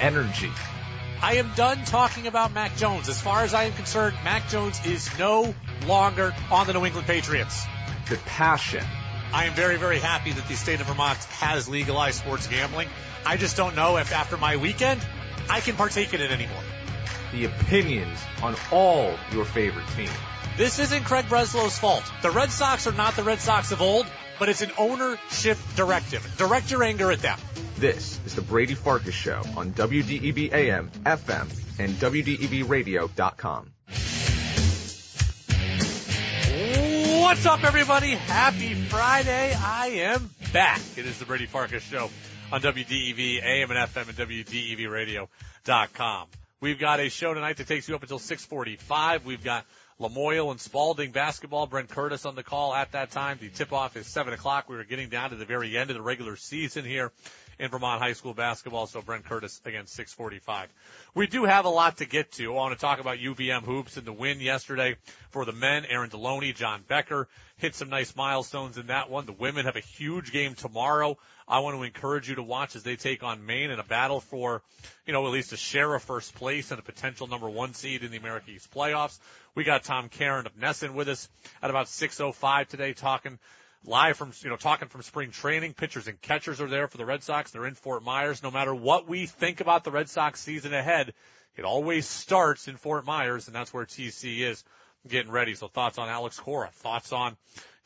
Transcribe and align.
energy. 0.00 0.50
I 1.22 1.36
am 1.36 1.50
done 1.56 1.84
talking 1.84 2.26
about 2.26 2.52
Mac 2.52 2.76
Jones. 2.76 3.08
As 3.08 3.20
far 3.20 3.42
as 3.42 3.54
I 3.54 3.64
am 3.64 3.72
concerned, 3.72 4.16
Mac 4.22 4.48
Jones 4.48 4.84
is 4.84 5.18
no 5.18 5.54
longer 5.86 6.34
on 6.50 6.66
the 6.66 6.74
New 6.74 6.84
England 6.84 7.06
Patriots. 7.06 7.64
The 8.10 8.16
passion. 8.26 8.84
I 9.32 9.46
am 9.46 9.54
very, 9.54 9.76
very 9.76 9.98
happy 9.98 10.32
that 10.32 10.46
the 10.46 10.54
state 10.54 10.80
of 10.80 10.86
Vermont 10.86 11.18
has 11.40 11.68
legalized 11.68 12.18
sports 12.18 12.46
gambling. 12.46 12.88
I 13.24 13.36
just 13.36 13.56
don't 13.56 13.74
know 13.74 13.96
if 13.96 14.12
after 14.12 14.36
my 14.36 14.56
weekend, 14.56 15.04
I 15.48 15.60
can 15.60 15.74
partake 15.74 16.14
in 16.14 16.20
it 16.20 16.30
anymore. 16.30 16.62
The 17.32 17.46
opinions 17.46 18.18
on 18.42 18.54
all 18.70 19.14
your 19.32 19.44
favorite 19.44 19.86
teams. 19.96 20.10
This 20.56 20.78
isn't 20.78 21.04
Craig 21.04 21.28
Breslow's 21.28 21.78
fault. 21.78 22.04
The 22.22 22.30
Red 22.30 22.50
Sox 22.50 22.86
are 22.86 22.92
not 22.92 23.16
the 23.16 23.24
Red 23.24 23.40
Sox 23.40 23.72
of 23.72 23.82
old, 23.82 24.06
but 24.38 24.48
it's 24.48 24.62
an 24.62 24.70
ownership 24.78 25.58
directive. 25.74 26.26
Direct 26.36 26.70
your 26.70 26.82
anger 26.82 27.12
at 27.12 27.20
them. 27.20 27.38
This 27.78 28.18
is 28.24 28.34
the 28.34 28.42
Brady 28.42 28.74
Farkas 28.74 29.14
Show 29.14 29.42
on 29.56 29.72
WDEV 29.72 30.52
AM, 30.52 30.90
FM, 31.04 31.78
and 31.78 31.92
WDEVradio.com. 31.94 33.72
What's 37.22 37.44
up, 37.44 37.64
everybody? 37.64 38.12
Happy 38.12 38.74
Friday. 38.74 39.52
I 39.54 39.88
am 39.88 40.30
back. 40.52 40.80
It 40.96 41.06
is 41.06 41.18
the 41.18 41.26
Brady 41.26 41.46
Farkas 41.46 41.82
Show 41.82 42.08
on 42.50 42.62
WDEV 42.62 43.44
AM 43.44 43.70
and 43.70 43.90
FM 43.90 44.08
and 44.08 44.16
WDEVradio.com. 44.16 46.28
We've 46.60 46.78
got 46.78 47.00
a 47.00 47.10
show 47.10 47.34
tonight 47.34 47.58
that 47.58 47.66
takes 47.66 47.88
you 47.88 47.94
up 47.94 48.02
until 48.02 48.18
645. 48.18 49.26
We've 49.26 49.44
got 49.44 49.66
Lamoille 50.00 50.50
and 50.50 50.60
Spalding 50.60 51.10
basketball. 51.10 51.66
Brent 51.66 51.88
Curtis 51.88 52.26
on 52.26 52.34
the 52.34 52.42
call 52.42 52.74
at 52.74 52.92
that 52.92 53.10
time. 53.10 53.38
The 53.40 53.48
tip 53.48 53.72
off 53.72 53.96
is 53.96 54.06
7 54.06 54.32
o'clock. 54.32 54.68
We 54.68 54.76
were 54.76 54.84
getting 54.84 55.08
down 55.08 55.30
to 55.30 55.36
the 55.36 55.46
very 55.46 55.76
end 55.76 55.90
of 55.90 55.96
the 55.96 56.02
regular 56.02 56.36
season 56.36 56.84
here 56.84 57.12
in 57.58 57.70
Vermont 57.70 58.02
high 58.02 58.12
school 58.12 58.34
basketball. 58.34 58.86
So 58.86 59.00
Brent 59.00 59.24
Curtis 59.24 59.60
against 59.64 59.94
645. 59.94 60.68
We 61.14 61.26
do 61.26 61.44
have 61.44 61.64
a 61.64 61.70
lot 61.70 61.98
to 61.98 62.04
get 62.04 62.32
to. 62.32 62.52
I 62.52 62.54
want 62.54 62.74
to 62.74 62.80
talk 62.80 63.00
about 63.00 63.18
UVM 63.18 63.62
hoops 63.62 63.96
and 63.96 64.06
the 64.06 64.12
win 64.12 64.40
yesterday 64.40 64.96
for 65.30 65.46
the 65.46 65.52
men. 65.52 65.86
Aaron 65.86 66.10
Deloney, 66.10 66.54
John 66.54 66.84
Becker 66.86 67.28
hit 67.58 67.74
some 67.74 67.88
nice 67.88 68.14
milestones 68.14 68.76
in 68.76 68.88
that 68.88 69.08
one. 69.08 69.24
The 69.24 69.32
women 69.32 69.64
have 69.64 69.76
a 69.76 69.80
huge 69.80 70.30
game 70.30 70.54
tomorrow. 70.54 71.16
I 71.48 71.60
want 71.60 71.76
to 71.76 71.82
encourage 71.84 72.28
you 72.28 72.34
to 72.34 72.42
watch 72.42 72.76
as 72.76 72.82
they 72.82 72.96
take 72.96 73.22
on 73.22 73.46
Maine 73.46 73.70
in 73.70 73.78
a 73.78 73.84
battle 73.84 74.20
for, 74.20 74.62
you 75.06 75.12
know, 75.12 75.24
at 75.26 75.32
least 75.32 75.52
a 75.52 75.56
share 75.56 75.94
of 75.94 76.02
first 76.02 76.34
place 76.34 76.70
and 76.70 76.80
a 76.80 76.82
potential 76.82 77.28
number 77.28 77.48
one 77.48 77.72
seed 77.72 78.02
in 78.02 78.10
the 78.10 78.18
America 78.18 78.50
East 78.50 78.70
playoffs. 78.74 79.18
We 79.56 79.64
got 79.64 79.84
Tom 79.84 80.10
Caron 80.10 80.44
of 80.44 80.54
NESN 80.54 80.92
with 80.92 81.08
us 81.08 81.30
at 81.62 81.70
about 81.70 81.86
6.05 81.86 82.68
today 82.68 82.92
talking 82.92 83.38
live 83.86 84.18
from, 84.18 84.32
you 84.40 84.50
know, 84.50 84.56
talking 84.56 84.88
from 84.88 85.00
spring 85.00 85.30
training. 85.30 85.72
Pitchers 85.72 86.08
and 86.08 86.20
catchers 86.20 86.60
are 86.60 86.68
there 86.68 86.88
for 86.88 86.98
the 86.98 87.06
Red 87.06 87.22
Sox. 87.22 87.52
They're 87.52 87.64
in 87.64 87.72
Fort 87.72 88.04
Myers. 88.04 88.42
No 88.42 88.50
matter 88.50 88.74
what 88.74 89.08
we 89.08 89.24
think 89.24 89.62
about 89.62 89.82
the 89.82 89.90
Red 89.90 90.10
Sox 90.10 90.40
season 90.40 90.74
ahead, 90.74 91.14
it 91.56 91.64
always 91.64 92.06
starts 92.06 92.68
in 92.68 92.76
Fort 92.76 93.06
Myers, 93.06 93.46
and 93.46 93.56
that's 93.56 93.72
where 93.72 93.86
TC 93.86 94.40
is 94.40 94.62
getting 95.08 95.32
ready. 95.32 95.54
So 95.54 95.68
thoughts 95.68 95.96
on 95.96 96.10
Alex 96.10 96.38
Cora, 96.38 96.68
thoughts 96.70 97.14
on 97.14 97.34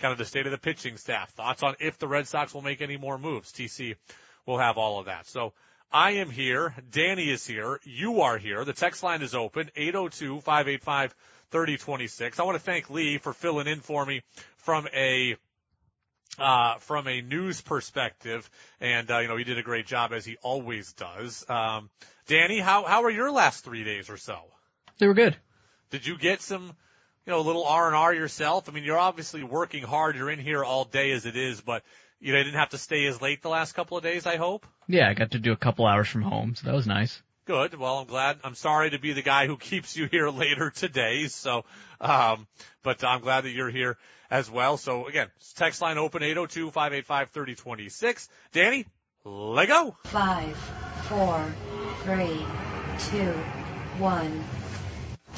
kind 0.00 0.10
of 0.10 0.18
the 0.18 0.24
state 0.24 0.46
of 0.46 0.52
the 0.52 0.58
pitching 0.58 0.96
staff, 0.96 1.30
thoughts 1.30 1.62
on 1.62 1.76
if 1.78 1.98
the 1.98 2.08
Red 2.08 2.26
Sox 2.26 2.52
will 2.52 2.62
make 2.62 2.82
any 2.82 2.96
more 2.96 3.16
moves. 3.16 3.52
TC 3.52 3.94
will 4.44 4.58
have 4.58 4.76
all 4.76 4.98
of 4.98 5.06
that. 5.06 5.28
So 5.28 5.52
I 5.92 6.12
am 6.12 6.30
here. 6.30 6.74
Danny 6.90 7.30
is 7.30 7.46
here. 7.46 7.78
You 7.84 8.22
are 8.22 8.38
here. 8.38 8.64
The 8.64 8.72
text 8.72 9.04
line 9.04 9.22
is 9.22 9.36
open. 9.36 9.70
Oh 9.76 10.08
802-585-3026. 11.50 12.40
I 12.40 12.42
want 12.44 12.56
to 12.56 12.62
thank 12.62 12.90
Lee 12.90 13.18
for 13.18 13.32
filling 13.32 13.66
in 13.66 13.80
for 13.80 14.04
me 14.04 14.22
from 14.58 14.88
a 14.94 15.36
uh, 16.38 16.76
from 16.76 17.08
a 17.08 17.20
news 17.20 17.60
perspective, 17.60 18.48
and 18.80 19.10
uh, 19.10 19.18
you 19.18 19.28
know 19.28 19.36
he 19.36 19.44
did 19.44 19.58
a 19.58 19.62
great 19.62 19.86
job 19.86 20.12
as 20.12 20.24
he 20.24 20.36
always 20.42 20.92
does. 20.92 21.44
Um, 21.48 21.90
Danny, 22.26 22.60
how 22.60 22.84
how 22.84 23.02
are 23.02 23.10
your 23.10 23.30
last 23.30 23.64
three 23.64 23.84
days 23.84 24.08
or 24.08 24.16
so? 24.16 24.38
They 24.98 25.06
were 25.06 25.14
good. 25.14 25.36
Did 25.90 26.06
you 26.06 26.16
get 26.16 26.40
some, 26.40 26.72
you 27.26 27.32
know, 27.32 27.40
a 27.40 27.42
little 27.42 27.64
R 27.64 27.88
and 27.88 27.96
R 27.96 28.14
yourself? 28.14 28.68
I 28.68 28.72
mean, 28.72 28.84
you're 28.84 28.98
obviously 28.98 29.42
working 29.42 29.82
hard. 29.82 30.14
You're 30.14 30.30
in 30.30 30.38
here 30.38 30.64
all 30.64 30.84
day 30.84 31.10
as 31.10 31.26
it 31.26 31.36
is, 31.36 31.60
but 31.60 31.82
you 32.20 32.32
know, 32.32 32.38
didn't 32.38 32.58
have 32.58 32.70
to 32.70 32.78
stay 32.78 33.06
as 33.06 33.20
late 33.20 33.42
the 33.42 33.48
last 33.48 33.72
couple 33.72 33.96
of 33.96 34.02
days. 34.02 34.24
I 34.24 34.36
hope. 34.36 34.66
Yeah, 34.86 35.08
I 35.08 35.14
got 35.14 35.32
to 35.32 35.38
do 35.38 35.52
a 35.52 35.56
couple 35.56 35.86
hours 35.86 36.08
from 36.08 36.22
home, 36.22 36.54
so 36.54 36.66
that 36.66 36.74
was 36.74 36.86
nice. 36.86 37.22
Good. 37.50 37.74
Well, 37.74 37.98
I'm 37.98 38.06
glad. 38.06 38.38
I'm 38.44 38.54
sorry 38.54 38.90
to 38.90 39.00
be 39.00 39.12
the 39.12 39.22
guy 39.22 39.48
who 39.48 39.56
keeps 39.70 39.96
you 39.96 40.06
here 40.06 40.30
later 40.30 40.70
today. 40.70 41.26
So, 41.26 41.64
um, 42.00 42.46
but 42.84 43.02
I'm 43.02 43.22
glad 43.22 43.40
that 43.40 43.50
you're 43.50 43.70
here 43.70 43.98
as 44.30 44.48
well. 44.48 44.76
So 44.76 45.08
again, 45.08 45.26
text 45.56 45.82
line 45.82 45.98
open 45.98 46.22
802-585-3026. 46.22 48.28
Danny, 48.52 48.86
let 49.24 49.66
go. 49.66 49.96
Five, 50.04 50.56
four, 51.08 51.44
three, 52.04 52.46
two, 53.10 53.32
one. 53.98 54.44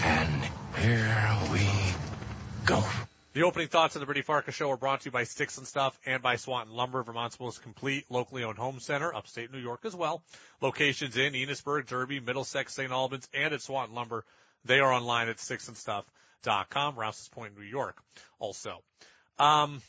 And 0.03 0.44
here 0.77 1.39
we 1.50 1.67
go. 2.67 2.84
The 3.34 3.44
opening 3.44 3.69
thoughts 3.69 3.97
of 3.97 4.00
the 4.00 4.06
Brady 4.06 4.20
Farkas 4.20 4.54
Show 4.54 4.70
are 4.72 4.76
brought 4.76 5.00
to 5.00 5.04
you 5.06 5.10
by 5.10 5.25
Sticks 5.25 5.56
and 5.56 5.66
Stuff 5.66 5.98
and 6.04 6.22
by 6.22 6.37
Swanton 6.37 6.76
Lumber, 6.76 7.03
Vermont's 7.03 7.41
most 7.41 7.62
complete 7.62 8.04
locally 8.10 8.44
owned 8.44 8.59
home 8.59 8.78
center, 8.78 9.15
upstate 9.15 9.50
New 9.50 9.59
York 9.59 9.87
as 9.87 9.97
well. 9.97 10.22
Locations 10.60 11.16
in 11.16 11.32
Enosburg, 11.32 11.87
Derby, 11.87 12.20
Middlesex, 12.20 12.75
St. 12.75 12.93
Albans, 12.93 13.26
and 13.32 13.54
at 13.54 13.62
Swanton 13.62 13.94
Lumber. 13.94 14.26
They 14.66 14.81
are 14.81 14.93
online 14.93 15.31
at 15.31 15.38
sticksandstuff.com, 15.38 16.97
Rouse's 16.98 17.31
Point, 17.31 17.56
New 17.56 17.65
York. 17.65 18.03
Also, 18.38 18.82
um, 19.38 19.81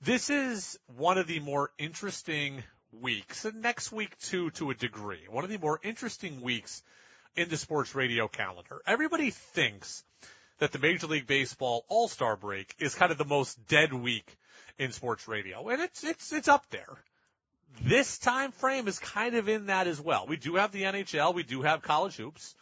this 0.00 0.30
is 0.30 0.78
one 0.96 1.18
of 1.18 1.26
the 1.26 1.40
more 1.40 1.72
interesting 1.76 2.62
weeks, 2.92 3.44
and 3.44 3.62
next 3.62 3.90
week 3.90 4.16
too, 4.18 4.50
to 4.50 4.70
a 4.70 4.74
degree, 4.74 5.24
one 5.28 5.42
of 5.42 5.50
the 5.50 5.58
more 5.58 5.80
interesting 5.82 6.40
weeks 6.40 6.84
in 7.34 7.48
the 7.48 7.56
sports 7.56 7.96
radio 7.96 8.28
calendar. 8.28 8.80
Everybody 8.86 9.30
thinks 9.30 10.04
that 10.62 10.70
the 10.70 10.78
Major 10.78 11.08
League 11.08 11.26
Baseball 11.26 11.84
All-Star 11.88 12.36
break 12.36 12.72
is 12.78 12.94
kind 12.94 13.10
of 13.10 13.18
the 13.18 13.24
most 13.24 13.66
dead 13.66 13.92
week 13.92 14.24
in 14.78 14.92
sports 14.92 15.26
radio. 15.26 15.68
And 15.68 15.82
it's, 15.82 16.04
it's, 16.04 16.32
it's 16.32 16.46
up 16.46 16.64
there. 16.70 17.02
This 17.82 18.16
time 18.16 18.52
frame 18.52 18.86
is 18.86 19.00
kind 19.00 19.34
of 19.34 19.48
in 19.48 19.66
that 19.66 19.88
as 19.88 20.00
well. 20.00 20.24
We 20.28 20.36
do 20.36 20.54
have 20.54 20.70
the 20.70 20.82
NHL. 20.82 21.34
We 21.34 21.42
do 21.42 21.62
have 21.62 21.82
college 21.82 22.14
hoops, 22.14 22.54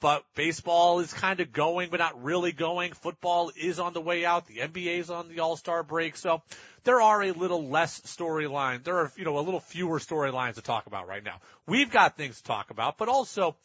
but 0.00 0.24
baseball 0.34 1.00
is 1.00 1.12
kind 1.12 1.40
of 1.40 1.52
going, 1.52 1.90
but 1.90 2.00
not 2.00 2.24
really 2.24 2.52
going. 2.52 2.94
Football 2.94 3.52
is 3.54 3.78
on 3.78 3.92
the 3.92 4.00
way 4.00 4.24
out. 4.24 4.46
The 4.46 4.60
NBA 4.60 5.00
is 5.00 5.10
on 5.10 5.28
the 5.28 5.40
All-Star 5.40 5.82
break. 5.82 6.16
So 6.16 6.40
there 6.84 7.02
are 7.02 7.22
a 7.22 7.32
little 7.32 7.68
less 7.68 8.00
storyline. 8.00 8.82
There 8.82 8.96
are, 8.96 9.12
you 9.14 9.26
know, 9.26 9.38
a 9.38 9.44
little 9.44 9.60
fewer 9.60 9.98
storylines 9.98 10.54
to 10.54 10.62
talk 10.62 10.86
about 10.86 11.06
right 11.06 11.22
now. 11.22 11.42
We've 11.66 11.90
got 11.90 12.16
things 12.16 12.38
to 12.38 12.44
talk 12.44 12.70
about, 12.70 12.96
but 12.96 13.10
also 13.10 13.56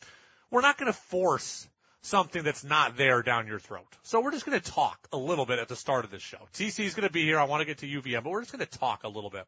we're 0.52 0.60
not 0.60 0.78
going 0.78 0.92
to 0.92 1.00
force 1.00 1.66
something 2.02 2.44
that's 2.44 2.64
not 2.64 2.98
there 2.98 3.22
down 3.22 3.48
your 3.48 3.60
throat. 3.60 3.88
So 4.04 4.22
we're 4.22 4.32
just 4.32 4.46
going 4.46 4.60
to 4.60 4.72
talk 4.72 5.08
a 5.12 5.18
little 5.18 5.46
bit 5.46 5.60
at 5.60 5.68
the 5.68 5.76
start 5.76 6.06
of 6.06 6.12
this 6.12 6.22
show. 6.22 6.40
TC 6.54 6.86
is 6.86 6.96
going 6.96 7.08
to 7.08 7.14
be 7.14 7.24
here. 7.24 7.40
I 7.40 7.46
want 7.46 7.62
to 7.62 7.66
get 7.66 7.80
to 7.80 7.88
UVM, 7.88 8.24
but 8.24 8.30
we're 8.30 8.42
just 8.42 8.52
going 8.52 8.66
to 8.66 8.80
talk 8.80 9.04
a 9.04 9.10
little 9.10 9.30
bit 9.30 9.46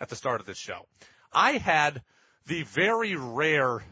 at 0.00 0.08
the 0.08 0.16
start 0.16 0.40
of 0.40 0.46
this 0.46 0.58
show. 0.58 0.86
I 1.32 1.52
had 1.52 2.02
the 2.46 2.62
very 2.62 3.14
rare 3.16 3.82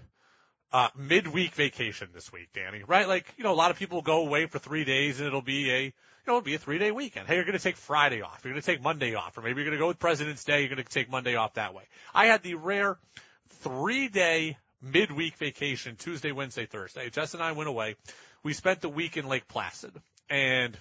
uh, 0.72 0.88
midweek 0.96 1.54
vacation 1.54 2.08
this 2.12 2.32
week, 2.32 2.48
Danny, 2.52 2.82
right? 2.86 3.08
Like, 3.08 3.32
you 3.36 3.44
know, 3.44 3.52
a 3.52 3.54
lot 3.54 3.70
of 3.70 3.78
people 3.78 4.02
go 4.02 4.26
away 4.26 4.46
for 4.46 4.58
three 4.58 4.84
days 4.84 5.18
and 5.18 5.26
it'll 5.26 5.40
be 5.40 5.70
a, 5.70 5.82
you 5.84 5.92
know, 6.26 6.34
it'll 6.34 6.42
be 6.42 6.54
a 6.54 6.58
three 6.58 6.78
day 6.78 6.90
weekend. 6.90 7.26
Hey, 7.26 7.36
you're 7.36 7.44
going 7.44 7.56
to 7.56 7.62
take 7.62 7.76
Friday 7.76 8.22
off. 8.22 8.40
You're 8.44 8.52
going 8.52 8.62
to 8.62 8.66
take 8.66 8.82
Monday 8.82 9.14
off, 9.14 9.38
or 9.38 9.42
maybe 9.42 9.62
you're 9.62 9.70
going 9.70 9.78
to 9.78 9.82
go 9.82 9.88
with 9.88 9.98
President's 9.98 10.44
Day. 10.44 10.60
You're 10.60 10.68
going 10.68 10.84
to 10.84 10.90
take 10.90 11.10
Monday 11.10 11.36
off 11.36 11.54
that 11.54 11.74
way. 11.74 11.84
I 12.14 12.26
had 12.26 12.42
the 12.42 12.54
rare 12.54 12.98
three 13.60 14.08
day 14.08 14.58
midweek 14.82 15.36
vacation, 15.36 15.96
Tuesday, 15.96 16.32
Wednesday, 16.32 16.66
Thursday. 16.66 17.10
Jess 17.10 17.34
and 17.34 17.42
I 17.42 17.52
went 17.52 17.68
away. 17.68 17.96
We 18.42 18.52
spent 18.52 18.80
the 18.80 18.88
week 18.88 19.16
in 19.16 19.28
Lake 19.28 19.48
Placid 19.48 19.92
and 20.30 20.76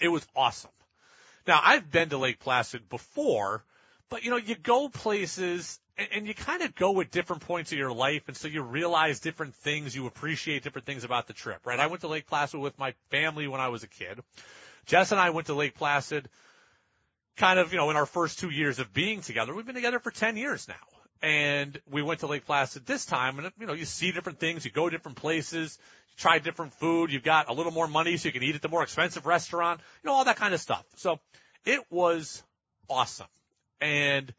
it 0.00 0.08
was 0.08 0.26
awesome. 0.36 0.70
Now 1.46 1.60
I've 1.62 1.90
been 1.90 2.10
to 2.10 2.18
Lake 2.18 2.38
Placid 2.38 2.88
before, 2.88 3.64
but 4.10 4.24
you 4.24 4.30
know, 4.30 4.36
you 4.36 4.54
go 4.54 4.88
places 4.88 5.80
and, 5.96 6.08
and 6.12 6.26
you 6.26 6.34
kind 6.34 6.62
of 6.62 6.74
go 6.74 7.00
at 7.00 7.10
different 7.10 7.42
points 7.42 7.72
of 7.72 7.78
your 7.78 7.92
life. 7.92 8.22
And 8.28 8.36
so 8.36 8.48
you 8.48 8.62
realize 8.62 9.20
different 9.20 9.54
things. 9.54 9.96
You 9.96 10.06
appreciate 10.06 10.62
different 10.62 10.86
things 10.86 11.04
about 11.04 11.26
the 11.26 11.32
trip, 11.32 11.66
right? 11.66 11.80
I 11.80 11.86
went 11.86 12.02
to 12.02 12.08
Lake 12.08 12.26
Placid 12.26 12.60
with 12.60 12.78
my 12.78 12.94
family 13.10 13.48
when 13.48 13.60
I 13.60 13.68
was 13.68 13.82
a 13.82 13.88
kid. 13.88 14.20
Jess 14.86 15.12
and 15.12 15.20
I 15.20 15.30
went 15.30 15.46
to 15.46 15.54
Lake 15.54 15.74
Placid 15.74 16.28
kind 17.36 17.58
of, 17.58 17.72
you 17.72 17.78
know, 17.78 17.88
in 17.90 17.96
our 17.96 18.06
first 18.06 18.38
two 18.38 18.50
years 18.50 18.78
of 18.78 18.92
being 18.92 19.22
together. 19.22 19.54
We've 19.54 19.64
been 19.64 19.74
together 19.74 20.00
for 20.00 20.10
10 20.10 20.36
years 20.36 20.68
now 20.68 20.74
and 21.22 21.80
we 21.88 22.02
went 22.02 22.20
to 22.20 22.26
Lake 22.26 22.44
Placid 22.44 22.84
this 22.84 23.06
time 23.06 23.38
and 23.38 23.50
you 23.58 23.66
know 23.66 23.72
you 23.72 23.84
see 23.84 24.12
different 24.12 24.40
things 24.40 24.64
you 24.64 24.70
go 24.70 24.90
different 24.90 25.16
places 25.16 25.78
you 26.10 26.14
try 26.16 26.38
different 26.38 26.74
food 26.74 27.12
you've 27.12 27.22
got 27.22 27.48
a 27.48 27.52
little 27.52 27.72
more 27.72 27.86
money 27.86 28.16
so 28.16 28.28
you 28.28 28.32
can 28.32 28.42
eat 28.42 28.56
at 28.56 28.62
the 28.62 28.68
more 28.68 28.82
expensive 28.82 29.24
restaurant 29.24 29.80
you 30.02 30.08
know 30.08 30.14
all 30.14 30.24
that 30.24 30.36
kind 30.36 30.52
of 30.52 30.60
stuff. 30.60 30.84
So 30.96 31.20
it 31.64 31.80
was 31.90 32.42
awesome. 32.88 33.28
And 33.80 34.32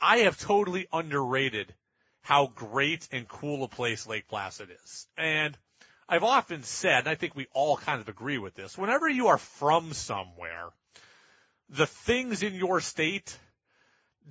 I 0.00 0.18
have 0.18 0.38
totally 0.38 0.86
underrated 0.92 1.72
how 2.20 2.46
great 2.54 3.08
and 3.12 3.26
cool 3.26 3.64
a 3.64 3.68
place 3.68 4.06
Lake 4.06 4.28
Placid 4.28 4.68
is. 4.84 5.06
And 5.16 5.56
I've 6.08 6.24
often 6.24 6.62
said 6.62 7.00
and 7.00 7.08
I 7.08 7.14
think 7.14 7.34
we 7.34 7.46
all 7.54 7.76
kind 7.76 8.00
of 8.00 8.08
agree 8.08 8.38
with 8.38 8.54
this 8.54 8.76
whenever 8.76 9.08
you 9.08 9.28
are 9.28 9.38
from 9.38 9.94
somewhere 9.94 10.68
the 11.70 11.86
things 11.86 12.42
in 12.42 12.54
your 12.54 12.80
state 12.80 13.38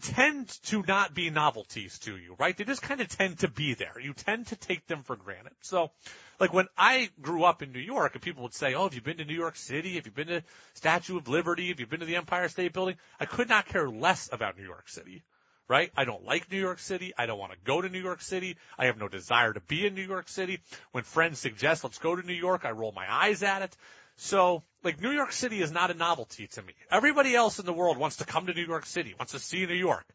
tend 0.01 0.49
to 0.63 0.83
not 0.87 1.13
be 1.13 1.29
novelties 1.29 1.99
to 1.99 2.17
you, 2.17 2.35
right? 2.39 2.57
They 2.57 2.63
just 2.63 2.81
kind 2.81 2.99
of 2.99 3.07
tend 3.07 3.39
to 3.39 3.47
be 3.47 3.73
there. 3.75 3.93
You 4.01 4.13
tend 4.13 4.47
to 4.47 4.55
take 4.55 4.87
them 4.87 5.03
for 5.03 5.15
granted. 5.15 5.53
So, 5.61 5.91
like 6.39 6.53
when 6.53 6.67
I 6.77 7.09
grew 7.21 7.43
up 7.43 7.61
in 7.61 7.71
New 7.71 7.79
York 7.79 8.13
and 8.13 8.21
people 8.21 8.43
would 8.43 8.53
say, 8.53 8.73
oh, 8.73 8.83
have 8.83 8.95
you 8.95 9.01
been 9.01 9.17
to 9.17 9.25
New 9.25 9.35
York 9.35 9.55
City? 9.55 9.95
Have 9.95 10.05
you 10.05 10.11
been 10.11 10.27
to 10.27 10.43
Statue 10.73 11.17
of 11.17 11.27
Liberty? 11.27 11.67
Have 11.69 11.79
you 11.79 11.85
been 11.85 11.99
to 11.99 12.05
the 12.05 12.15
Empire 12.15 12.49
State 12.49 12.73
Building? 12.73 12.95
I 13.19 13.25
could 13.25 13.49
not 13.49 13.67
care 13.67 13.89
less 13.89 14.29
about 14.31 14.57
New 14.57 14.65
York 14.65 14.89
City, 14.89 15.23
right? 15.67 15.91
I 15.95 16.05
don't 16.05 16.25
like 16.25 16.51
New 16.51 16.59
York 16.59 16.79
City. 16.79 17.13
I 17.15 17.27
don't 17.27 17.39
want 17.39 17.51
to 17.51 17.57
go 17.63 17.79
to 17.79 17.87
New 17.87 18.01
York 18.01 18.21
City. 18.21 18.57
I 18.79 18.87
have 18.87 18.97
no 18.97 19.07
desire 19.07 19.53
to 19.53 19.61
be 19.61 19.85
in 19.85 19.93
New 19.93 20.07
York 20.07 20.27
City. 20.27 20.59
When 20.91 21.03
friends 21.03 21.39
suggest 21.39 21.83
let's 21.83 21.99
go 21.99 22.15
to 22.15 22.25
New 22.25 22.33
York, 22.33 22.65
I 22.65 22.71
roll 22.71 22.91
my 22.91 23.05
eyes 23.11 23.43
at 23.43 23.61
it. 23.61 23.77
So, 24.15 24.63
like, 24.83 25.01
New 25.01 25.11
York 25.11 25.31
City 25.31 25.61
is 25.61 25.71
not 25.71 25.91
a 25.91 25.93
novelty 25.93 26.47
to 26.47 26.61
me. 26.61 26.73
Everybody 26.91 27.35
else 27.35 27.59
in 27.59 27.65
the 27.65 27.73
world 27.73 27.97
wants 27.97 28.17
to 28.17 28.25
come 28.25 28.45
to 28.45 28.53
New 28.53 28.65
York 28.65 28.85
City, 28.85 29.15
wants 29.17 29.31
to 29.33 29.39
see 29.39 29.65
New 29.65 29.73
York. 29.73 30.05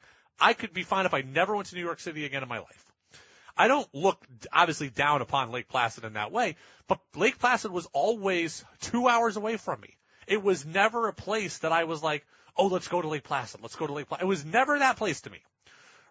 I 0.40 0.52
could 0.52 0.72
be 0.72 0.84
fine 0.84 1.06
if 1.06 1.14
I 1.14 1.22
never 1.22 1.54
went 1.54 1.68
to 1.68 1.74
New 1.74 1.82
York 1.82 2.00
City 2.00 2.24
again 2.24 2.42
in 2.42 2.48
my 2.48 2.58
life. 2.58 2.92
I 3.56 3.66
don't 3.66 3.92
look 3.92 4.24
obviously 4.52 4.88
down 4.88 5.20
upon 5.20 5.50
Lake 5.50 5.68
Placid 5.68 6.04
in 6.04 6.12
that 6.12 6.30
way, 6.30 6.54
but 6.86 7.00
Lake 7.16 7.38
Placid 7.40 7.72
was 7.72 7.86
always 7.92 8.64
two 8.80 9.08
hours 9.08 9.36
away 9.36 9.56
from 9.56 9.80
me. 9.80 9.96
It 10.28 10.42
was 10.42 10.64
never 10.64 11.08
a 11.08 11.12
place 11.12 11.58
that 11.58 11.72
I 11.72 11.84
was 11.84 12.00
like, 12.00 12.24
oh, 12.56 12.68
let's 12.68 12.86
go 12.86 13.02
to 13.02 13.08
Lake 13.08 13.24
Placid. 13.24 13.60
Let's 13.60 13.74
go 13.74 13.88
to 13.88 13.92
Lake 13.92 14.08
Placid. 14.08 14.22
It 14.22 14.28
was 14.28 14.44
never 14.44 14.78
that 14.78 14.96
place 14.96 15.22
to 15.22 15.30
me. 15.30 15.38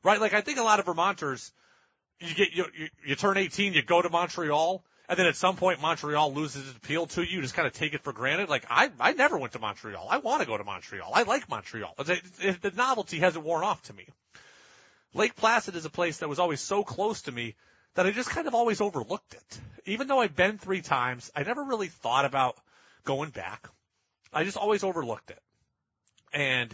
Right? 0.03 0.19
Like 0.19 0.33
I 0.33 0.41
think 0.41 0.59
a 0.59 0.63
lot 0.63 0.79
of 0.79 0.85
Vermonters, 0.85 1.53
you 2.19 2.35
get, 2.35 2.51
you, 2.51 2.65
you, 2.77 2.87
you 3.05 3.15
turn 3.15 3.37
18, 3.37 3.73
you 3.73 3.81
go 3.81 4.01
to 4.01 4.09
Montreal, 4.09 4.83
and 5.09 5.17
then 5.17 5.25
at 5.25 5.35
some 5.35 5.55
point 5.55 5.81
Montreal 5.81 6.33
loses 6.33 6.67
its 6.67 6.77
appeal 6.77 7.07
to 7.07 7.23
you. 7.23 7.41
Just 7.41 7.53
kind 7.53 7.67
of 7.67 7.73
take 7.73 7.93
it 7.93 8.03
for 8.03 8.11
granted. 8.11 8.49
Like 8.49 8.65
I, 8.69 8.89
I 8.99 9.13
never 9.13 9.37
went 9.37 9.53
to 9.53 9.59
Montreal. 9.59 10.07
I 10.09 10.17
want 10.17 10.41
to 10.41 10.47
go 10.47 10.57
to 10.57 10.63
Montreal. 10.63 11.11
I 11.13 11.23
like 11.23 11.49
Montreal. 11.49 11.93
The, 11.97 12.57
the 12.61 12.71
novelty 12.75 13.19
hasn't 13.19 13.43
worn 13.43 13.63
off 13.63 13.81
to 13.83 13.93
me. 13.93 14.07
Lake 15.13 15.35
Placid 15.35 15.75
is 15.75 15.85
a 15.85 15.89
place 15.89 16.17
that 16.17 16.29
was 16.29 16.39
always 16.39 16.59
so 16.59 16.83
close 16.83 17.23
to 17.23 17.31
me 17.31 17.55
that 17.95 18.05
I 18.05 18.11
just 18.11 18.29
kind 18.29 18.47
of 18.47 18.53
always 18.53 18.81
overlooked 18.81 19.33
it. 19.33 19.59
Even 19.85 20.07
though 20.07 20.19
I've 20.19 20.35
been 20.35 20.57
three 20.57 20.81
times, 20.81 21.31
I 21.35 21.43
never 21.43 21.63
really 21.63 21.87
thought 21.87 22.25
about 22.25 22.57
going 23.05 23.29
back. 23.29 23.67
I 24.33 24.43
just 24.43 24.57
always 24.57 24.83
overlooked 24.83 25.31
it. 25.31 25.39
And 26.33 26.73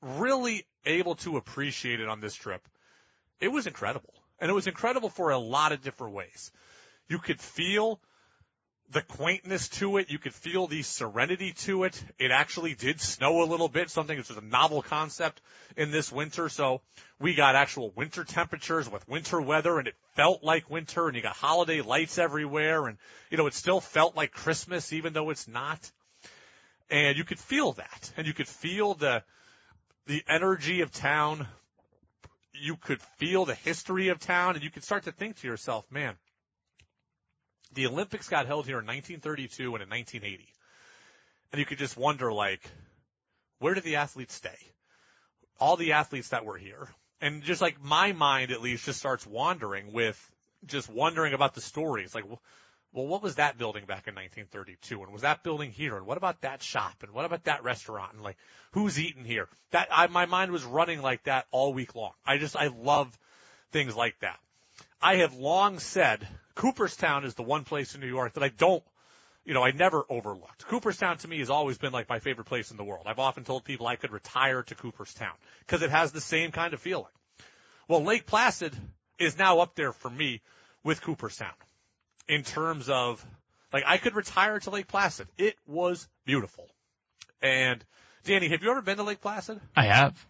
really 0.00 0.64
able 0.86 1.16
to 1.16 1.36
appreciate 1.36 2.00
it 2.00 2.08
on 2.08 2.20
this 2.20 2.34
trip. 2.34 2.66
It 3.40 3.48
was 3.48 3.66
incredible. 3.66 4.14
And 4.40 4.50
it 4.50 4.54
was 4.54 4.68
incredible 4.68 5.10
for 5.10 5.30
a 5.30 5.38
lot 5.38 5.72
of 5.72 5.82
different 5.82 6.14
ways. 6.14 6.52
You 7.08 7.18
could 7.18 7.40
feel 7.40 8.00
the 8.90 9.02
quaintness 9.02 9.68
to 9.68 9.98
it. 9.98 10.10
You 10.10 10.18
could 10.18 10.34
feel 10.34 10.66
the 10.66 10.82
serenity 10.82 11.52
to 11.52 11.84
it. 11.84 12.02
It 12.18 12.30
actually 12.30 12.74
did 12.74 13.00
snow 13.00 13.42
a 13.42 13.44
little 13.44 13.68
bit, 13.68 13.90
something 13.90 14.16
which 14.16 14.28
was 14.28 14.38
a 14.38 14.42
novel 14.42 14.82
concept 14.82 15.42
in 15.76 15.90
this 15.90 16.10
winter. 16.10 16.48
So 16.48 16.80
we 17.20 17.34
got 17.34 17.54
actual 17.54 17.90
winter 17.94 18.24
temperatures 18.24 18.90
with 18.90 19.06
winter 19.08 19.40
weather 19.40 19.78
and 19.78 19.88
it 19.88 19.94
felt 20.14 20.42
like 20.42 20.70
winter 20.70 21.06
and 21.06 21.16
you 21.16 21.22
got 21.22 21.36
holiday 21.36 21.82
lights 21.82 22.18
everywhere 22.18 22.86
and, 22.86 22.96
you 23.30 23.36
know, 23.36 23.46
it 23.46 23.54
still 23.54 23.80
felt 23.80 24.16
like 24.16 24.32
Christmas 24.32 24.92
even 24.92 25.12
though 25.12 25.30
it's 25.30 25.48
not. 25.48 25.90
And 26.90 27.18
you 27.18 27.24
could 27.24 27.38
feel 27.38 27.72
that 27.72 28.12
and 28.16 28.26
you 28.26 28.32
could 28.32 28.48
feel 28.48 28.94
the, 28.94 29.22
the 30.06 30.22
energy 30.28 30.80
of 30.80 30.92
town. 30.92 31.46
You 32.54 32.76
could 32.76 33.02
feel 33.18 33.44
the 33.44 33.54
history 33.54 34.08
of 34.08 34.18
town 34.18 34.54
and 34.54 34.64
you 34.64 34.70
could 34.70 34.82
start 34.82 35.04
to 35.04 35.12
think 35.12 35.36
to 35.40 35.46
yourself, 35.46 35.84
man, 35.92 36.16
the 37.72 37.86
Olympics 37.86 38.28
got 38.28 38.46
held 38.46 38.66
here 38.66 38.78
in 38.78 38.86
1932 38.86 39.74
and 39.74 39.82
in 39.82 39.90
1980. 39.90 40.48
And 41.52 41.58
you 41.58 41.66
could 41.66 41.78
just 41.78 41.96
wonder, 41.96 42.32
like, 42.32 42.62
where 43.58 43.74
did 43.74 43.84
the 43.84 43.96
athletes 43.96 44.34
stay? 44.34 44.58
All 45.60 45.76
the 45.76 45.92
athletes 45.92 46.28
that 46.28 46.44
were 46.44 46.58
here. 46.58 46.88
And 47.20 47.42
just 47.42 47.60
like 47.60 47.82
my 47.82 48.12
mind 48.12 48.52
at 48.52 48.62
least 48.62 48.84
just 48.84 48.98
starts 48.98 49.26
wandering 49.26 49.92
with 49.92 50.18
just 50.66 50.88
wondering 50.88 51.34
about 51.34 51.54
the 51.54 51.60
stories. 51.60 52.14
Like, 52.14 52.24
well, 52.92 53.06
what 53.06 53.22
was 53.22 53.36
that 53.36 53.58
building 53.58 53.84
back 53.84 54.08
in 54.08 54.14
1932? 54.14 55.02
And 55.02 55.12
was 55.12 55.22
that 55.22 55.42
building 55.42 55.70
here? 55.70 55.96
And 55.96 56.06
what 56.06 56.16
about 56.16 56.40
that 56.42 56.62
shop? 56.62 57.02
And 57.02 57.12
what 57.12 57.24
about 57.24 57.44
that 57.44 57.64
restaurant? 57.64 58.14
And 58.14 58.22
like, 58.22 58.36
who's 58.72 58.98
eating 58.98 59.24
here? 59.24 59.48
That, 59.72 59.88
I, 59.90 60.06
my 60.06 60.26
mind 60.26 60.52
was 60.52 60.64
running 60.64 61.02
like 61.02 61.24
that 61.24 61.46
all 61.50 61.72
week 61.72 61.94
long. 61.94 62.12
I 62.24 62.38
just, 62.38 62.56
I 62.56 62.68
love 62.68 63.16
things 63.72 63.94
like 63.94 64.18
that. 64.20 64.38
I 65.00 65.16
have 65.16 65.34
long 65.34 65.78
said 65.78 66.26
Cooperstown 66.58 67.24
is 67.24 67.34
the 67.34 67.44
one 67.44 67.62
place 67.62 67.94
in 67.94 68.00
New 68.00 68.08
York 68.08 68.32
that 68.32 68.42
I 68.42 68.48
don't, 68.48 68.82
you 69.44 69.54
know, 69.54 69.62
I 69.62 69.70
never 69.70 70.04
overlooked. 70.10 70.66
Cooperstown 70.66 71.16
to 71.18 71.28
me 71.28 71.38
has 71.38 71.50
always 71.50 71.78
been 71.78 71.92
like 71.92 72.08
my 72.08 72.18
favorite 72.18 72.46
place 72.46 72.72
in 72.72 72.76
the 72.76 72.82
world. 72.82 73.04
I've 73.06 73.20
often 73.20 73.44
told 73.44 73.62
people 73.62 73.86
I 73.86 73.94
could 73.94 74.10
retire 74.10 74.64
to 74.64 74.74
Cooperstown 74.74 75.34
because 75.60 75.82
it 75.82 75.90
has 75.90 76.10
the 76.10 76.20
same 76.20 76.50
kind 76.50 76.74
of 76.74 76.80
feeling. 76.80 77.12
Well, 77.86 78.02
Lake 78.02 78.26
Placid 78.26 78.74
is 79.20 79.38
now 79.38 79.60
up 79.60 79.76
there 79.76 79.92
for 79.92 80.10
me 80.10 80.40
with 80.82 81.00
Cooperstown 81.00 81.54
in 82.28 82.42
terms 82.42 82.88
of 82.88 83.24
like 83.72 83.84
I 83.86 83.98
could 83.98 84.16
retire 84.16 84.58
to 84.58 84.70
Lake 84.70 84.88
Placid. 84.88 85.28
It 85.38 85.54
was 85.64 86.08
beautiful. 86.26 86.66
And 87.40 87.84
Danny, 88.24 88.48
have 88.48 88.64
you 88.64 88.70
ever 88.72 88.82
been 88.82 88.96
to 88.96 89.04
Lake 89.04 89.20
Placid? 89.20 89.60
I 89.76 89.84
have. 89.84 90.26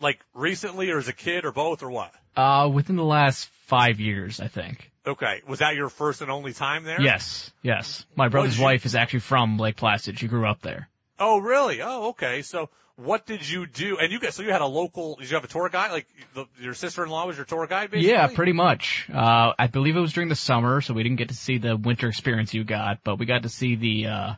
Like 0.00 0.18
recently 0.34 0.90
or 0.90 0.98
as 0.98 1.06
a 1.06 1.12
kid 1.12 1.44
or 1.44 1.52
both 1.52 1.84
or 1.84 1.90
what? 1.92 2.12
Uh, 2.34 2.68
within 2.68 2.96
the 2.96 3.04
last 3.04 3.48
five 3.72 4.00
years, 4.00 4.38
I 4.38 4.48
think. 4.48 4.90
Okay. 5.06 5.40
Was 5.48 5.60
that 5.60 5.74
your 5.76 5.88
first 5.88 6.20
and 6.20 6.30
only 6.30 6.52
time 6.52 6.84
there? 6.84 7.00
Yes, 7.00 7.50
yes. 7.62 8.04
My 8.14 8.28
brother's 8.28 8.58
you- 8.58 8.64
wife 8.64 8.84
is 8.84 8.94
actually 8.94 9.20
from 9.20 9.56
Lake 9.56 9.76
Placid. 9.76 10.18
She 10.18 10.28
grew 10.28 10.46
up 10.46 10.60
there. 10.60 10.90
Oh, 11.18 11.38
really? 11.38 11.80
Oh, 11.80 12.10
okay. 12.10 12.42
So 12.42 12.68
what 12.96 13.24
did 13.24 13.48
you 13.48 13.66
do? 13.66 13.96
And 13.96 14.12
you 14.12 14.20
guys, 14.20 14.34
so 14.34 14.42
you 14.42 14.52
had 14.52 14.60
a 14.60 14.66
local, 14.66 15.16
did 15.16 15.30
you 15.30 15.36
have 15.36 15.44
a 15.44 15.48
tour 15.48 15.70
guide? 15.70 15.90
Like 15.90 16.06
the, 16.34 16.44
your 16.60 16.74
sister-in-law 16.74 17.26
was 17.26 17.36
your 17.36 17.46
tour 17.46 17.66
guide 17.66 17.90
basically? 17.90 18.10
Yeah, 18.10 18.26
pretty 18.26 18.52
much. 18.52 19.08
Uh, 19.10 19.52
I 19.58 19.68
believe 19.68 19.96
it 19.96 20.00
was 20.00 20.12
during 20.12 20.28
the 20.28 20.34
summer, 20.36 20.82
so 20.82 20.92
we 20.92 21.02
didn't 21.02 21.16
get 21.16 21.28
to 21.30 21.34
see 21.34 21.56
the 21.56 21.74
winter 21.74 22.08
experience 22.08 22.52
you 22.52 22.64
got, 22.64 22.98
but 23.04 23.18
we 23.18 23.24
got 23.24 23.44
to 23.44 23.48
see 23.48 23.76
the, 23.76 24.06
uh, 24.08 24.32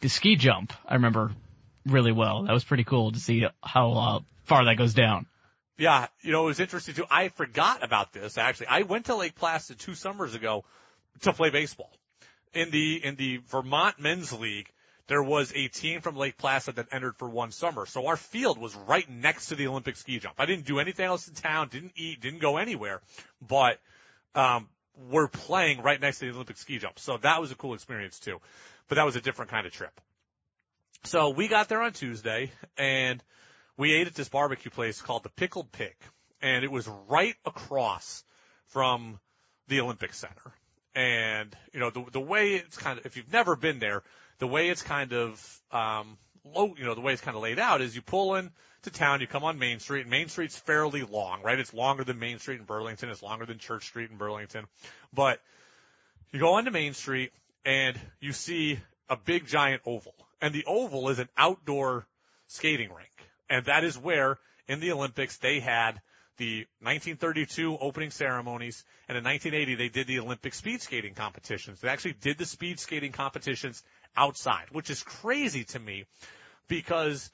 the 0.00 0.08
ski 0.08 0.36
jump. 0.36 0.72
I 0.88 0.94
remember 0.94 1.32
really 1.84 2.12
well. 2.12 2.44
That 2.44 2.52
was 2.52 2.64
pretty 2.64 2.84
cool 2.84 3.12
to 3.12 3.20
see 3.20 3.44
how, 3.62 3.92
uh, 3.92 4.20
far 4.44 4.64
that 4.64 4.76
goes 4.78 4.94
down. 4.94 5.26
Yeah, 5.76 6.06
you 6.22 6.32
know, 6.32 6.44
it 6.44 6.46
was 6.46 6.60
interesting 6.60 6.94
too. 6.94 7.04
I 7.10 7.28
forgot 7.28 7.82
about 7.82 8.12
this 8.12 8.38
actually. 8.38 8.68
I 8.68 8.82
went 8.82 9.06
to 9.06 9.16
Lake 9.16 9.34
Placid 9.34 9.78
two 9.78 9.94
summers 9.94 10.34
ago 10.34 10.64
to 11.22 11.32
play 11.32 11.50
baseball. 11.50 11.90
In 12.52 12.70
the, 12.70 13.04
in 13.04 13.16
the 13.16 13.38
Vermont 13.48 13.98
Men's 13.98 14.32
League, 14.32 14.70
there 15.08 15.22
was 15.22 15.52
a 15.54 15.68
team 15.68 16.00
from 16.00 16.16
Lake 16.16 16.38
Placid 16.38 16.76
that 16.76 16.86
entered 16.92 17.16
for 17.16 17.28
one 17.28 17.50
summer. 17.50 17.84
So 17.86 18.06
our 18.06 18.16
field 18.16 18.58
was 18.58 18.74
right 18.74 19.08
next 19.10 19.48
to 19.48 19.56
the 19.56 19.66
Olympic 19.66 19.96
ski 19.96 20.20
jump. 20.20 20.36
I 20.38 20.46
didn't 20.46 20.64
do 20.64 20.78
anything 20.78 21.04
else 21.04 21.26
in 21.26 21.34
town, 21.34 21.68
didn't 21.68 21.92
eat, 21.96 22.20
didn't 22.20 22.40
go 22.40 22.56
anywhere, 22.56 23.00
but, 23.46 23.80
um, 24.34 24.68
we're 25.10 25.26
playing 25.28 25.82
right 25.82 26.00
next 26.00 26.20
to 26.20 26.26
the 26.26 26.32
Olympic 26.32 26.56
ski 26.56 26.78
jump. 26.78 27.00
So 27.00 27.16
that 27.18 27.40
was 27.40 27.50
a 27.50 27.56
cool 27.56 27.74
experience 27.74 28.20
too. 28.20 28.40
But 28.88 28.96
that 28.96 29.04
was 29.04 29.16
a 29.16 29.20
different 29.20 29.50
kind 29.50 29.66
of 29.66 29.72
trip. 29.72 30.00
So 31.02 31.30
we 31.30 31.48
got 31.48 31.68
there 31.68 31.82
on 31.82 31.92
Tuesday 31.92 32.52
and 32.78 33.22
we 33.76 33.92
ate 33.92 34.06
at 34.06 34.14
this 34.14 34.28
barbecue 34.28 34.70
place 34.70 35.00
called 35.00 35.22
the 35.22 35.30
Pickled 35.30 35.72
Pig, 35.72 35.94
and 36.40 36.64
it 36.64 36.70
was 36.70 36.88
right 37.08 37.34
across 37.44 38.24
from 38.66 39.18
the 39.68 39.80
Olympic 39.80 40.14
Center. 40.14 40.52
And 40.94 41.54
you 41.72 41.80
know 41.80 41.90
the 41.90 42.04
the 42.12 42.20
way 42.20 42.54
it's 42.54 42.76
kind 42.76 42.98
of 42.98 43.06
if 43.06 43.16
you've 43.16 43.32
never 43.32 43.56
been 43.56 43.80
there, 43.80 44.02
the 44.38 44.46
way 44.46 44.68
it's 44.68 44.82
kind 44.82 45.12
of 45.12 45.60
um, 45.72 46.16
low, 46.44 46.74
you 46.78 46.84
know 46.84 46.94
the 46.94 47.00
way 47.00 47.12
it's 47.12 47.22
kind 47.22 47.36
of 47.36 47.42
laid 47.42 47.58
out 47.58 47.80
is 47.80 47.96
you 47.96 48.02
pull 48.02 48.36
in 48.36 48.50
to 48.82 48.90
town, 48.90 49.20
you 49.20 49.26
come 49.26 49.42
on 49.44 49.58
Main 49.58 49.80
Street, 49.80 50.02
and 50.02 50.10
Main 50.10 50.28
Street's 50.28 50.56
fairly 50.56 51.02
long, 51.02 51.42
right? 51.42 51.58
It's 51.58 51.74
longer 51.74 52.04
than 52.04 52.18
Main 52.18 52.38
Street 52.38 52.60
in 52.60 52.66
Burlington, 52.66 53.08
it's 53.08 53.22
longer 53.22 53.46
than 53.46 53.58
Church 53.58 53.86
Street 53.86 54.10
in 54.10 54.18
Burlington, 54.18 54.66
but 55.12 55.40
you 56.32 56.38
go 56.38 56.54
onto 56.54 56.70
Main 56.70 56.94
Street 56.94 57.32
and 57.64 57.98
you 58.20 58.32
see 58.32 58.78
a 59.08 59.16
big 59.16 59.46
giant 59.46 59.82
oval, 59.84 60.14
and 60.40 60.54
the 60.54 60.64
oval 60.66 61.08
is 61.08 61.18
an 61.18 61.28
outdoor 61.36 62.06
skating 62.46 62.92
rink. 62.92 63.13
And 63.54 63.66
that 63.66 63.84
is 63.84 63.96
where 63.96 64.36
in 64.66 64.80
the 64.80 64.90
Olympics 64.90 65.36
they 65.36 65.60
had 65.60 66.00
the 66.38 66.66
1932 66.80 67.78
opening 67.80 68.10
ceremonies 68.10 68.84
and 69.08 69.16
in 69.16 69.22
1980 69.22 69.76
they 69.76 69.88
did 69.88 70.08
the 70.08 70.18
Olympic 70.18 70.54
speed 70.54 70.82
skating 70.82 71.14
competitions. 71.14 71.80
They 71.80 71.88
actually 71.88 72.14
did 72.14 72.36
the 72.36 72.46
speed 72.46 72.80
skating 72.80 73.12
competitions 73.12 73.84
outside, 74.16 74.66
which 74.72 74.90
is 74.90 75.04
crazy 75.04 75.62
to 75.66 75.78
me 75.78 76.06
because 76.66 77.30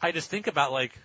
I 0.00 0.12
just 0.12 0.30
think 0.30 0.46
about 0.46 0.70
like, 0.70 0.96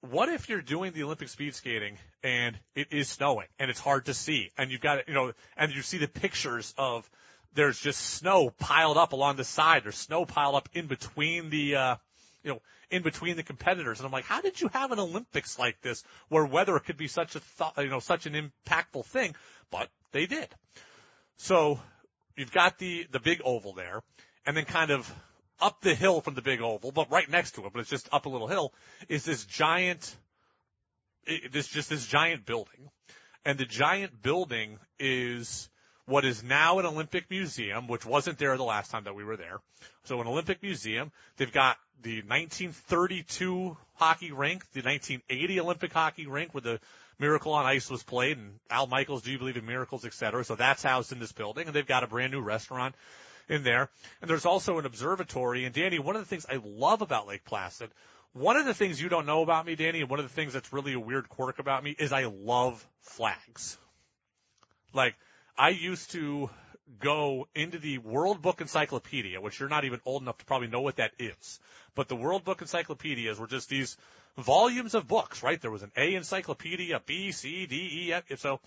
what 0.00 0.28
if 0.28 0.48
you're 0.48 0.62
doing 0.62 0.92
the 0.92 1.02
Olympic 1.02 1.28
speed 1.28 1.56
skating 1.56 1.98
and 2.22 2.56
it 2.76 2.92
is 2.92 3.08
snowing 3.08 3.48
and 3.58 3.68
it's 3.68 3.80
hard 3.80 4.06
to 4.06 4.14
see 4.14 4.52
and 4.56 4.70
you've 4.70 4.80
got, 4.80 5.08
you 5.08 5.14
know, 5.14 5.32
and 5.56 5.74
you 5.74 5.82
see 5.82 5.98
the 5.98 6.06
pictures 6.06 6.72
of 6.78 7.10
there's 7.54 7.80
just 7.80 8.00
snow 8.00 8.50
piled 8.50 8.96
up 8.96 9.12
along 9.12 9.34
the 9.34 9.44
side. 9.44 9.82
There's 9.82 9.96
snow 9.96 10.24
piled 10.24 10.54
up 10.54 10.68
in 10.72 10.86
between 10.86 11.50
the, 11.50 11.74
uh, 11.74 11.96
you 12.44 12.52
know, 12.52 12.60
in 12.94 13.02
between 13.02 13.34
the 13.34 13.42
competitors. 13.42 13.98
And 13.98 14.06
I'm 14.06 14.12
like, 14.12 14.24
how 14.24 14.40
did 14.40 14.60
you 14.60 14.68
have 14.68 14.92
an 14.92 15.00
Olympics 15.00 15.58
like 15.58 15.80
this 15.82 16.04
where 16.28 16.46
weather 16.46 16.78
could 16.78 16.96
be 16.96 17.08
such 17.08 17.34
a, 17.34 17.40
th- 17.58 17.72
you 17.78 17.88
know, 17.88 17.98
such 17.98 18.26
an 18.26 18.34
impactful 18.34 19.04
thing? 19.06 19.34
But 19.68 19.88
they 20.12 20.26
did. 20.26 20.48
So 21.36 21.80
you've 22.36 22.52
got 22.52 22.78
the, 22.78 23.08
the 23.10 23.18
big 23.18 23.42
oval 23.44 23.72
there 23.72 24.02
and 24.46 24.56
then 24.56 24.64
kind 24.64 24.92
of 24.92 25.12
up 25.60 25.80
the 25.80 25.94
hill 25.96 26.20
from 26.20 26.34
the 26.34 26.42
big 26.42 26.60
oval, 26.60 26.92
but 26.92 27.10
right 27.10 27.28
next 27.28 27.56
to 27.56 27.66
it, 27.66 27.72
but 27.72 27.80
it's 27.80 27.90
just 27.90 28.08
up 28.12 28.26
a 28.26 28.28
little 28.28 28.46
hill, 28.46 28.72
is 29.08 29.24
this 29.24 29.44
giant, 29.44 30.16
this 31.50 31.66
just 31.66 31.90
this 31.90 32.06
giant 32.06 32.46
building. 32.46 32.90
And 33.44 33.58
the 33.58 33.64
giant 33.64 34.22
building 34.22 34.78
is 35.00 35.68
what 36.06 36.24
is 36.24 36.42
now 36.42 36.78
an 36.78 36.86
Olympic 36.86 37.30
museum, 37.30 37.88
which 37.88 38.04
wasn't 38.04 38.38
there 38.38 38.56
the 38.56 38.64
last 38.64 38.90
time 38.90 39.04
that 39.04 39.14
we 39.14 39.24
were 39.24 39.36
there. 39.36 39.60
So 40.04 40.20
an 40.20 40.26
Olympic 40.26 40.62
museum, 40.62 41.12
they've 41.36 41.52
got 41.52 41.78
the 42.02 42.16
1932 42.22 43.76
hockey 43.94 44.32
rink, 44.32 44.62
the 44.72 44.82
1980 44.82 45.60
Olympic 45.60 45.92
hockey 45.92 46.26
rink 46.26 46.52
where 46.52 46.60
the 46.60 46.80
Miracle 47.18 47.52
on 47.52 47.64
Ice 47.64 47.88
was 47.88 48.02
played 48.02 48.36
and 48.36 48.58
Al 48.68 48.86
Michaels, 48.86 49.22
Do 49.22 49.30
You 49.30 49.38
Believe 49.38 49.56
in 49.56 49.64
Miracles, 49.64 50.04
et 50.04 50.12
cetera. 50.12 50.44
So 50.44 50.56
that's 50.56 50.82
housed 50.82 51.12
in 51.12 51.20
this 51.20 51.32
building 51.32 51.66
and 51.66 51.74
they've 51.74 51.86
got 51.86 52.04
a 52.04 52.06
brand 52.06 52.32
new 52.32 52.40
restaurant 52.40 52.94
in 53.48 53.62
there. 53.62 53.88
And 54.20 54.28
there's 54.28 54.44
also 54.44 54.78
an 54.78 54.86
observatory. 54.86 55.64
And 55.64 55.74
Danny, 55.74 55.98
one 55.98 56.16
of 56.16 56.22
the 56.22 56.28
things 56.28 56.44
I 56.50 56.60
love 56.62 57.02
about 57.02 57.26
Lake 57.26 57.44
Placid, 57.44 57.90
one 58.34 58.56
of 58.56 58.66
the 58.66 58.74
things 58.74 59.00
you 59.00 59.08
don't 59.08 59.26
know 59.26 59.42
about 59.42 59.64
me, 59.64 59.76
Danny, 59.76 60.00
and 60.00 60.10
one 60.10 60.18
of 60.18 60.24
the 60.24 60.34
things 60.34 60.52
that's 60.52 60.72
really 60.72 60.92
a 60.92 61.00
weird 61.00 61.28
quirk 61.28 61.60
about 61.60 61.84
me 61.84 61.94
is 61.96 62.12
I 62.12 62.24
love 62.24 62.84
flags. 63.00 63.78
Like, 64.92 65.14
I 65.56 65.68
used 65.68 66.10
to 66.12 66.50
go 66.98 67.46
into 67.54 67.78
the 67.78 67.98
World 67.98 68.42
Book 68.42 68.60
Encyclopedia, 68.60 69.40
which 69.40 69.60
you're 69.60 69.68
not 69.68 69.84
even 69.84 70.00
old 70.04 70.22
enough 70.22 70.38
to 70.38 70.44
probably 70.44 70.66
know 70.66 70.80
what 70.80 70.96
that 70.96 71.12
is. 71.18 71.60
But 71.94 72.08
the 72.08 72.16
World 72.16 72.44
Book 72.44 72.60
Encyclopedias 72.60 73.38
were 73.38 73.46
just 73.46 73.68
these 73.68 73.96
volumes 74.36 74.94
of 74.94 75.06
books, 75.06 75.44
right? 75.44 75.60
There 75.60 75.70
was 75.70 75.84
an 75.84 75.92
A 75.96 76.14
encyclopedia, 76.16 77.00
B, 77.06 77.30
C, 77.30 77.66
D, 77.66 78.06
E, 78.08 78.12
F. 78.12 78.24
So, 78.40 78.58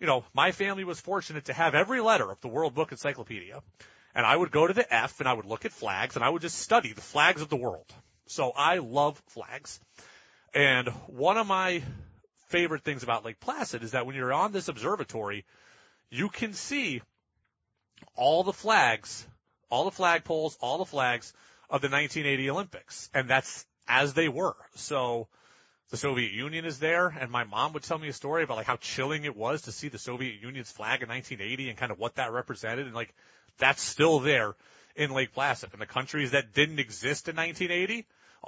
you 0.00 0.08
know, 0.08 0.24
my 0.34 0.50
family 0.50 0.82
was 0.82 1.00
fortunate 1.00 1.44
to 1.46 1.52
have 1.52 1.76
every 1.76 2.00
letter 2.00 2.28
of 2.28 2.40
the 2.40 2.48
World 2.48 2.74
Book 2.74 2.90
Encyclopedia. 2.90 3.62
And 4.12 4.26
I 4.26 4.34
would 4.36 4.50
go 4.50 4.66
to 4.66 4.74
the 4.74 4.92
F 4.92 5.20
and 5.20 5.28
I 5.28 5.32
would 5.32 5.46
look 5.46 5.64
at 5.64 5.72
flags 5.72 6.16
and 6.16 6.24
I 6.24 6.28
would 6.28 6.42
just 6.42 6.58
study 6.58 6.92
the 6.92 7.00
flags 7.00 7.42
of 7.42 7.48
the 7.48 7.56
world. 7.56 7.86
So 8.26 8.50
I 8.56 8.78
love 8.78 9.22
flags. 9.28 9.80
And 10.52 10.88
one 11.06 11.36
of 11.36 11.46
my 11.46 11.82
favorite 12.48 12.82
things 12.82 13.04
about 13.04 13.24
Lake 13.24 13.40
Placid 13.40 13.82
is 13.84 13.92
that 13.92 14.06
when 14.06 14.16
you're 14.16 14.32
on 14.32 14.52
this 14.52 14.68
observatory, 14.68 15.44
you 16.14 16.28
can 16.28 16.52
see 16.52 17.02
all 18.14 18.44
the 18.44 18.52
flags, 18.52 19.26
all 19.68 19.84
the 19.84 19.90
flagpoles, 19.90 20.56
all 20.60 20.78
the 20.78 20.84
flags 20.84 21.32
of 21.68 21.80
the 21.80 21.88
1980 21.88 22.50
Olympics. 22.50 23.10
And 23.12 23.28
that's 23.28 23.66
as 23.88 24.14
they 24.14 24.28
were. 24.28 24.54
So 24.76 25.26
the 25.90 25.96
Soviet 25.96 26.30
Union 26.30 26.64
is 26.64 26.78
there 26.78 27.08
and 27.08 27.30
my 27.32 27.42
mom 27.42 27.72
would 27.72 27.82
tell 27.82 27.98
me 27.98 28.08
a 28.08 28.12
story 28.12 28.44
about 28.44 28.56
like 28.56 28.66
how 28.66 28.76
chilling 28.76 29.24
it 29.24 29.36
was 29.36 29.62
to 29.62 29.72
see 29.72 29.88
the 29.88 29.98
Soviet 29.98 30.40
Union's 30.40 30.70
flag 30.70 31.02
in 31.02 31.08
1980 31.08 31.70
and 31.70 31.78
kind 31.78 31.90
of 31.90 31.98
what 31.98 32.14
that 32.14 32.32
represented. 32.32 32.86
And 32.86 32.94
like 32.94 33.12
that's 33.58 33.82
still 33.82 34.20
there 34.20 34.54
in 34.94 35.10
Lake 35.10 35.32
Placid. 35.32 35.70
And 35.72 35.82
the 35.82 35.86
countries 35.86 36.30
that 36.30 36.54
didn't 36.54 36.78
exist 36.78 37.28
in 37.28 37.34
1980, 37.34 38.06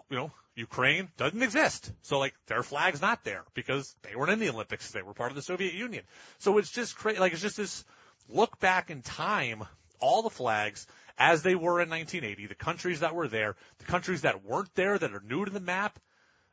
you 0.08 0.16
know, 0.16 0.30
Ukraine 0.56 1.08
doesn't 1.18 1.42
exist. 1.42 1.92
So 2.02 2.18
like 2.18 2.34
their 2.46 2.62
flag's 2.62 3.02
not 3.02 3.22
there 3.24 3.44
because 3.54 3.94
they 4.02 4.16
weren't 4.16 4.32
in 4.32 4.38
the 4.38 4.48
Olympics. 4.48 4.90
They 4.90 5.02
were 5.02 5.14
part 5.14 5.30
of 5.30 5.36
the 5.36 5.42
Soviet 5.42 5.74
Union. 5.74 6.02
So 6.38 6.58
it's 6.58 6.70
just 6.70 6.96
crazy. 6.96 7.20
Like 7.20 7.32
it's 7.32 7.42
just 7.42 7.58
this 7.58 7.84
look 8.28 8.58
back 8.58 8.90
in 8.90 9.02
time, 9.02 9.64
all 10.00 10.22
the 10.22 10.30
flags 10.30 10.86
as 11.18 11.42
they 11.42 11.54
were 11.54 11.80
in 11.80 11.88
1980, 11.88 12.46
the 12.46 12.54
countries 12.54 13.00
that 13.00 13.14
were 13.14 13.28
there, 13.28 13.54
the 13.78 13.84
countries 13.84 14.22
that 14.22 14.44
weren't 14.44 14.74
there 14.74 14.98
that 14.98 15.14
are 15.14 15.22
new 15.26 15.44
to 15.44 15.50
the 15.50 15.60
map. 15.60 15.98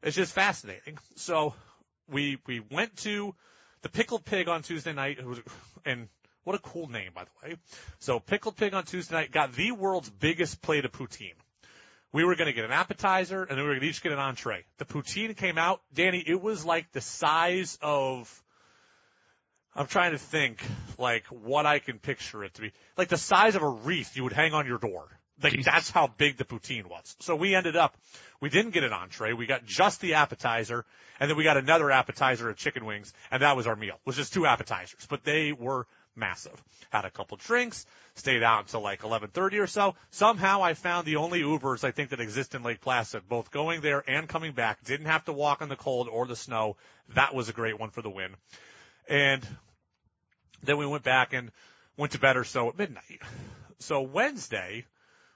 It's 0.01 0.15
just 0.15 0.33
fascinating. 0.33 0.97
So 1.15 1.53
we, 2.09 2.39
we 2.45 2.59
went 2.59 2.95
to 2.97 3.33
the 3.81 3.89
Pickled 3.89 4.25
Pig 4.25 4.47
on 4.47 4.61
Tuesday 4.63 4.93
night. 4.93 5.19
It 5.19 5.25
was, 5.25 5.39
and 5.85 6.07
what 6.43 6.55
a 6.55 6.59
cool 6.59 6.89
name, 6.89 7.11
by 7.13 7.23
the 7.23 7.47
way. 7.47 7.55
So 7.99 8.19
Pickled 8.19 8.57
Pig 8.57 8.73
on 8.73 8.83
Tuesday 8.83 9.15
night 9.15 9.31
got 9.31 9.53
the 9.53 9.71
world's 9.71 10.09
biggest 10.09 10.61
plate 10.61 10.85
of 10.85 10.91
poutine. 10.91 11.35
We 12.13 12.23
were 12.23 12.35
going 12.35 12.45
to 12.45 12.53
get 12.53 12.63
an 12.63 12.71
appetizer 12.71 13.41
and 13.41 13.57
then 13.57 13.57
we 13.57 13.63
were 13.63 13.69
going 13.71 13.81
to 13.81 13.87
each 13.87 14.03
get 14.03 14.11
an 14.11 14.19
entree. 14.19 14.63
The 14.77 14.85
poutine 14.85 15.35
came 15.35 15.57
out, 15.57 15.81
Danny, 15.93 16.23
it 16.25 16.39
was 16.39 16.63
like 16.63 16.91
the 16.91 17.01
size 17.01 17.79
of, 17.81 18.43
I'm 19.75 19.87
trying 19.87 20.11
to 20.11 20.19
think 20.19 20.63
like 20.99 21.25
what 21.25 21.65
I 21.65 21.79
can 21.79 21.97
picture 21.97 22.43
it 22.43 22.53
to 22.53 22.61
be. 22.61 22.71
Like 22.97 23.09
the 23.09 23.17
size 23.17 23.55
of 23.55 23.63
a 23.63 23.67
wreath 23.67 24.15
you 24.15 24.23
would 24.23 24.33
hang 24.33 24.53
on 24.53 24.67
your 24.67 24.77
door. 24.77 25.07
Like 25.41 25.53
Jesus. 25.53 25.65
that's 25.65 25.89
how 25.89 26.05
big 26.05 26.37
the 26.37 26.45
poutine 26.45 26.87
was. 26.87 27.15
So 27.19 27.35
we 27.35 27.55
ended 27.55 27.75
up, 27.75 27.97
we 28.39 28.49
didn't 28.49 28.71
get 28.71 28.83
an 28.83 28.93
entree. 28.93 29.33
We 29.33 29.47
got 29.47 29.65
just 29.65 29.99
the 29.99 30.13
appetizer 30.13 30.85
and 31.19 31.27
then 31.27 31.35
we 31.35 31.43
got 31.43 31.57
another 31.57 31.89
appetizer 31.89 32.47
of 32.47 32.57
chicken 32.57 32.85
wings 32.85 33.11
and 33.31 33.41
that 33.41 33.57
was 33.57 33.65
our 33.65 33.75
meal. 33.75 33.95
It 33.95 34.05
was 34.05 34.17
just 34.17 34.33
two 34.33 34.45
appetizers, 34.45 35.07
but 35.09 35.23
they 35.23 35.51
were 35.51 35.87
massive. 36.15 36.61
Had 36.89 37.05
a 37.05 37.11
couple 37.11 37.37
drinks, 37.37 37.85
stayed 38.15 38.43
out 38.43 38.61
until 38.61 38.81
like 38.81 39.01
11:30 39.01 39.59
or 39.59 39.67
so. 39.67 39.95
Somehow 40.11 40.61
I 40.61 40.73
found 40.73 41.05
the 41.05 41.17
only 41.17 41.41
Ubers 41.41 41.83
I 41.83 41.91
think 41.91 42.09
that 42.09 42.19
exist 42.19 42.55
in 42.55 42.63
Lake 42.63 42.81
Placid, 42.81 43.27
both 43.27 43.51
going 43.51 43.81
there 43.81 44.03
and 44.07 44.27
coming 44.27 44.53
back. 44.53 44.83
Didn't 44.83 45.07
have 45.07 45.25
to 45.25 45.33
walk 45.33 45.61
in 45.61 45.69
the 45.69 45.75
cold 45.75 46.07
or 46.07 46.25
the 46.25 46.35
snow. 46.35 46.77
That 47.09 47.33
was 47.33 47.49
a 47.49 47.53
great 47.53 47.79
one 47.79 47.89
for 47.89 48.01
the 48.01 48.09
win. 48.09 48.35
And 49.07 49.45
then 50.63 50.77
we 50.77 50.85
went 50.85 51.03
back 51.03 51.33
and 51.33 51.51
went 51.97 52.13
to 52.13 52.19
bed 52.19 52.37
or 52.37 52.43
so 52.43 52.69
at 52.69 52.77
midnight. 52.77 53.21
So 53.79 54.01
Wednesday, 54.01 54.85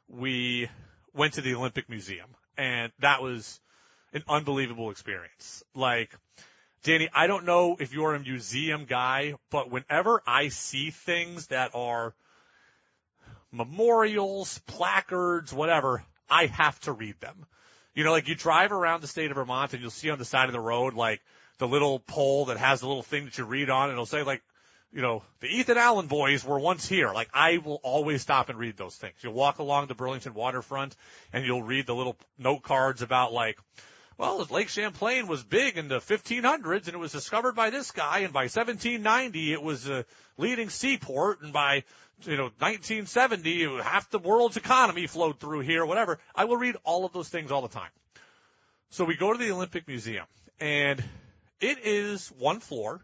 we 0.07 0.69
went 1.13 1.33
to 1.33 1.41
the 1.41 1.55
Olympic 1.55 1.89
Museum 1.89 2.29
and 2.57 2.91
that 2.99 3.21
was 3.21 3.59
an 4.13 4.23
unbelievable 4.27 4.89
experience. 4.89 5.63
Like, 5.75 6.11
Danny, 6.83 7.09
I 7.13 7.27
don't 7.27 7.45
know 7.45 7.75
if 7.79 7.93
you're 7.93 8.15
a 8.15 8.19
museum 8.19 8.85
guy, 8.85 9.35
but 9.49 9.69
whenever 9.69 10.21
I 10.25 10.49
see 10.49 10.91
things 10.91 11.47
that 11.47 11.71
are 11.73 12.13
memorials, 13.51 14.59
placards, 14.67 15.53
whatever, 15.53 16.03
I 16.29 16.45
have 16.45 16.79
to 16.81 16.91
read 16.91 17.19
them. 17.19 17.45
You 17.93 18.03
know, 18.03 18.11
like 18.11 18.27
you 18.27 18.35
drive 18.35 18.71
around 18.71 19.01
the 19.01 19.07
state 19.07 19.31
of 19.31 19.35
Vermont 19.35 19.73
and 19.73 19.81
you'll 19.81 19.91
see 19.91 20.09
on 20.09 20.19
the 20.19 20.25
side 20.25 20.45
of 20.45 20.53
the 20.53 20.59
road, 20.59 20.93
like 20.93 21.21
the 21.57 21.67
little 21.67 21.99
pole 21.99 22.45
that 22.45 22.57
has 22.57 22.81
the 22.81 22.87
little 22.87 23.03
thing 23.03 23.25
that 23.25 23.37
you 23.37 23.43
read 23.43 23.69
on 23.69 23.85
and 23.85 23.93
it'll 23.93 24.05
say 24.05 24.23
like, 24.23 24.43
you 24.93 25.01
know, 25.01 25.23
the 25.41 25.47
Ethan 25.47 25.77
Allen 25.77 26.07
boys 26.07 26.45
were 26.45 26.59
once 26.59 26.87
here. 26.87 27.11
Like 27.11 27.29
I 27.33 27.57
will 27.57 27.79
always 27.83 28.21
stop 28.21 28.49
and 28.49 28.59
read 28.59 28.77
those 28.77 28.95
things. 28.95 29.15
You'll 29.21 29.33
walk 29.33 29.59
along 29.59 29.87
the 29.87 29.95
Burlington 29.95 30.33
waterfront 30.33 30.95
and 31.33 31.45
you'll 31.45 31.63
read 31.63 31.87
the 31.87 31.95
little 31.95 32.17
note 32.37 32.61
cards 32.61 33.01
about 33.01 33.33
like, 33.33 33.57
well, 34.17 34.45
Lake 34.49 34.69
Champlain 34.69 35.27
was 35.27 35.43
big 35.43 35.77
in 35.77 35.87
the 35.87 35.99
1500s 35.99 36.85
and 36.85 36.95
it 36.95 36.99
was 36.99 37.11
discovered 37.11 37.55
by 37.55 37.69
this 37.69 37.91
guy 37.91 38.19
and 38.19 38.33
by 38.33 38.43
1790 38.43 39.53
it 39.53 39.61
was 39.61 39.87
a 39.87 40.05
leading 40.37 40.69
seaport 40.69 41.41
and 41.41 41.53
by, 41.53 41.83
you 42.23 42.35
know, 42.35 42.49
1970 42.59 43.81
half 43.83 44.09
the 44.09 44.19
world's 44.19 44.57
economy 44.57 45.05
flowed 45.05 45.39
through 45.39 45.59
here, 45.59 45.85
whatever. 45.85 46.17
I 46.33 46.45
will 46.45 46.57
read 46.57 46.77
all 46.83 47.05
of 47.05 47.13
those 47.13 47.29
things 47.29 47.51
all 47.51 47.61
the 47.61 47.67
time. 47.67 47.91
So 48.89 49.05
we 49.05 49.15
go 49.15 49.31
to 49.31 49.37
the 49.37 49.51
Olympic 49.51 49.87
Museum 49.87 50.25
and 50.59 51.03
it 51.61 51.77
is 51.83 52.29
one 52.29 52.59
floor. 52.59 53.01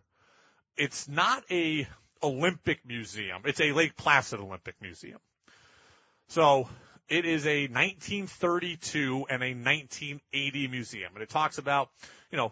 It's 0.77 1.07
not 1.07 1.43
a 1.51 1.87
Olympic 2.23 2.79
museum. 2.85 3.41
It's 3.45 3.59
a 3.59 3.73
Lake 3.73 3.97
Placid 3.97 4.39
Olympic 4.39 4.75
Museum. 4.81 5.19
So 6.29 6.67
it 7.13 7.25
is 7.25 7.45
a 7.45 7.67
1932 7.67 9.27
and 9.29 9.43
a 9.43 9.53
1980 9.53 10.67
museum. 10.67 11.11
And 11.13 11.21
it 11.21 11.29
talks 11.29 11.59
about, 11.59 11.91
you 12.31 12.37
know, 12.39 12.51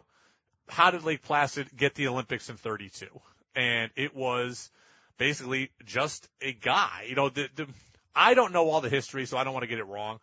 how 0.70 0.92
did 0.92 1.04
Lake 1.04 1.24
Placid 1.24 1.76
get 1.76 1.96
the 1.96 2.08
Olympics 2.08 2.48
in 2.48 2.58
32? 2.58 3.08
And 3.56 3.90
it 3.96 4.16
was 4.16 4.70
basically 5.18 5.72
just 5.84 6.30
a 6.44 6.54
guy, 6.54 7.08
you 7.10 7.16
know, 7.16 7.30
the, 7.30 7.50
the, 7.56 7.68
I 8.16 8.36
don't 8.36 8.54
know 8.54 8.70
all 8.70 8.82
the 8.82 8.90
history, 8.90 9.26
so 9.26 9.36
I 9.36 9.44
don't 9.44 9.54
want 9.54 9.64
to 9.64 9.68
get 9.68 9.80
it 9.80 9.88
wrong, 9.88 10.20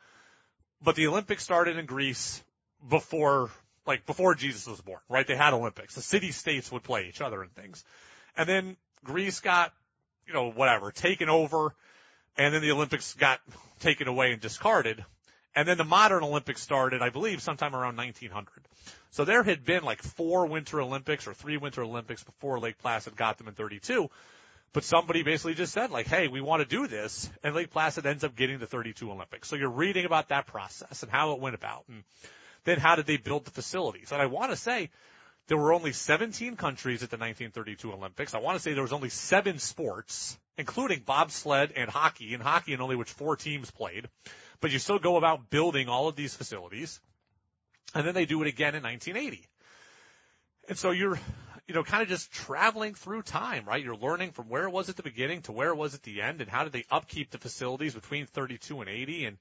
but 0.81 0.95
the 0.95 1.09
Olympics 1.09 1.43
started 1.43 1.77
in 1.77 1.87
Greece 1.87 2.41
before, 2.89 3.51
like 3.89 4.07
before 4.07 4.37
Jesus 4.37 4.69
was 4.69 4.81
born, 4.81 5.01
right? 5.09 5.27
They 5.27 5.35
had 5.35 5.53
Olympics. 5.53 5.97
The 5.97 6.01
city 6.01 6.31
states 6.31 6.71
would 6.71 6.85
play 6.85 7.09
each 7.09 7.21
other 7.21 7.43
and 7.43 7.53
things. 7.57 7.85
And 8.37 8.49
then 8.49 8.77
Greece 9.03 9.41
got, 9.41 9.73
you 10.29 10.33
know, 10.33 10.53
whatever, 10.53 10.93
taken 10.93 11.29
over 11.29 11.75
and 12.39 12.55
then 12.55 12.63
the 12.63 12.71
Olympics 12.71 13.15
got 13.15 13.41
taken 13.81 14.09
away 14.09 14.33
and 14.33 14.41
discarded. 14.41 15.05
And 15.55 15.67
then 15.67 15.77
the 15.77 15.85
modern 15.85 16.23
Olympics 16.23 16.63
started, 16.63 17.03
I 17.03 17.11
believe, 17.11 17.43
sometime 17.43 17.75
around 17.75 17.97
1900. 17.97 18.49
So 19.11 19.25
there 19.25 19.43
had 19.43 19.65
been 19.65 19.83
like 19.83 20.01
four 20.03 20.47
Winter 20.47 20.81
Olympics 20.81 21.27
or 21.27 21.35
three 21.35 21.57
Winter 21.57 21.83
Olympics 21.83 22.23
before 22.23 22.61
Lake 22.61 22.79
Placid 22.79 23.17
got 23.17 23.39
them 23.39 23.49
in 23.49 23.55
32. 23.55 24.09
But 24.73 24.85
somebody 24.85 25.23
basically 25.23 25.55
just 25.55 25.73
said 25.73 25.91
like, 25.91 26.07
hey, 26.07 26.29
we 26.29 26.41
want 26.41 26.63
to 26.63 26.69
do 26.69 26.87
this. 26.87 27.29
And 27.43 27.55
Lake 27.55 27.71
Placid 27.71 28.07
ends 28.07 28.23
up 28.23 28.37
getting 28.37 28.59
the 28.59 28.67
32 28.67 29.11
Olympics. 29.11 29.49
So 29.49 29.57
you're 29.57 29.71
reading 29.71 30.05
about 30.05 30.29
that 30.29 30.47
process 30.47 31.03
and 31.03 31.11
how 31.11 31.33
it 31.33 31.41
went 31.41 31.57
about. 31.57 31.85
And 31.89 32.05
then 32.65 32.79
how 32.79 32.95
did 32.95 33.07
they 33.07 33.17
build 33.17 33.45
the 33.47 33.51
facilities? 33.51 34.13
And 34.13 34.23
I 34.23 34.27
want 34.27 34.53
to 34.53 34.57
say 34.57 34.91
there 35.49 35.57
were 35.57 35.73
only 35.73 35.93
17 35.93 36.57
countries 36.57 37.03
at 37.03 37.11
the 37.11 37.17
1932 37.17 37.93
Olympics. 37.93 38.35
I 38.35 38.39
want 38.39 38.57
to 38.57 38.63
say 38.63 38.75
there 38.75 38.83
was 38.83 38.93
only 38.93 39.09
seven 39.09 39.59
sports, 39.59 40.39
including 40.59 41.01
bobsled 41.07 41.73
and 41.77 41.89
hockey, 41.89 42.35
and 42.35 42.43
hockey 42.43 42.75
in 42.75 42.81
only 42.83 42.97
which 42.97 43.11
four 43.11 43.37
teams 43.37 43.71
played. 43.71 44.09
But 44.61 44.73
you 44.73 44.79
still 44.79 44.99
go 44.99 45.17
about 45.17 45.49
building 45.49 45.89
all 45.89 46.09
of 46.09 46.17
these 46.17 46.35
facilities. 46.35 47.01
And 47.95 48.07
then 48.07 48.15
they 48.15 48.27
do 48.27 48.43
it 48.43 48.49
again 48.49 48.75
in 48.75 48.83
1980. 48.83 49.47
And 50.69 50.77
so 50.77 50.91
you're, 50.91 51.19
you 51.67 51.75
know, 51.75 51.85
kind 51.85 52.03
of 52.03 52.09
just 52.09 52.31
traveling 52.31 52.95
through 52.95 53.23
time, 53.23 53.65
right? 53.67 53.83
You're 53.83 53.97
learning 53.97 54.33
from 54.33 54.51
where 54.51 54.65
it 54.65 54.71
was 54.71 54.91
at 54.91 54.97
the 54.97 55.03
beginning 55.03 55.43
to 55.43 55.53
where 55.53 55.71
it 55.71 55.77
was 55.77 55.95
at 55.95 56.03
the 56.03 56.21
end 56.21 56.43
and 56.43 56.51
how 56.51 56.65
did 56.65 56.73
they 56.73 56.85
upkeep 56.91 57.31
the 57.31 57.39
facilities 57.39 57.95
between 57.95 58.27
32 58.27 58.81
and 58.81 58.91
80 58.91 59.25
and 59.25 59.39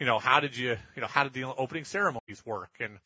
you 0.00 0.06
know, 0.06 0.18
how 0.18 0.40
did 0.40 0.56
you, 0.56 0.76
you 0.96 1.02
know, 1.02 1.06
how 1.06 1.22
did 1.24 1.32
the 1.32 1.44
opening 1.44 1.84
ceremonies 1.84 2.42
work 2.46 2.70
and 2.80 2.98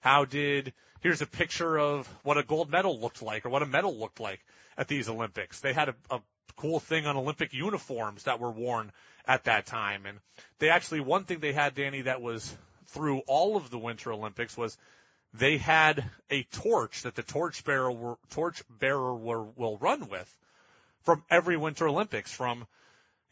how 0.00 0.24
did, 0.24 0.72
here's 1.00 1.22
a 1.22 1.26
picture 1.26 1.78
of 1.78 2.06
what 2.22 2.38
a 2.38 2.42
gold 2.42 2.70
medal 2.70 3.00
looked 3.00 3.22
like 3.22 3.46
or 3.46 3.48
what 3.48 3.62
a 3.62 3.66
medal 3.66 3.96
looked 3.98 4.20
like 4.20 4.44
at 4.76 4.86
these 4.86 5.08
Olympics. 5.08 5.60
They 5.60 5.72
had 5.72 5.88
a, 5.88 5.94
a 6.10 6.20
cool 6.56 6.80
thing 6.80 7.06
on 7.06 7.16
Olympic 7.16 7.52
uniforms 7.52 8.24
that 8.24 8.40
were 8.40 8.50
worn 8.50 8.92
at 9.26 9.44
that 9.44 9.66
time. 9.66 10.06
And 10.06 10.18
they 10.58 10.70
actually, 10.70 11.00
one 11.00 11.24
thing 11.24 11.40
they 11.40 11.52
had, 11.52 11.74
Danny, 11.74 12.02
that 12.02 12.20
was 12.20 12.56
through 12.86 13.20
all 13.26 13.56
of 13.56 13.70
the 13.70 13.78
Winter 13.78 14.12
Olympics 14.12 14.56
was 14.56 14.76
they 15.32 15.56
had 15.56 16.04
a 16.30 16.44
torch 16.44 17.02
that 17.02 17.14
the 17.14 17.22
torch 17.22 17.64
bearer 17.64 17.90
were, 17.90 18.16
torch 18.30 18.62
bearer 18.70 19.14
were, 19.14 19.42
will 19.42 19.78
run 19.78 20.08
with 20.08 20.38
from 21.02 21.24
every 21.30 21.56
Winter 21.56 21.88
Olympics 21.88 22.32
from, 22.32 22.66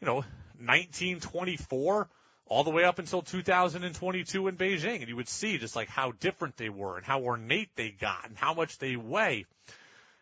you 0.01 0.07
know, 0.07 0.23
1924 0.59 2.09
all 2.45 2.63
the 2.63 2.69
way 2.69 2.83
up 2.83 2.99
until 2.99 3.21
2022 3.21 4.47
in 4.47 4.57
Beijing. 4.57 4.99
And 4.99 5.07
you 5.07 5.15
would 5.15 5.29
see 5.29 5.57
just 5.57 5.75
like 5.75 5.87
how 5.87 6.11
different 6.11 6.57
they 6.57 6.69
were 6.69 6.97
and 6.97 7.05
how 7.05 7.21
ornate 7.21 7.69
they 7.75 7.89
got 7.89 8.27
and 8.27 8.37
how 8.37 8.53
much 8.53 8.77
they 8.79 8.95
weigh 8.95 9.45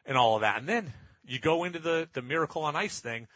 and 0.06 0.18
all 0.18 0.36
of 0.36 0.42
that. 0.42 0.60
And 0.60 0.70
then 0.70 0.94
you 1.26 1.40
go 1.40 1.64
into 1.64 1.80
the, 1.80 2.08
the 2.14 2.22
Miracle 2.22 2.64
on 2.64 2.76
Ice 2.76 3.00
thing 3.00 3.28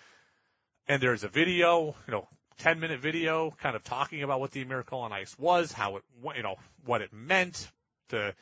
and 0.88 1.02
there's 1.02 1.24
a 1.24 1.28
video, 1.28 1.96
you 2.08 2.12
know, 2.12 2.28
10 2.60 2.80
minute 2.80 3.00
video 3.00 3.54
kind 3.62 3.76
of 3.76 3.84
talking 3.84 4.24
about 4.24 4.40
what 4.40 4.52
the 4.52 4.64
Miracle 4.64 5.00
on 5.00 5.12
Ice 5.12 5.38
was, 5.38 5.72
how 5.72 5.98
it, 5.98 6.04
you 6.36 6.44
know, 6.44 6.56
what 6.86 7.02
it 7.02 7.12
meant, 7.12 7.70
the 8.10 8.34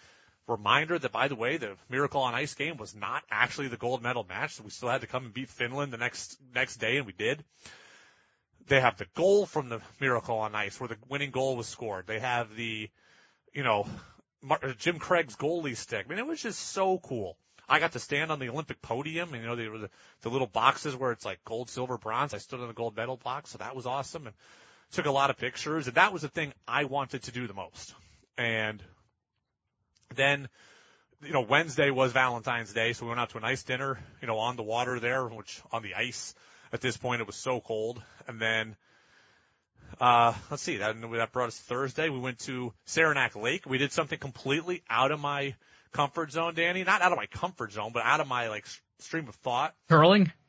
reminder 0.48 1.00
that 1.00 1.12
by 1.12 1.28
the 1.28 1.36
way, 1.36 1.58
the 1.58 1.76
Miracle 1.90 2.22
on 2.22 2.36
Ice 2.36 2.54
game 2.54 2.78
was 2.78 2.96
not 2.96 3.24
actually 3.32 3.70
the 3.70 3.78
gold 3.78 4.04
medal 4.04 4.26
match. 4.28 4.56
So 4.56 4.64
we 4.64 4.70
still 4.70 4.90
had 4.90 5.02
to 5.02 5.08
come 5.08 5.26
and 5.26 5.34
beat 5.34 5.50
Finland 5.50 5.92
the 5.92 5.98
next, 5.98 6.38
next 6.54 6.78
day 6.78 6.98
and 6.98 7.06
we 7.06 7.14
did. 7.14 7.44
They 8.68 8.80
have 8.80 8.98
the 8.98 9.08
goal 9.16 9.46
from 9.46 9.70
the 9.70 9.82
Miracle 10.00 10.38
on 10.38 10.56
Ice 10.56 10.80
where 10.80 10.88
the 10.88 10.98
winning 11.10 11.32
goal 11.32 11.58
was 11.58 11.68
scored. 11.68 12.08
They 12.08 12.20
have 12.20 12.56
the, 12.56 12.90
you 13.54 13.64
know, 13.64 13.88
Jim 14.78 15.00
Craig's 15.00 15.36
goalie 15.36 15.78
stick. 15.78 16.06
I 16.06 16.10
mean, 16.10 16.20
it 16.20 16.28
was 16.28 16.42
just 16.42 16.60
so 16.60 16.98
cool. 16.98 17.38
I 17.68 17.80
got 17.80 17.94
to 17.94 18.00
stand 18.00 18.32
on 18.32 18.40
the 18.40 18.50
Olympic 18.50 18.82
podium, 18.82 19.34
and 19.34 19.42
you 19.42 19.48
know, 19.48 19.56
they 19.56 19.68
were 19.68 19.78
the, 19.78 19.90
the 20.22 20.30
little 20.30 20.48
boxes 20.48 20.96
where 20.96 21.12
it's 21.12 21.26
like 21.26 21.44
gold, 21.46 21.70
silver, 21.70 21.98
bronze. 21.98 22.34
I 22.34 22.38
stood 22.38 22.60
on 22.60 22.68
the 22.68 22.74
gold 22.74 22.96
medal 22.96 23.18
box, 23.18 23.52
so 23.52 23.58
that 23.60 23.76
was 23.76 23.86
awesome, 23.86 24.28
and 24.28 24.36
took 24.92 25.06
a 25.06 25.12
lot 25.12 25.30
of 25.30 25.38
pictures. 25.38 25.88
And 25.88 25.96
that 25.96 26.14
was 26.14 26.22
the 26.22 26.28
thing 26.28 26.54
I 26.68 26.86
wanted 26.86 27.24
to 27.24 27.32
do 27.32 27.48
the 27.48 27.54
most. 27.54 27.94
And 28.38 28.82
then, 30.16 30.50
you 31.24 31.34
know, 31.34 31.42
Wednesday 31.42 31.90
was 31.90 32.12
Valentine's 32.12 32.74
Day, 32.74 32.94
so 32.94 33.06
we 33.06 33.10
went 33.10 33.20
out 33.20 33.30
to 33.32 33.38
a 33.38 33.42
nice 33.42 33.64
dinner, 33.64 34.00
you 34.22 34.28
know, 34.28 34.38
on 34.38 34.56
the 34.56 34.64
water 34.64 35.00
there, 35.00 35.26
which 35.26 35.62
on 35.72 35.84
the 35.84 35.96
ice. 35.96 36.36
At 36.72 36.82
this 36.82 36.98
point, 36.98 37.22
it 37.22 37.28
was 37.28 37.36
so 37.36 37.62
cold. 37.62 38.02
And 38.28 38.40
then, 38.40 38.76
uh, 40.02 40.34
let's 40.50 40.64
see, 40.64 40.78
that, 40.78 41.00
that 41.00 41.32
brought 41.32 41.48
us 41.48 41.58
Thursday. 41.58 42.10
We 42.10 42.20
went 42.20 42.40
to 42.40 42.74
Saranac 42.86 43.36
Lake. 43.36 43.66
We 43.66 43.78
did 43.78 43.92
something 43.92 44.18
completely 44.18 44.84
out 44.90 45.12
of 45.12 45.20
my 45.20 45.56
comfort 45.94 46.32
zone, 46.32 46.56
Danny. 46.56 46.84
Not 46.84 47.02
out 47.02 47.12
of 47.12 47.18
my 47.18 47.28
comfort 47.28 47.72
zone, 47.72 47.92
but 47.94 48.04
out 48.04 48.20
of 48.20 48.28
my 48.28 48.50
like 48.50 48.66
stream 49.00 49.28
of 49.28 49.36
thought. 49.36 49.74
Curling? 49.90 50.32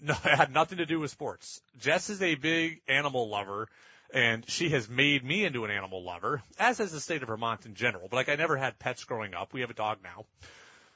No, 0.00 0.12
it 0.12 0.36
had 0.36 0.52
nothing 0.52 0.78
to 0.78 0.86
do 0.86 1.00
with 1.00 1.12
sports. 1.12 1.62
Jess 1.78 2.10
is 2.10 2.20
a 2.20 2.34
big 2.34 2.82
animal 2.88 3.30
lover 3.30 3.68
and 4.12 4.48
she 4.48 4.68
has 4.70 4.88
made 4.88 5.24
me 5.24 5.44
into 5.44 5.64
an 5.64 5.70
animal 5.70 6.04
lover, 6.04 6.42
as 6.58 6.78
has 6.78 6.92
the 6.92 7.00
state 7.00 7.22
of 7.22 7.28
Vermont 7.28 7.64
in 7.64 7.74
general. 7.74 8.08
But 8.08 8.16
like 8.16 8.28
I 8.28 8.34
never 8.34 8.56
had 8.56 8.78
pets 8.78 9.04
growing 9.04 9.34
up. 9.34 9.54
We 9.54 9.62
have 9.62 9.70
a 9.70 9.74
dog 9.74 9.98
now. 10.02 10.26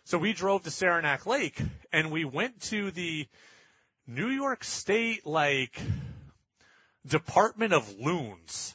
So 0.05 0.19
we 0.19 0.33
drove 0.33 0.65
to 0.65 0.71
Saranac 0.71 1.27
Lake 1.27 1.61
and 1.93 2.11
we 2.11 2.25
went 2.25 2.61
to 2.63 2.91
the 2.91 3.27
New 4.07 4.29
York 4.29 4.65
State 4.65 5.27
like 5.27 5.81
Department 7.07 7.73
of 7.73 7.99
Loons. 7.99 8.75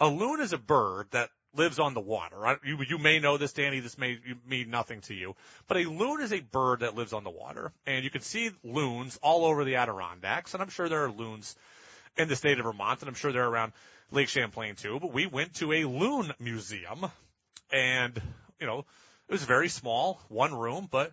A 0.00 0.08
loon 0.08 0.40
is 0.40 0.52
a 0.52 0.58
bird 0.58 1.08
that 1.10 1.30
lives 1.54 1.78
on 1.78 1.94
the 1.94 2.00
water. 2.00 2.58
You, 2.64 2.78
you 2.88 2.98
may 2.98 3.18
know 3.18 3.36
this, 3.36 3.52
Danny. 3.52 3.80
This 3.80 3.98
may 3.98 4.18
mean 4.46 4.70
nothing 4.70 5.00
to 5.02 5.14
you, 5.14 5.34
but 5.68 5.76
a 5.76 5.84
loon 5.84 6.20
is 6.20 6.32
a 6.32 6.40
bird 6.40 6.80
that 6.80 6.94
lives 6.94 7.12
on 7.12 7.24
the 7.24 7.30
water, 7.30 7.72
and 7.86 8.04
you 8.04 8.10
can 8.10 8.22
see 8.22 8.50
loons 8.64 9.18
all 9.22 9.44
over 9.44 9.64
the 9.64 9.76
Adirondacks, 9.76 10.54
and 10.54 10.62
I'm 10.62 10.70
sure 10.70 10.88
there 10.88 11.04
are 11.04 11.10
loons 11.10 11.56
in 12.16 12.28
the 12.28 12.36
state 12.36 12.58
of 12.58 12.64
Vermont, 12.64 13.00
and 13.00 13.08
I'm 13.08 13.14
sure 13.14 13.32
they're 13.32 13.46
around 13.46 13.72
Lake 14.10 14.28
Champlain 14.28 14.76
too. 14.76 14.98
But 15.00 15.12
we 15.12 15.26
went 15.26 15.54
to 15.54 15.72
a 15.72 15.84
loon 15.84 16.32
museum, 16.38 17.06
and 17.72 18.20
you 18.60 18.66
know, 18.66 18.80
it 19.28 19.32
was 19.32 19.44
very 19.44 19.68
small, 19.68 20.20
one 20.28 20.54
room, 20.54 20.88
but 20.90 21.12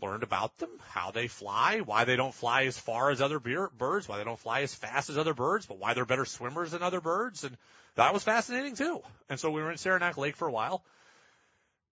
learned 0.00 0.22
about 0.22 0.56
them, 0.58 0.70
how 0.90 1.10
they 1.10 1.28
fly, 1.28 1.80
why 1.84 2.04
they 2.04 2.16
don't 2.16 2.34
fly 2.34 2.64
as 2.64 2.78
far 2.78 3.10
as 3.10 3.20
other 3.20 3.40
birds, 3.40 4.08
why 4.08 4.18
they 4.18 4.24
don't 4.24 4.38
fly 4.38 4.60
as 4.60 4.74
fast 4.74 5.10
as 5.10 5.18
other 5.18 5.34
birds, 5.34 5.66
but 5.66 5.78
why 5.78 5.94
they're 5.94 6.04
better 6.04 6.24
swimmers 6.24 6.72
than 6.72 6.82
other 6.82 7.00
birds. 7.00 7.44
And 7.44 7.56
that 7.94 8.12
was 8.12 8.22
fascinating 8.22 8.76
too. 8.76 9.00
And 9.28 9.40
so 9.40 9.50
we 9.50 9.62
were 9.62 9.70
in 9.70 9.78
Saranac 9.78 10.16
Lake 10.16 10.36
for 10.36 10.48
a 10.48 10.52
while. 10.52 10.84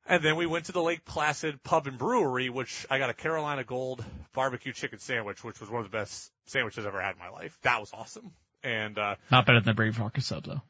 And 0.07 0.23
then 0.23 0.37
we 0.37 0.45
went 0.45 0.67
to 0.67 0.73
the 0.73 0.83
Lake 0.83 1.05
Placid 1.07 1.63
Pub 1.63 1.87
and 1.87 1.97
Brewery, 1.97 2.51
which 2.51 2.87
I 2.91 2.99
got 2.99 3.09
a 3.09 3.15
Carolina 3.15 3.65
Gold 3.65 4.05
barbecue 4.35 4.75
chicken 4.75 4.99
sandwich, 4.99 5.43
which 5.43 5.61
was 5.61 5.71
one 5.71 5.83
of 5.83 5.91
the 5.91 5.97
best 5.97 6.31
sandwiches 6.45 6.85
I've 6.85 6.89
ever 6.89 7.01
had 7.01 7.13
in 7.13 7.19
my 7.19 7.31
life. 7.31 7.59
That 7.63 7.81
was 7.81 7.91
awesome. 7.95 8.33
And, 8.63 8.99
uh, 8.99 9.17
not 9.31 9.47
better 9.47 9.61
than 9.61 9.67
the 9.67 9.75
Brady 9.75 9.93
Farkas 9.93 10.27
sub 10.27 10.45
though. 10.45 10.61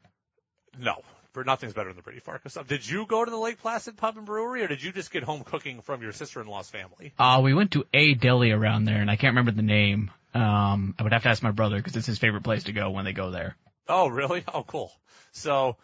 No, 0.79 1.01
nothing's 1.43 1.73
better 1.73 1.89
than 1.89 1.97
the 1.97 2.03
Brady 2.03 2.19
Farkas 2.19 2.53
stuff. 2.53 2.67
Did 2.67 2.87
you 2.87 3.05
go 3.05 3.25
to 3.25 3.29
the 3.29 3.37
Lake 3.37 3.59
Placid 3.59 3.97
Pub 3.97 4.17
and 4.17 4.25
Brewery, 4.25 4.63
or 4.63 4.67
did 4.67 4.81
you 4.81 4.91
just 4.91 5.11
get 5.11 5.23
home 5.23 5.43
cooking 5.43 5.81
from 5.81 6.01
your 6.01 6.11
sister-in-law's 6.11 6.69
family? 6.69 7.13
Uh, 7.17 7.41
we 7.43 7.53
went 7.53 7.71
to 7.71 7.85
a 7.93 8.13
deli 8.13 8.51
around 8.51 8.85
there, 8.85 9.01
and 9.01 9.09
I 9.09 9.15
can't 9.15 9.31
remember 9.31 9.51
the 9.51 9.61
name. 9.61 10.11
Um, 10.33 10.95
I 10.99 11.03
would 11.03 11.13
have 11.13 11.23
to 11.23 11.29
ask 11.29 11.41
my 11.43 11.51
brother 11.51 11.77
because 11.77 11.95
it's 11.95 12.07
his 12.07 12.19
favorite 12.19 12.43
place 12.43 12.65
to 12.65 12.73
go 12.73 12.89
when 12.91 13.05
they 13.05 13.13
go 13.13 13.31
there. 13.31 13.55
Oh, 13.87 14.07
really? 14.07 14.43
Oh, 14.53 14.63
cool. 14.63 14.91
So, 15.31 15.77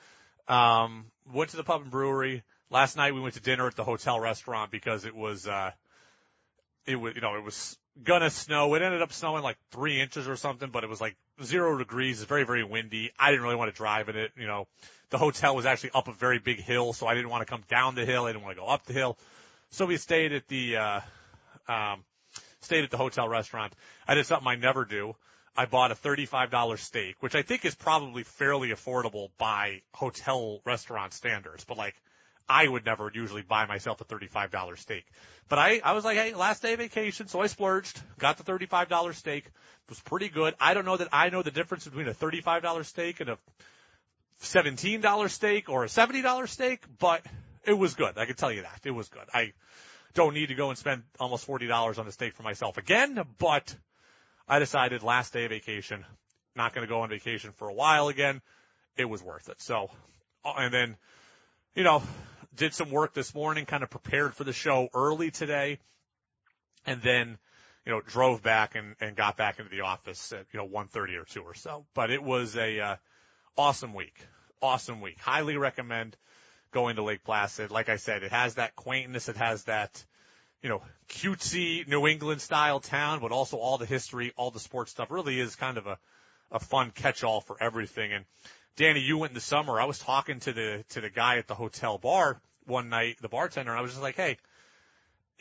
um, 0.47 1.05
went 1.31 1.51
to 1.51 1.57
the 1.57 1.63
pub 1.63 1.81
and 1.81 1.91
brewery. 1.91 2.43
Last 2.69 2.95
night 2.97 3.13
we 3.13 3.21
went 3.21 3.35
to 3.35 3.41
dinner 3.41 3.67
at 3.67 3.75
the 3.75 3.83
hotel 3.83 4.19
restaurant 4.19 4.71
because 4.71 5.05
it 5.05 5.15
was, 5.15 5.47
uh, 5.47 5.71
it 6.85 6.95
was, 6.95 7.15
you 7.15 7.21
know, 7.21 7.35
it 7.35 7.43
was 7.43 7.77
gonna 8.03 8.29
snow. 8.29 8.73
It 8.75 8.81
ended 8.81 9.01
up 9.01 9.13
snowing 9.13 9.43
like 9.43 9.57
three 9.71 9.99
inches 9.99 10.27
or 10.27 10.35
something, 10.35 10.69
but 10.69 10.83
it 10.83 10.89
was 10.89 11.01
like 11.01 11.15
zero 11.43 11.77
degrees. 11.77 12.21
It's 12.21 12.29
very, 12.29 12.43
very 12.43 12.63
windy. 12.63 13.11
I 13.19 13.31
didn't 13.31 13.43
really 13.43 13.55
want 13.55 13.71
to 13.71 13.77
drive 13.77 14.09
in 14.09 14.15
it. 14.15 14.31
You 14.35 14.47
know, 14.47 14.67
the 15.09 15.17
hotel 15.17 15.55
was 15.55 15.65
actually 15.65 15.91
up 15.93 16.07
a 16.07 16.13
very 16.13 16.39
big 16.39 16.59
hill, 16.59 16.93
so 16.93 17.07
I 17.07 17.13
didn't 17.13 17.29
want 17.29 17.45
to 17.45 17.51
come 17.51 17.63
down 17.69 17.95
the 17.95 18.05
hill. 18.05 18.25
I 18.25 18.31
didn't 18.31 18.43
want 18.43 18.55
to 18.55 18.61
go 18.61 18.67
up 18.67 18.85
the 18.85 18.93
hill. 18.93 19.17
So 19.71 19.85
we 19.85 19.97
stayed 19.97 20.33
at 20.33 20.47
the, 20.47 20.77
uh, 20.77 20.99
um, 21.67 22.03
stayed 22.61 22.83
at 22.83 22.91
the 22.91 22.97
hotel 22.97 23.27
restaurant. 23.27 23.73
I 24.07 24.15
did 24.15 24.25
something 24.25 24.47
I 24.47 24.55
never 24.55 24.85
do. 24.85 25.15
I 25.55 25.65
bought 25.65 25.91
a 25.91 25.95
$35 25.95 26.79
steak, 26.79 27.17
which 27.19 27.35
I 27.35 27.41
think 27.41 27.65
is 27.65 27.75
probably 27.75 28.23
fairly 28.23 28.69
affordable 28.69 29.29
by 29.37 29.81
hotel 29.93 30.61
restaurant 30.65 31.13
standards, 31.13 31.65
but 31.65 31.77
like, 31.77 31.95
I 32.47 32.67
would 32.67 32.85
never 32.85 33.11
usually 33.13 33.41
buy 33.41 33.65
myself 33.65 34.01
a 34.01 34.05
$35 34.05 34.77
steak. 34.77 35.05
But 35.47 35.59
I, 35.59 35.81
I 35.83 35.93
was 35.93 36.03
like, 36.03 36.17
hey, 36.17 36.33
last 36.33 36.61
day 36.61 36.73
of 36.73 36.79
vacation, 36.79 37.27
so 37.27 37.41
I 37.41 37.47
splurged, 37.47 38.01
got 38.19 38.37
the 38.37 38.43
$35 38.43 39.15
steak. 39.15 39.45
It 39.45 39.51
was 39.89 39.99
pretty 39.99 40.29
good. 40.29 40.55
I 40.59 40.73
don't 40.73 40.85
know 40.85 40.97
that 40.97 41.09
I 41.11 41.29
know 41.29 41.43
the 41.43 41.51
difference 41.51 41.85
between 41.85 42.07
a 42.07 42.13
$35 42.13 42.85
steak 42.85 43.19
and 43.19 43.29
a 43.29 43.37
$17 44.41 45.29
steak 45.29 45.69
or 45.69 45.83
a 45.83 45.87
$70 45.87 46.47
steak, 46.47 46.83
but 46.99 47.25
it 47.65 47.73
was 47.73 47.95
good. 47.95 48.17
I 48.17 48.25
can 48.25 48.35
tell 48.35 48.51
you 48.51 48.63
that. 48.63 48.81
It 48.83 48.91
was 48.91 49.09
good. 49.09 49.25
I 49.33 49.53
don't 50.13 50.33
need 50.33 50.47
to 50.47 50.55
go 50.55 50.69
and 50.69 50.77
spend 50.77 51.03
almost 51.19 51.47
$40 51.47 51.99
on 51.99 52.07
a 52.07 52.11
steak 52.11 52.33
for 52.33 52.43
myself 52.43 52.77
again, 52.77 53.19
but 53.37 53.75
I 54.47 54.59
decided 54.59 55.03
last 55.03 55.33
day 55.33 55.45
of 55.45 55.51
vacation, 55.51 56.05
not 56.55 56.73
going 56.73 56.85
to 56.85 56.89
go 56.89 57.01
on 57.01 57.09
vacation 57.09 57.51
for 57.51 57.69
a 57.69 57.73
while 57.73 58.07
again. 58.07 58.41
It 58.97 59.05
was 59.05 59.23
worth 59.23 59.47
it. 59.49 59.61
So, 59.61 59.89
uh, 60.43 60.53
and 60.57 60.73
then, 60.73 60.97
you 61.75 61.83
know, 61.83 62.03
did 62.61 62.75
some 62.75 62.91
work 62.91 63.15
this 63.15 63.33
morning, 63.33 63.65
kind 63.65 63.81
of 63.81 63.89
prepared 63.89 64.35
for 64.35 64.43
the 64.43 64.53
show 64.53 64.87
early 64.93 65.31
today, 65.31 65.79
and 66.85 67.01
then, 67.01 67.39
you 67.87 67.91
know, 67.91 68.01
drove 68.01 68.43
back 68.43 68.75
and, 68.75 68.95
and 69.01 69.15
got 69.15 69.35
back 69.35 69.57
into 69.57 69.71
the 69.71 69.81
office 69.81 70.31
at, 70.31 70.45
you 70.51 70.59
know, 70.59 70.67
1.30 70.67 71.19
or 71.19 71.25
2 71.25 71.41
or 71.41 71.55
so. 71.55 71.87
But 71.95 72.11
it 72.11 72.21
was 72.21 72.55
a, 72.55 72.79
uh, 72.79 72.95
awesome 73.57 73.95
week. 73.95 74.13
Awesome 74.61 75.01
week. 75.01 75.19
Highly 75.19 75.57
recommend 75.57 76.15
going 76.69 76.97
to 76.97 77.01
Lake 77.01 77.23
Placid. 77.23 77.71
Like 77.71 77.89
I 77.89 77.95
said, 77.95 78.21
it 78.21 78.31
has 78.31 78.53
that 78.53 78.75
quaintness. 78.75 79.27
It 79.27 79.37
has 79.37 79.63
that, 79.63 80.05
you 80.61 80.69
know, 80.69 80.83
cutesy 81.09 81.87
New 81.87 82.05
England 82.05 82.41
style 82.41 82.79
town, 82.79 83.21
but 83.21 83.31
also 83.31 83.57
all 83.57 83.79
the 83.79 83.87
history, 83.87 84.33
all 84.37 84.51
the 84.51 84.59
sports 84.59 84.91
stuff 84.91 85.09
really 85.09 85.39
is 85.39 85.55
kind 85.55 85.79
of 85.79 85.87
a, 85.87 85.97
a 86.51 86.59
fun 86.59 86.91
catch 86.91 87.23
all 87.23 87.41
for 87.41 87.57
everything. 87.59 88.13
And 88.13 88.25
Danny, 88.75 88.99
you 88.99 89.17
went 89.17 89.31
in 89.31 89.35
the 89.35 89.41
summer. 89.41 89.81
I 89.81 89.85
was 89.85 89.97
talking 89.97 90.39
to 90.41 90.53
the, 90.53 90.85
to 90.89 91.01
the 91.01 91.09
guy 91.09 91.39
at 91.39 91.47
the 91.47 91.55
hotel 91.55 91.97
bar 91.97 92.39
one 92.65 92.89
night, 92.89 93.17
the 93.21 93.29
bartender, 93.29 93.71
and 93.71 93.79
I 93.79 93.81
was 93.81 93.91
just 93.91 94.01
like, 94.01 94.15
Hey, 94.15 94.37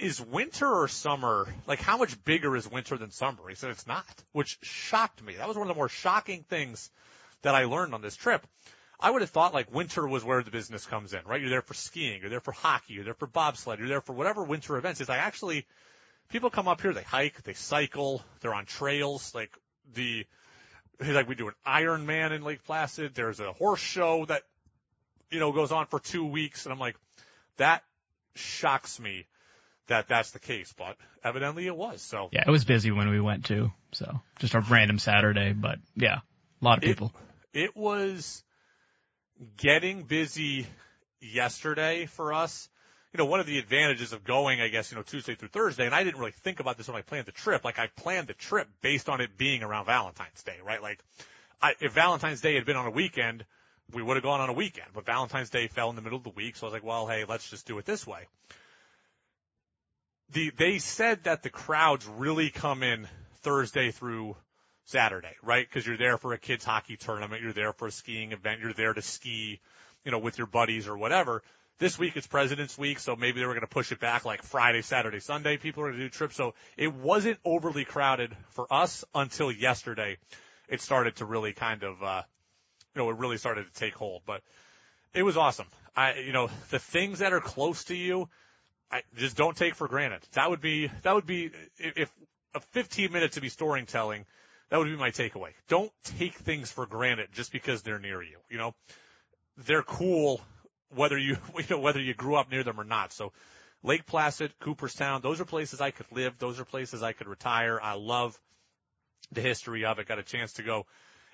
is 0.01 0.21
winter 0.21 0.67
or 0.67 0.89
summer, 0.89 1.47
like 1.67 1.81
how 1.81 1.99
much 1.99 2.23
bigger 2.25 2.57
is 2.57 2.71
winter 2.71 2.97
than 2.97 3.11
summer? 3.11 3.49
He 3.49 3.55
said 3.55 3.71
it's 3.71 3.87
not, 3.87 4.07
which 4.33 4.59
shocked 4.63 5.23
me. 5.23 5.35
That 5.35 5.49
was 5.49 5.57
one 5.57 5.69
of 5.69 5.75
the 5.75 5.79
more 5.79 5.89
shocking 5.89 6.45
things 6.49 6.91
that 7.43 7.55
I 7.55 7.65
learned 7.65 7.95
on 7.95 8.03
this 8.03 8.17
trip. 8.17 8.47
I 8.99 9.11
would 9.11 9.23
have 9.23 9.31
thought 9.31 9.55
like 9.55 9.73
winter 9.73 10.07
was 10.07 10.25
where 10.25 10.43
the 10.43 10.51
business 10.51 10.87
comes 10.87 11.15
in, 11.15 11.21
right? 11.25 11.41
You're 11.41 11.51
there 11.51 11.63
for 11.63 11.75
skiing, 11.75 12.21
you're 12.21 12.31
there 12.31 12.41
for 12.41 12.53
hockey, 12.53 12.95
you're 12.95 13.05
there 13.05 13.15
for 13.15 13.27
bobsled, 13.27 13.79
you're 13.79 13.89
there 13.89 14.01
for 14.01 14.13
whatever 14.13 14.43
winter 14.43 14.77
events. 14.77 15.01
is. 15.01 15.09
I 15.09 15.19
actually, 15.19 15.67
people 16.29 16.51
come 16.51 16.69
up 16.69 16.81
here, 16.81 16.93
they 16.93 17.03
hike, 17.03 17.43
they 17.43 17.55
cycle, 17.55 18.23
they're 18.41 18.55
on 18.55 18.67
trails, 18.67 19.35
like 19.35 19.51
the, 19.95 20.27
like, 21.01 21.29
we 21.29 21.35
do 21.35 21.49
an 21.49 21.55
Iron 21.65 22.05
Man 22.05 22.33
in 22.33 22.43
Lake 22.43 22.63
Placid. 22.65 23.15
There's 23.15 23.41
a 23.41 23.53
horse 23.53 23.81
show 23.81 24.27
that, 24.27 24.43
you 25.31 25.41
know, 25.41 25.53
goes 25.53 25.73
on 25.73 25.87
for 25.87 25.99
two 25.99 26.27
weeks. 26.27 26.67
And 26.67 26.73
I'm 26.73 26.79
like, 26.79 26.97
that 27.61 27.83
shocks 28.35 28.99
me 28.99 29.27
that 29.87 30.09
that's 30.09 30.31
the 30.33 30.39
case, 30.39 30.73
but 30.77 30.97
evidently 31.25 31.67
it 31.67 31.77
was. 31.77 32.01
So 32.03 32.29
Yeah, 32.33 32.45
it 32.47 32.51
was 32.51 32.65
busy 32.65 32.91
when 32.91 33.09
we 33.09 33.21
went 33.21 33.47
to, 33.47 33.73
So 33.93 34.21
just 34.39 34.55
a 34.55 34.61
random 34.61 34.99
Saturday, 34.99 35.53
but 35.53 35.79
yeah, 35.97 36.19
a 36.61 36.65
lot 36.65 36.79
of 36.79 36.85
It- 36.85 36.89
people. 36.89 37.13
it 37.53 37.77
was 37.77 38.45
getting 39.57 40.05
busy 40.05 40.67
yesterday 41.21 42.07
for 42.07 42.33
us. 42.33 42.69
You 43.13 43.19
know, 43.19 43.25
one 43.25 43.41
of 43.41 43.47
the 43.47 43.59
advantages 43.59 44.13
of 44.13 44.23
going, 44.23 44.61
I 44.61 44.69
guess, 44.69 44.93
you 44.93 44.97
know, 44.97 45.03
Tuesday 45.03 45.35
through 45.35 45.49
Thursday, 45.49 45.87
and 45.87 45.95
I 45.95 46.05
didn't 46.05 46.21
really 46.21 46.31
think 46.31 46.61
about 46.61 46.77
this 46.77 46.87
when 46.87 46.97
I 46.97 47.03
planned 47.03 47.27
the 47.27 47.33
trip. 47.33 47.65
Like 47.65 47.81
I 47.81 47.89
planned 47.89 48.29
the 48.29 48.35
trip 48.35 48.69
based 48.83 49.09
on 49.09 49.21
it 49.21 49.37
being 49.37 49.65
around 49.65 49.87
Valentine's 49.87 50.43
Day, 50.45 50.59
right? 50.63 50.81
Like 50.81 51.03
I, 51.61 51.75
if 51.81 51.93
Valentine's 51.93 52.41
Day 52.41 52.55
had 52.55 52.65
been 52.65 52.77
on 52.77 52.87
a 52.87 52.91
weekend, 52.91 53.45
we 53.93 54.03
would 54.03 54.17
have 54.17 54.25
gone 54.25 54.41
on 54.41 54.49
a 54.49 54.55
weekend, 54.55 54.89
but 54.95 55.07
Valentine's 55.07 55.51
Day 55.51 55.69
fell 55.69 55.91
in 55.91 55.97
the 55.97 56.03
middle 56.03 56.19
of 56.19 56.25
the 56.25 56.31
week. 56.31 56.57
So 56.57 56.67
I 56.67 56.69
was 56.69 56.73
like, 56.75 56.85
well, 56.85 57.07
hey, 57.07 57.25
let's 57.29 57.49
just 57.49 57.67
do 57.67 57.79
it 57.79 57.85
this 57.85 58.07
way. 58.07 58.27
The, 60.33 60.51
they 60.57 60.79
said 60.79 61.25
that 61.25 61.43
the 61.43 61.51
crowds 61.51 62.07
really 62.07 62.51
come 62.51 62.83
in 62.83 63.09
Thursday 63.43 63.91
through 63.91 64.37
Saturday, 64.85 65.35
right? 65.43 65.67
Because 65.69 65.87
you're 65.87 65.97
there 65.97 66.19
for 66.19 66.33
a 66.33 66.39
kids 66.39 66.65
hockey 66.65 66.97
tournament, 66.97 67.43
you're 67.43 67.53
there 67.53 67.73
for 67.73 67.89
a 67.89 67.93
skiing 67.93 68.33
event, 68.33 68.61
you're 68.61 68.73
there 68.73 68.93
to 68.93 69.03
ski, 69.03 69.61
you 70.05 70.11
know, 70.11 70.19
with 70.19 70.39
your 70.39 70.47
buddies 70.47 70.89
or 70.89 70.97
whatever. 70.97 71.43
This 71.79 71.99
week 71.99 72.17
it's 72.17 72.27
President's 72.27 72.77
Week, 72.77 72.99
so 72.99 73.17
maybe 73.17 73.41
they 73.41 73.47
were 73.47 73.55
going 73.55 73.63
to 73.63 73.67
push 73.67 73.91
it 73.91 74.01
back 74.01 74.25
like 74.25 74.43
Friday, 74.43 74.83
Saturday, 74.83 75.21
Sunday. 75.21 75.57
People 75.57 75.83
are 75.83 75.87
going 75.87 75.99
to 75.99 76.05
do 76.05 76.11
trips, 76.11 76.37
so 76.37 76.55
it 76.77 76.95
wasn't 76.95 77.39
overly 77.45 77.85
crowded 77.85 78.37
for 78.51 78.67
us 78.71 79.05
until 79.15 79.51
yesterday. 79.51 80.19
It 80.69 80.81
started 80.81 81.17
to 81.17 81.25
really 81.25 81.53
kind 81.55 81.83
of, 81.83 82.03
uh, 82.03 82.23
you 82.95 83.03
know, 83.03 83.11
it 83.11 83.17
really 83.17 83.39
started 83.39 83.67
to 83.67 83.73
take 83.73 83.95
hold. 83.95 84.23
But 84.27 84.43
it 85.15 85.23
was 85.23 85.37
awesome. 85.37 85.67
I, 85.97 86.15
you 86.15 86.33
know, 86.33 86.49
the 86.71 86.79
things 86.79 87.19
that 87.21 87.33
are 87.33 87.41
close 87.41 87.85
to 87.85 87.97
you, 87.97 88.29
I 88.91 89.03
just 89.17 89.37
don't 89.37 89.57
take 89.57 89.75
for 89.75 89.89
granted. 89.89 90.21
That 90.33 90.51
would 90.51 90.61
be, 90.61 90.91
that 91.03 91.15
would 91.15 91.27
be, 91.27 91.51
if, 91.79 92.11
a 92.55 92.61
15 92.61 93.13
minutes 93.13 93.37
to 93.37 93.41
be 93.41 93.49
storytelling, 93.49 94.27
that 94.71 94.79
would 94.79 94.87
be 94.87 94.97
my 94.97 95.11
takeaway. 95.11 95.51
Don't 95.69 95.93
take 96.05 96.35
things 96.35 96.71
for 96.71 96.87
granted 96.87 97.29
just 97.33 97.53
because 97.53 97.83
they're 97.83 97.99
near 97.99 98.23
you. 98.23 98.39
You 98.49 98.59
know, 98.59 98.75
they're 99.57 99.83
cool 99.83 100.41
whether 100.95 101.19
you, 101.19 101.37
you 101.57 101.65
know, 101.71 101.79
whether 101.79 102.01
you 102.01 102.15
grew 102.15 102.37
up 102.37 102.51
near 102.51 102.65
them 102.65 102.81
or 102.81 102.85
not. 102.85 103.13
So 103.13 103.33
Lake 103.83 104.07
Placid, 104.07 104.53
Cooperstown, 104.61 105.23
those 105.23 105.41
are 105.41 105.45
places 105.45 105.81
I 105.81 105.91
could 105.91 106.07
live. 106.13 106.39
Those 106.39 106.61
are 106.61 106.65
places 106.65 107.03
I 107.03 107.13
could 107.13 107.29
retire. 107.29 107.81
I 107.81 107.95
love 107.95 108.39
the 109.33 109.41
history 109.41 109.85
of 109.85 109.99
it. 109.99 110.09
Got 110.09 110.19
a 110.19 110.25
chance 110.25 110.55
to 110.55 110.63
go 110.63 110.87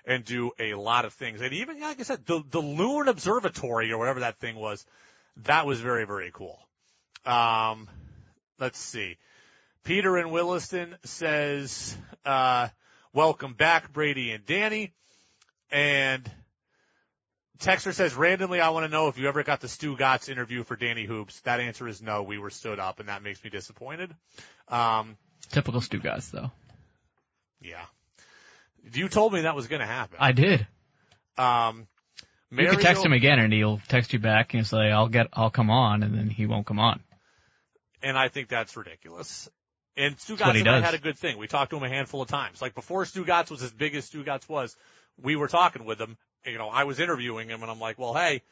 and 0.06 0.24
do 0.24 0.52
a 0.58 0.74
lot 0.74 1.04
of 1.04 1.12
things. 1.12 1.40
And 1.40 1.52
even, 1.52 1.80
like 1.80 1.98
I 1.98 2.04
said, 2.04 2.24
the, 2.24 2.42
the 2.48 2.60
Loon 2.60 3.08
Observatory 3.08 3.90
or 3.92 3.98
whatever 3.98 4.20
that 4.20 4.38
thing 4.38 4.56
was, 4.56 4.86
that 5.44 5.66
was 5.66 5.80
very, 5.80 6.06
very 6.06 6.30
cool. 6.32 6.58
Um, 7.24 7.88
let's 8.58 8.78
see. 8.78 9.16
Peter 9.82 10.16
in 10.18 10.30
Williston 10.30 10.96
says, 11.04 11.96
uh, 12.24 12.68
welcome 13.12 13.54
back, 13.54 13.92
Brady 13.92 14.30
and 14.30 14.46
Danny. 14.46 14.92
And 15.70 16.30
Texter 17.58 17.92
says, 17.92 18.14
randomly, 18.14 18.60
I 18.60 18.70
want 18.70 18.84
to 18.84 18.90
know 18.90 19.08
if 19.08 19.18
you 19.18 19.26
ever 19.28 19.42
got 19.42 19.60
the 19.60 19.66
Stugotz 19.66 20.28
interview 20.28 20.62
for 20.62 20.76
Danny 20.76 21.04
Hoops. 21.04 21.40
That 21.40 21.60
answer 21.60 21.88
is 21.88 22.00
no. 22.00 22.22
We 22.22 22.38
were 22.38 22.50
stood 22.50 22.78
up, 22.78 23.00
and 23.00 23.08
that 23.08 23.22
makes 23.22 23.42
me 23.42 23.50
disappointed. 23.50 24.14
Um, 24.68 25.16
Typical 25.50 25.80
Stugotz 25.80 26.30
though. 26.30 26.50
yeah. 27.60 27.84
You 28.92 29.08
told 29.08 29.32
me 29.32 29.42
that 29.42 29.56
was 29.56 29.66
going 29.66 29.80
to 29.80 29.86
happen. 29.86 30.16
I 30.20 30.32
did. 30.32 30.66
Um, 31.36 31.86
You 32.50 32.68
could 32.70 32.80
text 32.80 33.04
him 33.04 33.12
again 33.12 33.38
and 33.38 33.52
he'll 33.52 33.80
text 33.88 34.12
you 34.12 34.18
back 34.18 34.54
and 34.54 34.66
say, 34.66 34.90
I'll 34.90 35.08
get, 35.08 35.26
I'll 35.32 35.50
come 35.50 35.70
on 35.70 36.02
and 36.02 36.14
then 36.16 36.30
he 36.30 36.46
won't 36.46 36.66
come 36.66 36.78
on. 36.78 37.00
and 38.02 38.16
I 38.16 38.28
think 38.28 38.48
that's 38.48 38.76
ridiculous. 38.76 39.48
And 39.96 40.16
Stugotz 40.18 40.52
he 40.54 40.60
and 40.60 40.68
I 40.68 40.74
does. 40.80 40.84
had 40.84 40.94
a 40.94 40.98
good 40.98 41.18
thing. 41.18 41.38
We 41.38 41.46
talked 41.46 41.70
to 41.70 41.76
him 41.76 41.82
a 41.82 41.88
handful 41.88 42.22
of 42.22 42.28
times. 42.28 42.60
Like 42.62 42.74
before 42.74 43.04
Stugotz 43.04 43.50
was 43.50 43.62
as 43.62 43.72
big 43.72 43.94
as 43.94 44.08
Stugotz 44.08 44.48
was, 44.48 44.76
we 45.20 45.36
were 45.36 45.48
talking 45.48 45.84
with 45.84 45.98
him. 46.00 46.16
You 46.44 46.58
know, 46.58 46.68
I 46.68 46.84
was 46.84 47.00
interviewing 47.00 47.48
him 47.48 47.62
and 47.62 47.70
I'm 47.70 47.80
like, 47.80 47.98
well, 47.98 48.14
hey, 48.14 48.42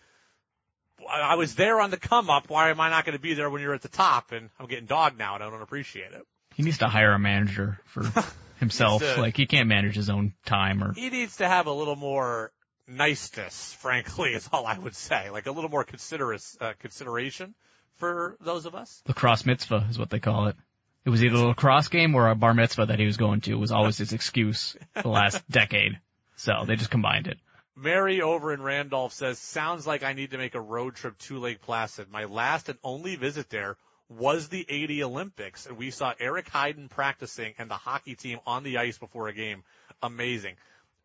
I 1.09 1.21
I 1.21 1.35
was 1.37 1.55
there 1.55 1.81
on 1.81 1.91
the 1.91 1.97
come 1.99 2.31
up. 2.31 2.49
Why 2.49 2.71
am 2.71 2.81
I 2.81 2.89
not 2.91 3.05
going 3.05 3.17
to 3.17 3.23
be 3.23 3.35
there 3.35 3.49
when 3.51 3.63
you're 3.63 3.75
at 3.75 3.83
the 3.83 3.89
top? 3.89 4.33
And 4.33 4.51
I'm 4.59 4.67
getting 4.67 4.87
dogged 4.87 5.19
now 5.19 5.35
and 5.35 5.45
I 5.45 5.51
don't 5.51 5.63
appreciate 5.63 6.13
it. 6.13 6.27
He 6.55 6.63
needs 6.63 6.79
to 6.79 6.89
hire 6.89 7.13
a 7.13 7.19
manager 7.19 7.81
for 7.87 8.05
himself. 8.61 9.03
To- 9.03 9.21
like 9.21 9.37
he 9.37 9.47
can't 9.47 9.69
manage 9.69 9.95
his 9.95 10.11
own 10.11 10.35
time 10.47 10.83
or 10.83 10.93
He 10.95 11.11
needs 11.11 11.37
to 11.37 11.49
have 11.49 11.67
a 11.67 11.73
little 11.73 11.97
more 11.97 12.53
niceness, 12.87 13.73
frankly, 13.75 14.31
is 14.35 14.49
all 14.53 14.67
I 14.67 14.79
would 14.79 14.95
say. 14.95 15.31
Like 15.31 15.47
a 15.47 15.53
little 15.53 15.71
more 15.71 15.85
considerate, 15.85 16.43
uh, 16.61 16.73
consideration 16.79 17.55
for 17.97 18.37
those 18.41 18.67
of 18.67 18.75
us. 18.75 19.03
lacrosse 19.07 19.47
mitzvah 19.47 19.87
is 19.91 19.99
what 19.99 20.11
they 20.11 20.21
call 20.21 20.49
it. 20.49 20.57
It 21.05 21.11
was 21.11 21.23
either 21.23 21.37
a 21.37 21.49
lacrosse 21.49 21.89
game 21.89 22.15
or 22.15 22.29
a 22.31 22.35
bar 22.35 22.55
mitzvah 22.55 22.87
that 22.87 22.99
he 22.99 23.05
was 23.05 23.17
going 23.19 23.43
to 23.43 23.55
was 23.57 23.73
always 23.73 23.99
his 23.99 24.13
excuse 24.13 24.77
the 24.95 25.09
last 25.09 25.47
decade. 25.51 25.99
So 26.37 26.65
they 26.67 26.77
just 26.77 26.91
combined 26.91 27.27
it. 27.27 27.39
Mary 27.77 28.23
over 28.23 28.53
in 28.53 28.63
Randolph 28.63 29.13
says, 29.13 29.39
sounds 29.39 29.87
like 29.87 30.03
I 30.03 30.13
need 30.13 30.31
to 30.31 30.39
make 30.39 30.55
a 30.55 30.61
road 30.61 30.95
trip 30.95 31.19
to 31.19 31.39
Lake 31.41 31.61
Placid. 31.61 32.11
My 32.11 32.25
last 32.25 32.69
and 32.69 32.79
only 32.85 33.17
visit 33.17 33.51
there 33.51 33.77
was 34.09 34.49
the 34.49 34.65
80 34.69 35.05
Olympics 35.05 35.67
and 35.67 35.77
we 35.77 35.91
saw 35.91 36.13
Eric 36.19 36.51
Heiden 36.51 36.91
practicing 36.91 37.55
and 37.59 37.71
the 37.71 37.75
hockey 37.75 38.15
team 38.15 38.39
on 38.47 38.63
the 38.63 38.79
ice 38.79 38.99
before 38.99 39.29
a 39.29 39.33
game. 39.33 39.65
Amazing. 40.03 40.57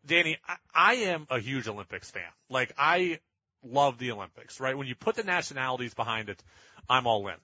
Danny, 0.06 0.38
I, 0.46 0.56
I 0.74 0.94
am 0.94 1.26
a 1.30 1.38
huge 1.38 1.68
Olympics 1.68 2.10
fan. 2.10 2.22
Like 2.48 2.72
I 2.78 3.20
love 3.62 3.98
the 3.98 4.12
Olympics, 4.12 4.60
right? 4.60 4.76
When 4.76 4.86
you 4.86 4.94
put 4.94 5.16
the 5.16 5.22
nationalities 5.22 5.94
behind 5.94 6.28
it, 6.28 6.42
I'm 6.88 7.06
all 7.06 7.26
in. 7.28 7.34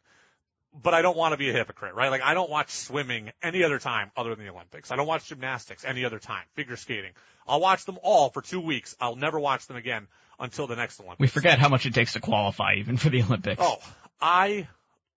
But 0.78 0.92
I 0.92 1.00
don't 1.00 1.16
want 1.16 1.32
to 1.32 1.38
be 1.38 1.48
a 1.48 1.52
hypocrite, 1.54 1.94
right? 1.94 2.10
Like 2.10 2.22
I 2.22 2.34
don't 2.34 2.50
watch 2.50 2.70
swimming 2.70 3.32
any 3.42 3.64
other 3.64 3.78
time 3.78 4.10
other 4.16 4.34
than 4.34 4.44
the 4.44 4.52
Olympics. 4.52 4.90
I 4.90 4.96
don't 4.96 5.06
watch 5.06 5.26
gymnastics 5.26 5.84
any 5.86 6.04
other 6.04 6.18
time. 6.18 6.44
Figure 6.54 6.76
skating. 6.76 7.12
I'll 7.46 7.60
watch 7.60 7.86
them 7.86 7.98
all 8.02 8.28
for 8.28 8.42
two 8.42 8.60
weeks. 8.60 8.94
I'll 9.00 9.16
never 9.16 9.40
watch 9.40 9.66
them 9.66 9.76
again 9.76 10.06
until 10.38 10.66
the 10.66 10.76
next 10.76 11.00
Olympics. 11.00 11.20
We 11.20 11.28
forget 11.28 11.58
how 11.58 11.70
much 11.70 11.86
it 11.86 11.94
takes 11.94 12.12
to 12.12 12.20
qualify 12.20 12.74
even 12.74 12.98
for 12.98 13.08
the 13.08 13.22
Olympics. 13.22 13.62
Oh, 13.64 13.78
I 14.20 14.68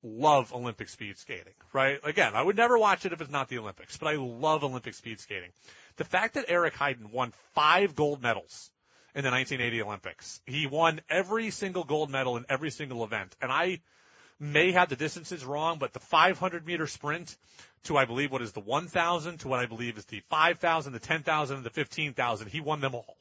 love 0.03 0.53
Olympic 0.53 0.89
speed 0.89 1.17
skating, 1.17 1.53
right? 1.73 1.99
Again, 2.03 2.33
I 2.35 2.41
would 2.41 2.55
never 2.55 2.77
watch 2.77 3.05
it 3.05 3.13
if 3.13 3.21
it's 3.21 3.31
not 3.31 3.49
the 3.49 3.57
Olympics, 3.57 3.97
but 3.97 4.07
I 4.07 4.15
love 4.15 4.63
Olympic 4.63 4.93
speed 4.93 5.19
skating. 5.19 5.49
The 5.97 6.05
fact 6.05 6.35
that 6.35 6.45
Eric 6.47 6.75
Heiden 6.75 7.12
won 7.12 7.33
five 7.53 7.95
gold 7.95 8.21
medals 8.21 8.71
in 9.15 9.23
the 9.23 9.31
1980 9.31 9.81
Olympics, 9.81 10.41
he 10.45 10.67
won 10.67 11.01
every 11.09 11.49
single 11.49 11.83
gold 11.83 12.09
medal 12.09 12.38
in 12.38 12.45
every 12.49 12.71
single 12.71 13.03
event, 13.03 13.35
and 13.41 13.51
I 13.51 13.81
may 14.39 14.71
have 14.71 14.88
the 14.88 14.95
distances 14.95 15.43
wrong, 15.43 15.79
but 15.79 15.91
the 15.91 15.99
500 15.99 16.65
meter 16.65 16.88
sprint 16.88 17.35
to 17.83 17.97
I 17.97 18.05
believe 18.05 18.31
what 18.31 18.41
is 18.41 18.53
the 18.53 18.62
1,000 18.62 19.39
to 19.39 19.47
what 19.47 19.59
I 19.59 19.65
believe 19.65 19.97
is 19.97 20.05
the 20.05 20.21
5,000, 20.29 20.93
the 20.93 20.99
10,000, 20.99 21.57
and 21.57 21.65
the 21.65 21.69
15,000, 21.69 22.47
he 22.47 22.62
won 22.62 22.79
them 22.79 22.95
all. 22.95 23.17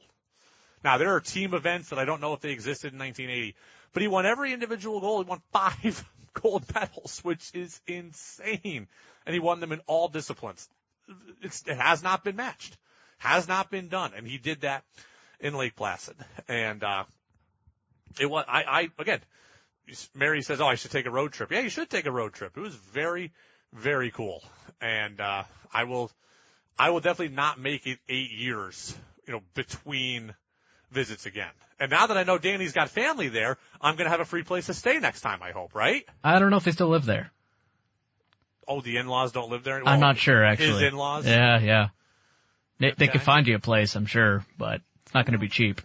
Now 0.83 0.97
there 0.97 1.13
are 1.13 1.19
team 1.19 1.53
events 1.53 1.89
that 1.89 1.99
I 1.99 2.05
don't 2.05 2.21
know 2.21 2.33
if 2.33 2.39
they 2.39 2.51
existed 2.51 2.93
in 2.93 2.99
1980, 2.99 3.55
but 3.91 4.01
he 4.01 4.07
won 4.07 4.25
every 4.25 4.53
individual 4.53 5.01
gold. 5.01 5.25
He 5.25 5.29
won 5.29 5.41
five 5.51 6.05
gold 6.33 6.63
medals, 6.75 7.19
which 7.23 7.51
is 7.53 7.79
insane. 7.87 8.87
And 9.25 9.33
he 9.33 9.39
won 9.39 9.59
them 9.59 9.71
in 9.71 9.81
all 9.87 10.07
disciplines. 10.07 10.67
It's, 11.41 11.63
it 11.67 11.77
has 11.77 12.03
not 12.03 12.23
been 12.23 12.35
matched. 12.35 12.77
Has 13.17 13.47
not 13.47 13.69
been 13.69 13.89
done. 13.89 14.11
And 14.15 14.27
he 14.27 14.37
did 14.37 14.61
that 14.61 14.83
in 15.39 15.53
Lake 15.53 15.75
Placid. 15.75 16.15
And, 16.47 16.83
uh, 16.83 17.03
it 18.19 18.29
was, 18.29 18.45
I, 18.47 18.63
I, 18.63 18.89
again, 18.99 19.19
Mary 20.13 20.41
says, 20.41 20.61
oh, 20.61 20.67
I 20.67 20.75
should 20.75 20.91
take 20.91 21.05
a 21.05 21.11
road 21.11 21.31
trip. 21.31 21.51
Yeah, 21.51 21.61
you 21.61 21.69
should 21.69 21.89
take 21.89 22.05
a 22.05 22.11
road 22.11 22.33
trip. 22.33 22.57
It 22.57 22.61
was 22.61 22.75
very, 22.75 23.31
very 23.73 24.11
cool. 24.11 24.43
And, 24.81 25.19
uh, 25.19 25.43
I 25.73 25.83
will, 25.83 26.11
I 26.77 26.91
will 26.91 27.01
definitely 27.01 27.35
not 27.35 27.59
make 27.59 27.85
it 27.87 27.99
eight 28.07 28.31
years, 28.31 28.95
you 29.27 29.33
know, 29.33 29.41
between 29.53 30.33
visits 30.91 31.25
again. 31.25 31.51
And 31.79 31.89
now 31.91 32.07
that 32.07 32.17
I 32.17 32.23
know 32.23 32.37
Danny's 32.37 32.73
got 32.73 32.89
family 32.89 33.29
there, 33.29 33.57
I'm 33.79 33.95
going 33.95 34.05
to 34.05 34.11
have 34.11 34.19
a 34.19 34.25
free 34.25 34.43
place 34.43 34.65
to 34.65 34.73
stay 34.73 34.99
next 34.99 35.21
time, 35.21 35.41
I 35.41 35.51
hope, 35.51 35.73
right? 35.73 36.05
I 36.23 36.39
don't 36.39 36.49
know 36.49 36.57
if 36.57 36.63
they 36.65 36.71
still 36.71 36.89
live 36.89 37.05
there. 37.05 37.31
Oh, 38.67 38.81
the 38.81 38.97
in-laws 38.97 39.31
don't 39.31 39.49
live 39.49 39.63
there? 39.63 39.75
Anymore? 39.77 39.93
I'm 39.93 39.99
not 39.99 40.17
sure 40.17 40.43
actually. 40.43 40.83
His 40.83 40.93
in-laws? 40.93 41.25
Yeah, 41.25 41.59
yeah. 41.59 41.87
They, 42.79 42.91
they 42.97 43.07
could 43.07 43.21
find 43.21 43.47
you 43.47 43.55
a 43.55 43.59
place, 43.59 43.95
I'm 43.95 44.05
sure, 44.05 44.45
but 44.57 44.81
it's 45.05 45.13
not 45.13 45.25
going 45.25 45.33
to 45.33 45.39
be 45.39 45.49
cheap. 45.49 45.81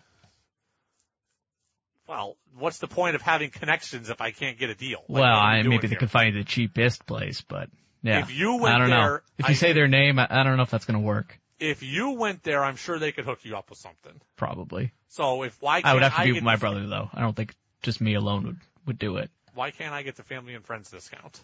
Well, 2.07 2.37
what's 2.59 2.79
the 2.79 2.87
point 2.87 3.15
of 3.17 3.23
having 3.23 3.51
connections 3.51 4.11
if 4.11 4.21
I 4.21 4.31
can't 4.31 4.59
get 4.59 4.71
a 4.71 4.75
deal? 4.75 4.99
Like, 5.09 5.23
well, 5.23 5.23
what 5.23 5.29
are 5.31 5.53
we 5.55 5.59
I 5.61 5.63
maybe 5.63 5.79
they 5.87 5.89
here? 5.89 5.99
could 5.99 6.11
find 6.11 6.35
you 6.35 6.43
the 6.43 6.49
cheapest 6.49 7.07
place, 7.07 7.41
but 7.41 7.69
yeah. 8.03 8.21
If 8.21 8.31
you 8.31 8.57
went 8.57 8.75
I 8.75 8.79
don't 8.79 8.91
know. 8.91 9.19
If 9.39 9.49
you 9.49 9.53
I- 9.53 9.57
say 9.57 9.73
their 9.73 9.89
name, 9.89 10.19
I, 10.19 10.27
I 10.29 10.43
don't 10.45 10.57
know 10.57 10.63
if 10.63 10.71
that's 10.71 10.85
going 10.85 11.01
to 11.01 11.05
work. 11.07 11.39
If 11.59 11.83
you 11.83 12.13
went 12.13 12.43
there, 12.43 12.65
I'm 12.65 12.77
sure 12.77 12.99
they 12.99 13.13
could 13.13 13.25
hook 13.25 13.41
you 13.45 13.57
up 13.57 13.71
with 13.71 13.79
something. 13.79 14.21
Probably. 14.37 14.93
So 15.09 15.43
if 15.45 15.57
why 15.61 15.83
can't 15.83 15.87
I 15.87 15.95
would 15.95 16.03
have 16.03 16.17
to 16.17 16.21
be 16.23 16.27
get 16.29 16.35
with 16.35 16.43
my 16.45 16.57
the- 16.57 16.61
brother 16.61 16.87
though. 16.87 17.09
I 17.13 17.21
don't 17.21 17.37
think 17.37 17.55
just 17.83 18.01
me 18.01 18.15
alone 18.15 18.45
would 18.47 18.57
would 18.87 18.99
do 18.99 19.17
it. 19.19 19.31
Why 19.55 19.71
can't 19.71 19.95
I 19.95 20.03
get 20.03 20.17
the 20.17 20.25
family 20.25 20.55
and 20.55 20.65
friends 20.65 20.91
discount? 20.91 21.41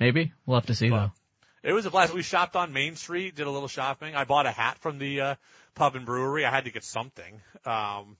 Maybe 0.00 0.32
we'll 0.46 0.56
have 0.58 0.66
to 0.66 0.74
see 0.74 0.90
Well, 0.90 1.12
though. 1.62 1.68
It 1.68 1.72
was 1.74 1.86
a 1.86 1.90
blast. 1.90 2.12
We 2.14 2.22
shopped 2.22 2.56
on 2.56 2.72
Main 2.72 2.96
Street, 2.96 3.36
did 3.36 3.46
a 3.46 3.50
little 3.50 3.68
shopping. 3.68 4.16
I 4.16 4.24
bought 4.24 4.46
a 4.46 4.50
hat 4.50 4.78
from 4.78 4.98
the 4.98 5.20
uh, 5.20 5.34
pub 5.74 5.94
and 5.94 6.04
brewery. 6.06 6.44
I 6.44 6.50
had 6.50 6.64
to 6.64 6.70
get 6.72 6.82
something. 6.82 7.40
Um, 7.64 8.16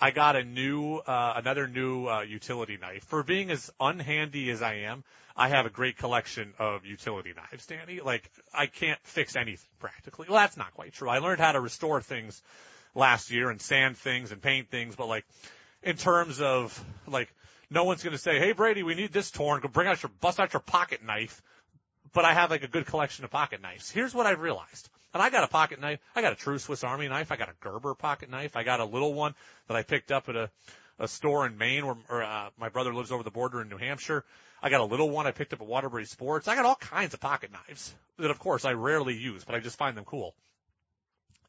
I 0.00 0.10
got 0.10 0.36
a 0.36 0.44
new, 0.44 0.96
uh, 0.96 1.34
another 1.36 1.68
new 1.68 2.06
uh, 2.06 2.22
utility 2.22 2.76
knife. 2.80 3.04
For 3.04 3.22
being 3.22 3.50
as 3.50 3.70
unhandy 3.80 4.50
as 4.50 4.60
I 4.60 4.74
am, 4.80 5.04
I 5.36 5.48
have 5.48 5.66
a 5.66 5.70
great 5.70 5.96
collection 5.96 6.52
of 6.58 6.84
utility 6.84 7.32
knives, 7.34 7.66
Danny. 7.66 8.00
Like 8.00 8.30
I 8.52 8.66
can't 8.66 9.00
fix 9.02 9.36
anything 9.36 9.70
practically. 9.80 10.26
Well, 10.28 10.38
that's 10.38 10.56
not 10.56 10.74
quite 10.74 10.92
true. 10.92 11.08
I 11.08 11.18
learned 11.18 11.40
how 11.40 11.52
to 11.52 11.60
restore 11.60 12.00
things 12.00 12.42
last 12.94 13.30
year 13.30 13.50
and 13.50 13.60
sand 13.60 13.96
things 13.96 14.30
and 14.30 14.40
paint 14.40 14.70
things, 14.70 14.94
but 14.94 15.06
like 15.06 15.24
in 15.82 15.96
terms 15.96 16.40
of 16.40 16.82
like 17.06 17.32
no 17.70 17.84
one's 17.84 18.02
going 18.02 18.12
to 18.12 18.18
say, 18.18 18.38
"Hey 18.38 18.52
Brady, 18.52 18.82
we 18.82 18.94
need 18.94 19.12
this 19.12 19.30
torn. 19.30 19.60
Go 19.60 19.68
bring 19.68 19.88
out 19.88 20.02
your 20.02 20.10
bust 20.20 20.38
out 20.38 20.52
your 20.52 20.60
pocket 20.60 21.04
knife." 21.04 21.42
But 22.12 22.24
I 22.24 22.34
have 22.34 22.50
like 22.50 22.62
a 22.62 22.68
good 22.68 22.86
collection 22.86 23.24
of 23.24 23.30
pocket 23.30 23.60
knives. 23.60 23.90
Here's 23.90 24.14
what 24.14 24.26
I've 24.26 24.40
realized. 24.40 24.88
And 25.14 25.22
I 25.22 25.30
got 25.30 25.44
a 25.44 25.48
pocket 25.48 25.80
knife. 25.80 26.00
I 26.16 26.22
got 26.22 26.32
a 26.32 26.36
true 26.36 26.58
Swiss 26.58 26.82
Army 26.82 27.06
knife. 27.06 27.30
I 27.30 27.36
got 27.36 27.48
a 27.48 27.54
Gerber 27.60 27.94
pocket 27.94 28.28
knife. 28.28 28.56
I 28.56 28.64
got 28.64 28.80
a 28.80 28.84
little 28.84 29.14
one 29.14 29.36
that 29.68 29.76
I 29.76 29.84
picked 29.84 30.10
up 30.10 30.28
at 30.28 30.34
a, 30.34 30.50
a 30.98 31.06
store 31.06 31.46
in 31.46 31.56
Maine 31.56 31.86
where 31.86 31.96
or, 32.08 32.22
uh, 32.24 32.50
my 32.58 32.68
brother 32.68 32.92
lives 32.92 33.12
over 33.12 33.22
the 33.22 33.30
border 33.30 33.62
in 33.62 33.68
New 33.68 33.76
Hampshire. 33.76 34.24
I 34.60 34.70
got 34.70 34.80
a 34.80 34.84
little 34.84 35.08
one 35.08 35.28
I 35.28 35.30
picked 35.30 35.52
up 35.52 35.60
at 35.60 35.68
Waterbury 35.68 36.04
Sports. 36.06 36.48
I 36.48 36.56
got 36.56 36.64
all 36.64 36.74
kinds 36.74 37.14
of 37.14 37.20
pocket 37.20 37.52
knives 37.52 37.94
that 38.18 38.30
of 38.30 38.40
course 38.40 38.64
I 38.64 38.72
rarely 38.72 39.14
use, 39.14 39.44
but 39.44 39.54
I 39.54 39.60
just 39.60 39.78
find 39.78 39.96
them 39.96 40.04
cool. 40.04 40.34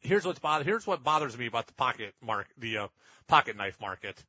Here's 0.01 0.25
what's 0.25 0.37
bother, 0.37 0.63
here's 0.63 0.85
what 0.85 1.03
bothers 1.03 1.35
me 1.35 1.47
about 1.47 1.65
the 1.65 1.73
pocket 1.73 2.13
mark, 2.21 2.47
the, 2.59 2.77
uh, 2.77 2.87
pocket 3.27 3.57
knife 3.57 3.81
market. 3.81 4.23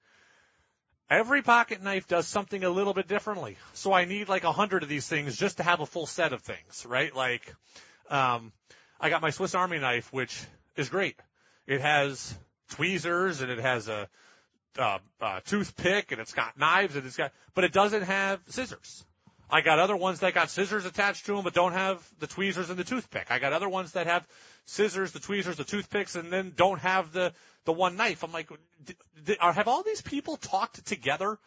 Every 1.11 1.42
pocket 1.42 1.83
knife 1.83 2.09
does 2.09 2.27
something 2.27 2.64
a 2.64 2.70
little 2.70 2.94
bit 2.94 3.07
differently. 3.07 3.59
So 3.75 3.92
I 3.92 4.07
need 4.07 4.31
like 4.31 4.44
a 4.44 4.53
hundred 4.53 4.83
of 4.83 4.88
these 4.88 5.07
things 5.07 5.37
just 5.37 5.59
to 5.59 5.62
have 5.62 5.81
a 5.81 5.87
full 5.87 6.07
set 6.07 6.33
of 6.33 6.40
things, 6.40 6.87
right? 6.88 7.14
Like, 7.14 7.55
um, 8.09 8.53
I 9.01 9.11
got 9.11 9.23
my 9.23 9.31
Swiss 9.31 9.55
Army 9.55 9.79
knife, 9.79 10.13
which 10.13 10.43
is 10.77 10.89
great. 10.89 11.17
It 11.67 11.81
has 11.81 12.37
tweezers 12.71 13.41
and 13.41 13.51
it 13.51 13.59
has 13.59 13.89
a, 13.89 14.09
uh, 14.79 14.99
uh, 15.21 15.41
toothpick 15.45 16.13
and 16.13 16.21
it's 16.21 16.33
got 16.33 16.59
knives 16.59 16.97
and 16.97 17.07
it's 17.07 17.17
got, 17.17 17.33
but 17.55 17.65
it 17.65 17.73
doesn't 17.73 18.03
have 18.03 18.41
scissors. 18.49 19.05
I 19.49 19.61
got 19.61 19.79
other 19.79 19.97
ones 19.97 20.21
that 20.21 20.35
got 20.35 20.51
scissors 20.51 20.87
attached 20.87 21.27
to 21.27 21.35
them 21.35 21.45
but 21.45 21.55
don't 21.55 21.73
have 21.73 22.05
the 22.19 22.27
tweezers 22.27 22.69
and 22.69 22.79
the 22.79 22.85
toothpick. 22.85 23.31
I 23.31 23.39
got 23.39 23.53
other 23.53 23.69
ones 23.69 23.93
that 23.93 24.07
have 24.07 24.27
scissors, 24.65 25.13
the 25.13 25.21
tweezers, 25.21 25.57
the 25.57 25.65
toothpicks, 25.65 26.17
and 26.17 26.33
then 26.33 26.53
don't 26.57 26.81
have 26.81 27.13
the 27.13 27.33
the 27.65 27.73
one 27.73 27.97
knife. 27.97 28.23
I'm 28.23 28.33
like, 28.33 28.49
have 29.41 29.69
all 29.69 29.83
these 29.83 30.03
people 30.03 30.37
talked 30.37 30.85
together 30.87 31.39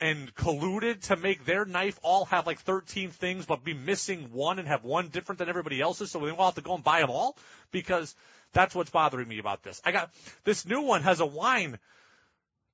and 0.00 0.34
colluded 0.34 1.00
to 1.02 1.16
make 1.16 1.44
their 1.44 1.64
knife 1.64 1.98
all 2.02 2.26
have 2.26 2.46
like 2.46 2.60
13 2.60 3.10
things 3.10 3.46
but 3.46 3.64
be 3.64 3.74
missing 3.74 4.30
one 4.32 4.58
and 4.58 4.68
have 4.68 4.84
one 4.84 5.08
different 5.08 5.38
than 5.38 5.48
everybody 5.48 5.80
else's 5.80 6.10
so 6.10 6.18
we 6.18 6.30
all 6.30 6.46
have 6.46 6.54
to 6.54 6.60
go 6.60 6.74
and 6.74 6.84
buy 6.84 7.00
them 7.00 7.10
all 7.10 7.36
because 7.70 8.14
that's 8.52 8.74
what's 8.74 8.90
bothering 8.90 9.28
me 9.28 9.38
about 9.38 9.62
this. 9.62 9.80
I 9.84 9.92
got 9.92 10.10
this 10.44 10.66
new 10.66 10.82
one 10.82 11.02
has 11.02 11.20
a 11.20 11.26
wine 11.26 11.78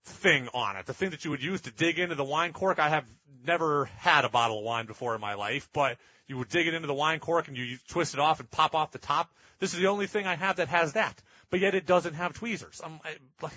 thing 0.04 0.48
on 0.54 0.76
it, 0.76 0.86
the 0.86 0.94
thing 0.94 1.10
that 1.10 1.24
you 1.24 1.30
would 1.30 1.42
use 1.42 1.62
to 1.62 1.70
dig 1.70 1.98
into 1.98 2.14
the 2.14 2.24
wine 2.24 2.52
cork. 2.52 2.78
I 2.78 2.88
have 2.88 3.04
never 3.44 3.86
had 3.96 4.24
a 4.24 4.28
bottle 4.28 4.58
of 4.58 4.64
wine 4.64 4.86
before 4.86 5.14
in 5.14 5.20
my 5.20 5.34
life, 5.34 5.68
but 5.72 5.98
you 6.26 6.38
would 6.38 6.48
dig 6.48 6.66
it 6.66 6.74
into 6.74 6.86
the 6.86 6.94
wine 6.94 7.18
cork 7.18 7.48
and 7.48 7.56
you, 7.56 7.64
you 7.64 7.78
twist 7.88 8.14
it 8.14 8.20
off 8.20 8.40
and 8.40 8.50
pop 8.50 8.74
off 8.74 8.92
the 8.92 8.98
top. 8.98 9.30
This 9.58 9.74
is 9.74 9.80
the 9.80 9.88
only 9.88 10.06
thing 10.06 10.26
I 10.26 10.36
have 10.36 10.56
that 10.56 10.68
has 10.68 10.92
that, 10.94 11.20
but 11.50 11.60
yet 11.60 11.74
it 11.74 11.86
doesn't 11.86 12.14
have 12.14 12.32
tweezers. 12.32 12.80
I'm, 12.84 13.00
I, 13.04 13.16
like, 13.40 13.52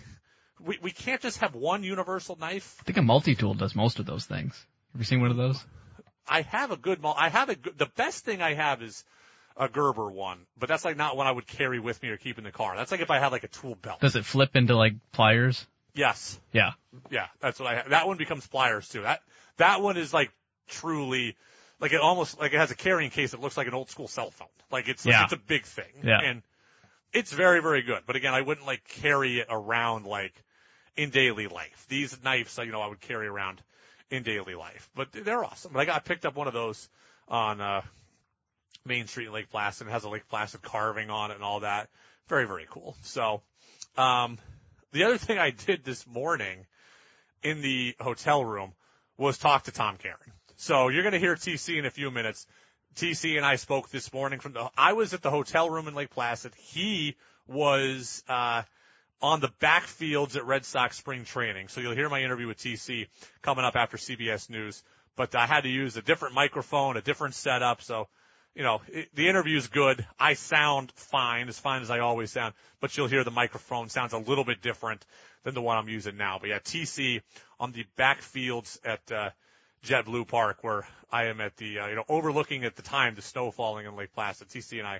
we, 0.65 0.79
we 0.81 0.91
can't 0.91 1.21
just 1.21 1.37
have 1.39 1.55
one 1.55 1.83
universal 1.83 2.35
knife. 2.35 2.77
I 2.81 2.83
think 2.83 2.97
a 2.97 3.01
multi-tool 3.01 3.53
does 3.53 3.75
most 3.75 3.99
of 3.99 4.05
those 4.05 4.25
things. 4.25 4.53
Have 4.93 5.01
you 5.01 5.05
seen 5.05 5.21
one 5.21 5.31
of 5.31 5.37
those? 5.37 5.63
I 6.27 6.41
have 6.41 6.71
a 6.71 6.77
good, 6.77 6.99
I 7.03 7.29
have 7.29 7.49
a 7.49 7.55
good, 7.55 7.77
the 7.77 7.89
best 7.95 8.25
thing 8.25 8.41
I 8.41 8.53
have 8.55 8.81
is 8.81 9.03
a 9.57 9.69
Gerber 9.69 10.09
one, 10.11 10.39
but 10.57 10.67
that's 10.67 10.83
like 10.83 10.97
not 10.97 11.15
one 11.15 11.27
I 11.27 11.31
would 11.31 11.47
carry 11.47 11.79
with 11.79 12.01
me 12.01 12.09
or 12.09 12.17
keep 12.17 12.37
in 12.37 12.43
the 12.43 12.51
car. 12.51 12.75
That's 12.75 12.91
like 12.91 13.01
if 13.01 13.11
I 13.11 13.19
had 13.19 13.31
like 13.31 13.43
a 13.43 13.47
tool 13.47 13.75
belt. 13.75 14.01
Does 14.01 14.15
it 14.15 14.25
flip 14.25 14.55
into 14.55 14.75
like 14.75 14.93
pliers? 15.11 15.65
Yes. 15.93 16.39
Yeah. 16.51 16.71
Yeah, 17.09 17.27
that's 17.39 17.59
what 17.59 17.69
I 17.71 17.75
have. 17.75 17.89
That 17.89 18.07
one 18.07 18.17
becomes 18.17 18.45
pliers 18.47 18.89
too. 18.89 19.03
That, 19.03 19.21
that 19.57 19.81
one 19.81 19.97
is 19.97 20.13
like 20.13 20.31
truly, 20.67 21.35
like 21.79 21.93
it 21.93 22.01
almost, 22.01 22.39
like 22.39 22.53
it 22.53 22.57
has 22.57 22.71
a 22.71 22.75
carrying 22.75 23.11
case 23.11 23.31
that 23.31 23.39
looks 23.39 23.55
like 23.55 23.67
an 23.67 23.73
old 23.73 23.89
school 23.89 24.07
cell 24.07 24.31
phone. 24.31 24.47
Like 24.71 24.89
it's, 24.89 25.05
Yeah. 25.05 25.23
it's 25.25 25.33
a 25.33 25.37
big 25.37 25.63
thing. 25.63 25.93
Yeah. 26.03 26.19
And 26.21 26.41
it's 27.13 27.31
very, 27.31 27.61
very 27.61 27.81
good. 27.81 28.01
But 28.05 28.15
again, 28.17 28.33
I 28.33 28.41
wouldn't 28.41 28.65
like 28.67 28.83
carry 28.87 29.39
it 29.39 29.47
around 29.49 30.05
like 30.05 30.33
in 30.97 31.09
daily 31.09 31.47
life. 31.47 31.85
These 31.89 32.23
knives, 32.23 32.57
you 32.57 32.71
know, 32.71 32.81
I 32.81 32.87
would 32.87 33.01
carry 33.01 33.27
around 33.27 33.61
in 34.09 34.23
daily 34.23 34.55
life, 34.55 34.89
but 34.95 35.11
they're 35.11 35.43
awesome. 35.43 35.73
But 35.73 35.79
I 35.79 35.85
got 35.85 36.05
picked 36.05 36.25
up 36.25 36.35
one 36.35 36.47
of 36.47 36.53
those 36.53 36.89
on, 37.27 37.59
uh, 37.59 37.81
Main 38.85 39.07
Street 39.07 39.27
in 39.27 39.33
Lake 39.33 39.49
Placid. 39.49 39.87
It 39.87 39.91
has 39.91 40.03
a 40.03 40.09
Lake 40.09 40.27
Placid 40.29 40.61
carving 40.61 41.09
on 41.09 41.31
it 41.31 41.35
and 41.35 41.43
all 41.43 41.61
that. 41.61 41.89
Very, 42.27 42.45
very 42.45 42.67
cool. 42.69 42.95
So, 43.01 43.41
um, 43.97 44.37
the 44.91 45.03
other 45.03 45.17
thing 45.17 45.37
I 45.37 45.49
did 45.49 45.83
this 45.83 46.05
morning 46.07 46.65
in 47.43 47.61
the 47.61 47.95
hotel 47.99 48.45
room 48.45 48.73
was 49.17 49.37
talk 49.37 49.63
to 49.63 49.71
Tom 49.71 49.97
Caron. 49.97 50.17
So 50.57 50.89
you're 50.89 51.03
going 51.03 51.13
to 51.13 51.19
hear 51.19 51.35
TC 51.35 51.77
in 51.77 51.85
a 51.85 51.89
few 51.89 52.11
minutes. 52.11 52.47
TC 52.95 53.37
and 53.37 53.45
I 53.45 53.57
spoke 53.57 53.89
this 53.89 54.13
morning 54.13 54.39
from 54.39 54.53
the, 54.53 54.69
I 54.77 54.93
was 54.93 55.13
at 55.13 55.21
the 55.21 55.29
hotel 55.29 55.69
room 55.69 55.87
in 55.87 55.95
Lake 55.95 56.11
Placid. 56.11 56.53
He 56.55 57.15
was, 57.47 58.23
uh, 58.29 58.63
on 59.21 59.39
the 59.39 59.49
backfields 59.61 60.35
at 60.35 60.45
Red 60.45 60.65
Sox 60.65 60.97
spring 60.97 61.23
training. 61.23 61.67
So 61.67 61.81
you'll 61.81 61.95
hear 61.95 62.09
my 62.09 62.21
interview 62.21 62.47
with 62.47 62.57
TC 62.57 63.07
coming 63.41 63.65
up 63.65 63.75
after 63.75 63.97
CBS 63.97 64.49
News. 64.49 64.83
But 65.15 65.33
I 65.35 65.45
had 65.45 65.61
to 65.61 65.69
use 65.69 65.95
a 65.95 66.01
different 66.01 66.35
microphone, 66.35 66.97
a 66.97 67.01
different 67.01 67.35
setup. 67.35 67.81
So, 67.81 68.07
you 68.53 68.63
know, 68.63 68.81
it, 68.89 69.15
the 69.15 69.29
interview's 69.29 69.67
good. 69.67 70.05
I 70.19 70.33
sound 70.33 70.91
fine, 70.95 71.47
as 71.47 71.57
fine 71.57 71.81
as 71.81 71.89
I 71.89 71.99
always 71.99 72.31
sound. 72.31 72.53
But 72.81 72.95
you'll 72.97 73.07
hear 73.07 73.23
the 73.23 73.31
microphone 73.31 73.89
sounds 73.89 74.13
a 74.13 74.17
little 74.17 74.43
bit 74.43 74.61
different 74.61 75.05
than 75.43 75.53
the 75.53 75.61
one 75.61 75.77
I'm 75.77 75.89
using 75.89 76.17
now. 76.17 76.37
But 76.39 76.49
yeah, 76.49 76.59
TC 76.59 77.21
on 77.59 77.71
the 77.71 77.85
backfields 77.97 78.77
at 78.83 79.11
uh, 79.11 79.29
JetBlue 79.85 80.27
Park, 80.27 80.57
where 80.61 80.85
I 81.09 81.25
am 81.25 81.39
at 81.39 81.55
the, 81.55 81.79
uh, 81.79 81.87
you 81.87 81.95
know, 81.95 82.05
overlooking 82.09 82.65
at 82.65 82.75
the 82.75 82.81
time 82.81 83.15
the 83.15 83.21
snow 83.21 83.51
falling 83.51 83.85
in 83.85 83.95
Lake 83.95 84.13
Placid. 84.13 84.49
TC 84.49 84.79
and 84.79 84.87
I 84.87 84.99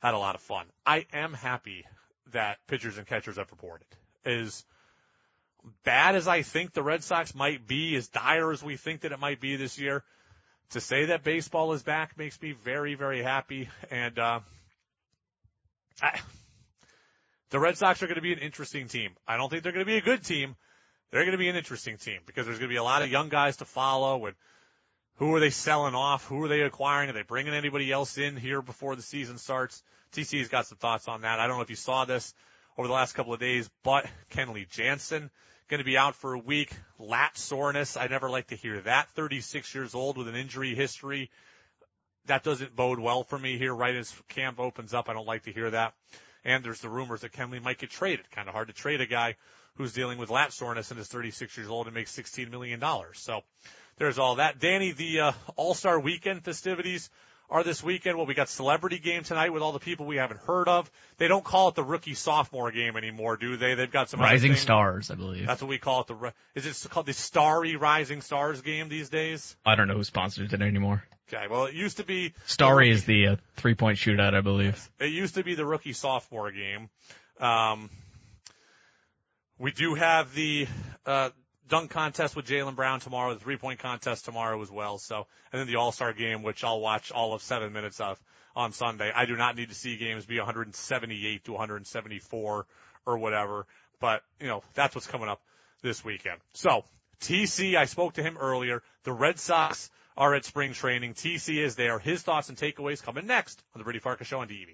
had 0.00 0.14
a 0.14 0.18
lot 0.18 0.34
of 0.34 0.40
fun. 0.40 0.66
I 0.84 1.06
am 1.12 1.34
happy 1.34 1.84
that 2.32 2.58
pitchers 2.66 2.98
and 2.98 3.06
catchers 3.06 3.36
have 3.36 3.50
reported. 3.50 3.86
As 4.24 4.64
bad 5.84 6.14
as 6.14 6.28
I 6.28 6.42
think 6.42 6.72
the 6.72 6.82
Red 6.82 7.02
Sox 7.02 7.34
might 7.34 7.66
be, 7.66 7.96
as 7.96 8.08
dire 8.08 8.52
as 8.52 8.62
we 8.62 8.76
think 8.76 9.02
that 9.02 9.12
it 9.12 9.18
might 9.18 9.40
be 9.40 9.56
this 9.56 9.78
year, 9.78 10.04
to 10.70 10.80
say 10.80 11.06
that 11.06 11.22
baseball 11.22 11.72
is 11.72 11.82
back 11.82 12.16
makes 12.16 12.40
me 12.40 12.52
very, 12.52 12.94
very 12.94 13.22
happy. 13.22 13.68
And 13.90 14.18
uh, 14.18 14.40
I, 16.00 16.20
the 17.50 17.60
Red 17.60 17.76
Sox 17.76 18.02
are 18.02 18.06
going 18.06 18.16
to 18.16 18.22
be 18.22 18.32
an 18.32 18.38
interesting 18.38 18.88
team. 18.88 19.10
I 19.28 19.36
don't 19.36 19.50
think 19.50 19.62
they're 19.62 19.72
going 19.72 19.84
to 19.84 19.90
be 19.90 19.98
a 19.98 20.02
good 20.02 20.24
team. 20.24 20.56
They're 21.10 21.22
going 21.22 21.32
to 21.32 21.38
be 21.38 21.48
an 21.48 21.56
interesting 21.56 21.98
team 21.98 22.20
because 22.24 22.46
there's 22.46 22.58
going 22.58 22.70
to 22.70 22.72
be 22.72 22.78
a 22.78 22.82
lot 22.82 23.02
of 23.02 23.10
young 23.10 23.28
guys 23.28 23.58
to 23.58 23.66
follow. 23.66 24.24
And 24.24 24.34
who 25.16 25.34
are 25.34 25.40
they 25.40 25.50
selling 25.50 25.94
off? 25.94 26.26
Who 26.26 26.42
are 26.42 26.48
they 26.48 26.62
acquiring? 26.62 27.10
Are 27.10 27.12
they 27.12 27.22
bringing 27.22 27.52
anybody 27.52 27.92
else 27.92 28.16
in 28.16 28.36
here 28.36 28.62
before 28.62 28.96
the 28.96 29.02
season 29.02 29.36
starts? 29.36 29.82
TC's 30.12 30.48
got 30.48 30.66
some 30.66 30.78
thoughts 30.78 31.08
on 31.08 31.22
that. 31.22 31.40
I 31.40 31.46
don't 31.46 31.56
know 31.56 31.62
if 31.62 31.70
you 31.70 31.76
saw 31.76 32.04
this 32.04 32.34
over 32.76 32.86
the 32.86 32.94
last 32.94 33.14
couple 33.14 33.32
of 33.32 33.40
days, 33.40 33.70
but 33.82 34.06
Kenley 34.30 34.68
Jansen 34.68 35.30
going 35.68 35.78
to 35.78 35.84
be 35.84 35.96
out 35.96 36.14
for 36.14 36.34
a 36.34 36.38
week. 36.38 36.72
Lat 36.98 37.36
soreness. 37.36 37.96
I 37.96 38.06
never 38.06 38.28
like 38.28 38.48
to 38.48 38.56
hear 38.56 38.80
that. 38.82 39.08
36 39.10 39.74
years 39.74 39.94
old 39.94 40.18
with 40.18 40.28
an 40.28 40.34
injury 40.34 40.74
history. 40.74 41.30
That 42.26 42.44
doesn't 42.44 42.76
bode 42.76 42.98
well 42.98 43.24
for 43.24 43.38
me 43.38 43.56
here 43.56 43.74
right 43.74 43.94
as 43.94 44.14
camp 44.28 44.60
opens 44.60 44.92
up. 44.92 45.08
I 45.08 45.14
don't 45.14 45.26
like 45.26 45.44
to 45.44 45.52
hear 45.52 45.70
that. 45.70 45.94
And 46.44 46.62
there's 46.62 46.80
the 46.80 46.90
rumors 46.90 47.22
that 47.22 47.32
Kenley 47.32 47.62
might 47.62 47.78
get 47.78 47.90
traded. 47.90 48.30
Kind 48.30 48.48
of 48.48 48.54
hard 48.54 48.68
to 48.68 48.74
trade 48.74 49.00
a 49.00 49.06
guy 49.06 49.36
who's 49.76 49.92
dealing 49.92 50.18
with 50.18 50.28
lat 50.28 50.52
soreness 50.52 50.90
and 50.90 51.00
is 51.00 51.08
36 51.08 51.56
years 51.56 51.68
old 51.68 51.86
and 51.86 51.94
makes 51.94 52.14
$16 52.16 52.50
million. 52.50 52.82
So 53.14 53.40
there's 53.96 54.18
all 54.18 54.36
that. 54.36 54.58
Danny, 54.58 54.92
the 54.92 55.20
uh, 55.20 55.32
All-Star 55.56 55.98
Weekend 55.98 56.44
festivities 56.44 57.08
are 57.50 57.62
this 57.62 57.82
weekend. 57.82 58.16
Well, 58.16 58.26
we 58.26 58.34
got 58.34 58.48
celebrity 58.48 58.98
game 58.98 59.22
tonight 59.24 59.50
with 59.50 59.62
all 59.62 59.72
the 59.72 59.78
people 59.78 60.06
we 60.06 60.16
haven't 60.16 60.40
heard 60.40 60.68
of. 60.68 60.90
They 61.18 61.28
don't 61.28 61.44
call 61.44 61.68
it 61.68 61.74
the 61.74 61.84
rookie 61.84 62.14
sophomore 62.14 62.70
game 62.70 62.96
anymore, 62.96 63.36
do 63.36 63.56
they? 63.56 63.74
They've 63.74 63.90
got 63.90 64.08
some 64.08 64.20
Rising. 64.20 64.54
Stars, 64.56 65.10
I 65.10 65.14
believe. 65.14 65.46
That's 65.46 65.60
what 65.60 65.68
we 65.68 65.78
call 65.78 66.00
it. 66.02 66.06
The 66.06 66.32
is 66.54 66.66
it 66.66 66.90
called 66.90 67.06
the 67.06 67.12
Starry 67.12 67.76
Rising 67.76 68.20
Stars 68.22 68.62
game 68.62 68.88
these 68.88 69.08
days? 69.10 69.56
I 69.66 69.74
don't 69.74 69.88
know 69.88 69.94
who 69.96 70.04
sponsors 70.04 70.52
it 70.52 70.62
anymore. 70.62 71.04
Okay, 71.32 71.46
well 71.48 71.66
it 71.66 71.74
used 71.74 71.96
to 71.98 72.04
be 72.04 72.34
Starry 72.46 72.90
is 72.90 73.04
the 73.04 73.26
uh, 73.28 73.36
three-point 73.56 73.98
shootout, 73.98 74.34
I 74.34 74.40
believe. 74.40 74.90
it 75.00 75.06
used 75.12 75.36
to 75.36 75.44
be 75.44 75.54
the 75.54 75.64
rookie 75.64 75.92
sophomore 75.94 76.50
game. 76.52 76.90
Um, 77.40 77.88
we 79.58 79.72
do 79.72 79.94
have 79.94 80.34
the 80.34 80.66
uh, 81.06 81.30
dunk 81.68 81.90
contest 81.90 82.36
with 82.36 82.46
Jaylen 82.46 82.76
Brown 82.76 83.00
tomorrow, 83.00 83.34
the 83.34 83.40
three 83.40 83.56
point 83.56 83.80
contest 83.80 84.24
tomorrow 84.24 84.60
as 84.62 84.70
well. 84.70 84.98
So, 84.98 85.26
and 85.52 85.60
then 85.60 85.66
the 85.66 85.76
All 85.76 85.92
Star 85.92 86.12
game, 86.12 86.42
which 86.42 86.64
I'll 86.64 86.80
watch 86.80 87.10
all 87.12 87.34
of 87.34 87.42
seven 87.42 87.72
minutes 87.72 88.00
of 88.00 88.20
on 88.54 88.72
Sunday. 88.72 89.10
I 89.14 89.26
do 89.26 89.36
not 89.36 89.56
need 89.56 89.70
to 89.70 89.74
see 89.74 89.96
games 89.96 90.26
be 90.26 90.38
178 90.38 91.44
to 91.44 91.52
174 91.52 92.66
or 93.04 93.18
whatever, 93.18 93.66
but 94.00 94.22
you 94.40 94.46
know 94.46 94.62
that's 94.74 94.94
what's 94.94 95.06
coming 95.06 95.28
up 95.28 95.40
this 95.82 96.04
weekend. 96.04 96.40
So, 96.54 96.84
TC, 97.20 97.76
I 97.76 97.86
spoke 97.86 98.14
to 98.14 98.22
him 98.22 98.36
earlier. 98.38 98.82
The 99.04 99.12
Red 99.12 99.38
Sox 99.38 99.90
are 100.16 100.34
at 100.34 100.44
spring 100.44 100.72
training. 100.72 101.14
TC 101.14 101.58
is 101.64 101.76
there. 101.76 101.98
His 101.98 102.22
thoughts 102.22 102.48
and 102.48 102.58
takeaways 102.58 103.02
coming 103.02 103.26
next 103.26 103.62
on 103.74 103.80
the 103.80 103.84
Brady 103.84 103.98
Farkas 103.98 104.26
Show 104.26 104.40
on 104.40 104.48
DEV. 104.48 104.68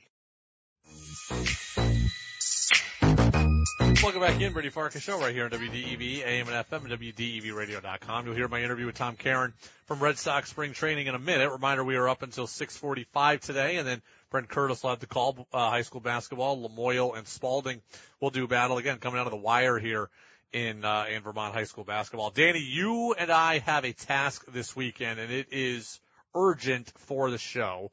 Welcome 4.01 4.21
back 4.21 4.41
in, 4.41 4.53
Brady 4.53 4.69
Farkas 4.69 5.03
Show, 5.03 5.19
right 5.19 5.35
here 5.35 5.47
on 5.47 5.51
WDEV, 5.51 6.25
AM 6.25 6.47
and 6.49 6.65
FM, 6.65 6.85
and 6.85 7.01
WDEVradio.com. 7.01 8.27
You'll 8.27 8.35
hear 8.37 8.47
my 8.47 8.63
interview 8.63 8.87
with 8.87 8.95
Tom 8.95 9.17
Caron 9.17 9.53
from 9.87 9.99
Red 9.99 10.17
Sox 10.19 10.51
Spring 10.51 10.73
Training 10.73 11.09
in 11.09 11.17
a 11.17 11.19
minute. 11.19 11.51
Reminder, 11.51 11.83
we 11.83 11.97
are 11.97 12.09
up 12.09 12.23
until 12.23 12.47
6:45 12.47 13.41
today, 13.41 13.77
and 13.77 13.89
then 13.89 14.01
Brent 14.31 14.49
Curtis 14.49 14.85
will 14.85 14.91
have 14.91 15.01
the 15.01 15.09
call 15.09 15.49
uh, 15.53 15.71
high 15.71 15.83
school 15.83 16.01
basketball. 16.01 16.69
Lamoille 16.69 17.19
and 17.19 17.27
Spalding 17.27 17.83
will 18.21 18.31
do 18.31 18.47
battle 18.47 18.79
again, 18.79 18.99
coming 18.99 19.19
out 19.19 19.27
of 19.27 19.33
the 19.33 19.37
wire 19.37 19.81
here 19.81 20.09
in 20.53 20.85
uh, 20.85 21.07
in 21.11 21.23
Vermont 21.23 21.53
high 21.53 21.65
school 21.65 21.85
basketball. 21.85 22.31
Danny, 22.31 22.61
you 22.61 23.15
and 23.19 23.33
I 23.33 23.59
have 23.59 23.85
a 23.85 23.93
task 23.93 24.45
this 24.47 24.77
weekend, 24.77 25.19
and 25.19 25.33
it 25.33 25.49
is 25.51 25.99
urgent 26.37 26.93
for 26.99 27.33
the 27.33 27.39
show. 27.39 27.91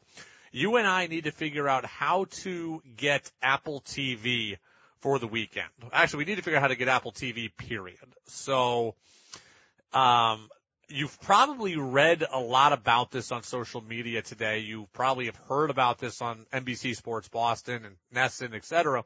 You 0.51 0.75
and 0.75 0.85
I 0.85 1.07
need 1.07 1.23
to 1.23 1.31
figure 1.31 1.67
out 1.67 1.83
how 1.83 2.25
to 2.43 2.83
get 2.95 3.31
Apple 3.41 3.81
TV 3.81 4.57
for 5.05 5.19
the 5.19 5.27
weekend. 5.27 5.67
Actually, 5.93 6.17
we 6.17 6.25
need 6.25 6.37
to 6.37 6.41
figure 6.41 6.57
out 6.57 6.63
how 6.63 6.67
to 6.67 6.75
get 6.75 6.87
Apple 6.87 7.11
TV, 7.11 7.55
period. 7.55 7.99
So, 8.25 8.95
um, 9.93 10.49
you've 10.89 11.21
probably 11.21 11.77
read 11.77 12.23
a 12.27 12.39
lot 12.39 12.73
about 12.73 13.11
this 13.11 13.31
on 13.31 13.43
social 13.43 13.81
media 13.81 14.23
today. 14.23 14.61
You 14.61 14.87
probably 14.93 15.27
have 15.27 15.35
heard 15.47 15.69
about 15.69 15.99
this 15.99 16.23
on 16.23 16.47
NBC 16.51 16.95
Sports 16.95 17.27
Boston 17.27 17.85
and 17.85 17.95
NESN, 18.15 18.55
et 18.55 18.65
cetera. 18.65 19.03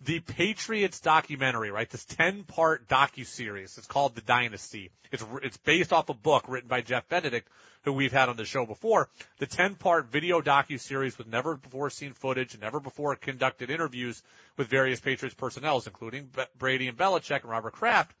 The 0.00 0.20
Patriots 0.20 1.00
documentary, 1.00 1.70
right? 1.70 1.90
This 1.90 2.04
10 2.04 2.44
part 2.44 2.86
docu-series. 2.88 3.78
It's 3.78 3.86
called 3.86 4.14
The 4.14 4.20
Dynasty. 4.20 4.90
It's, 5.10 5.24
it's 5.42 5.56
based 5.56 5.92
off 5.92 6.08
a 6.08 6.14
book 6.14 6.44
written 6.46 6.68
by 6.68 6.82
Jeff 6.82 7.08
Benedict, 7.08 7.48
who 7.82 7.92
we've 7.92 8.12
had 8.12 8.28
on 8.28 8.36
the 8.36 8.44
show 8.44 8.64
before. 8.64 9.08
The 9.38 9.46
10 9.46 9.74
part 9.74 10.06
video 10.06 10.40
docu-series 10.40 11.18
with 11.18 11.26
never 11.26 11.56
before 11.56 11.90
seen 11.90 12.12
footage 12.12 12.54
and 12.54 12.62
never 12.62 12.78
before 12.78 13.16
conducted 13.16 13.70
interviews 13.70 14.22
with 14.56 14.68
various 14.68 15.00
Patriots 15.00 15.34
personnel, 15.34 15.82
including 15.84 16.30
Brady 16.56 16.86
and 16.86 16.96
Belichick 16.96 17.42
and 17.42 17.50
Robert 17.50 17.72
Kraft 17.72 18.14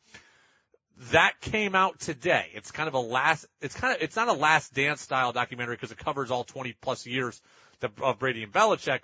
that 1.12 1.40
came 1.40 1.74
out 1.74 2.00
today. 2.00 2.46
It's 2.54 2.70
kind 2.70 2.88
of 2.88 2.94
a 2.94 2.98
last, 2.98 3.46
it's 3.60 3.74
kind 3.74 3.94
of, 3.94 4.02
it's 4.02 4.16
not 4.16 4.28
a 4.28 4.32
last 4.32 4.74
dance 4.74 5.00
style 5.00 5.32
documentary 5.32 5.76
because 5.76 5.92
it 5.92 5.98
covers 5.98 6.30
all 6.30 6.44
20 6.44 6.74
plus 6.80 7.06
years 7.06 7.40
of 8.02 8.18
Brady 8.18 8.42
and 8.42 8.52
Belichick, 8.52 9.00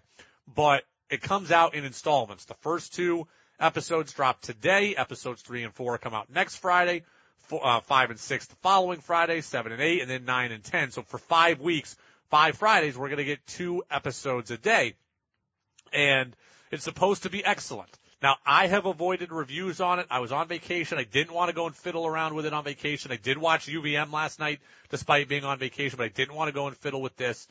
but 0.52 0.82
it 1.10 1.22
comes 1.22 1.50
out 1.50 1.74
in 1.74 1.84
installments. 1.84 2.44
The 2.44 2.54
first 2.54 2.94
two 2.94 3.26
episodes 3.60 4.12
drop 4.12 4.40
today. 4.40 4.96
Episodes 4.96 5.42
three 5.42 5.62
and 5.62 5.72
four 5.72 5.96
come 5.98 6.14
out 6.14 6.30
next 6.30 6.56
Friday. 6.56 7.04
Four, 7.38 7.64
uh, 7.64 7.80
five 7.80 8.10
and 8.10 8.18
six 8.18 8.46
the 8.46 8.56
following 8.56 9.00
Friday, 9.00 9.40
seven 9.42 9.72
and 9.72 9.82
eight, 9.82 10.00
and 10.00 10.10
then 10.10 10.24
nine 10.24 10.50
and 10.52 10.64
ten. 10.64 10.90
So 10.90 11.02
for 11.02 11.18
five 11.18 11.60
weeks, 11.60 11.96
five 12.30 12.56
Fridays, 12.56 12.96
we're 12.96 13.08
going 13.08 13.18
to 13.18 13.24
get 13.24 13.46
two 13.46 13.82
episodes 13.90 14.50
a 14.50 14.56
day. 14.56 14.94
And 15.92 16.34
it's 16.70 16.84
supposed 16.84 17.24
to 17.24 17.30
be 17.30 17.44
excellent. 17.44 17.90
Now, 18.22 18.36
I 18.46 18.68
have 18.68 18.86
avoided 18.86 19.32
reviews 19.32 19.82
on 19.82 19.98
it. 19.98 20.06
I 20.10 20.20
was 20.20 20.32
on 20.32 20.48
vacation. 20.48 20.96
I 20.96 21.04
didn't 21.04 21.34
want 21.34 21.50
to 21.50 21.54
go 21.54 21.66
and 21.66 21.76
fiddle 21.76 22.06
around 22.06 22.34
with 22.34 22.46
it 22.46 22.54
on 22.54 22.64
vacation. 22.64 23.12
I 23.12 23.16
did 23.16 23.36
watch 23.36 23.66
UVM 23.66 24.10
last 24.10 24.40
night 24.40 24.60
despite 24.88 25.28
being 25.28 25.44
on 25.44 25.58
vacation, 25.58 25.98
but 25.98 26.04
I 26.04 26.08
didn't 26.08 26.34
want 26.34 26.48
to 26.48 26.54
go 26.54 26.66
and 26.66 26.74
fiddle 26.74 27.02
with 27.02 27.16
this. 27.16 27.46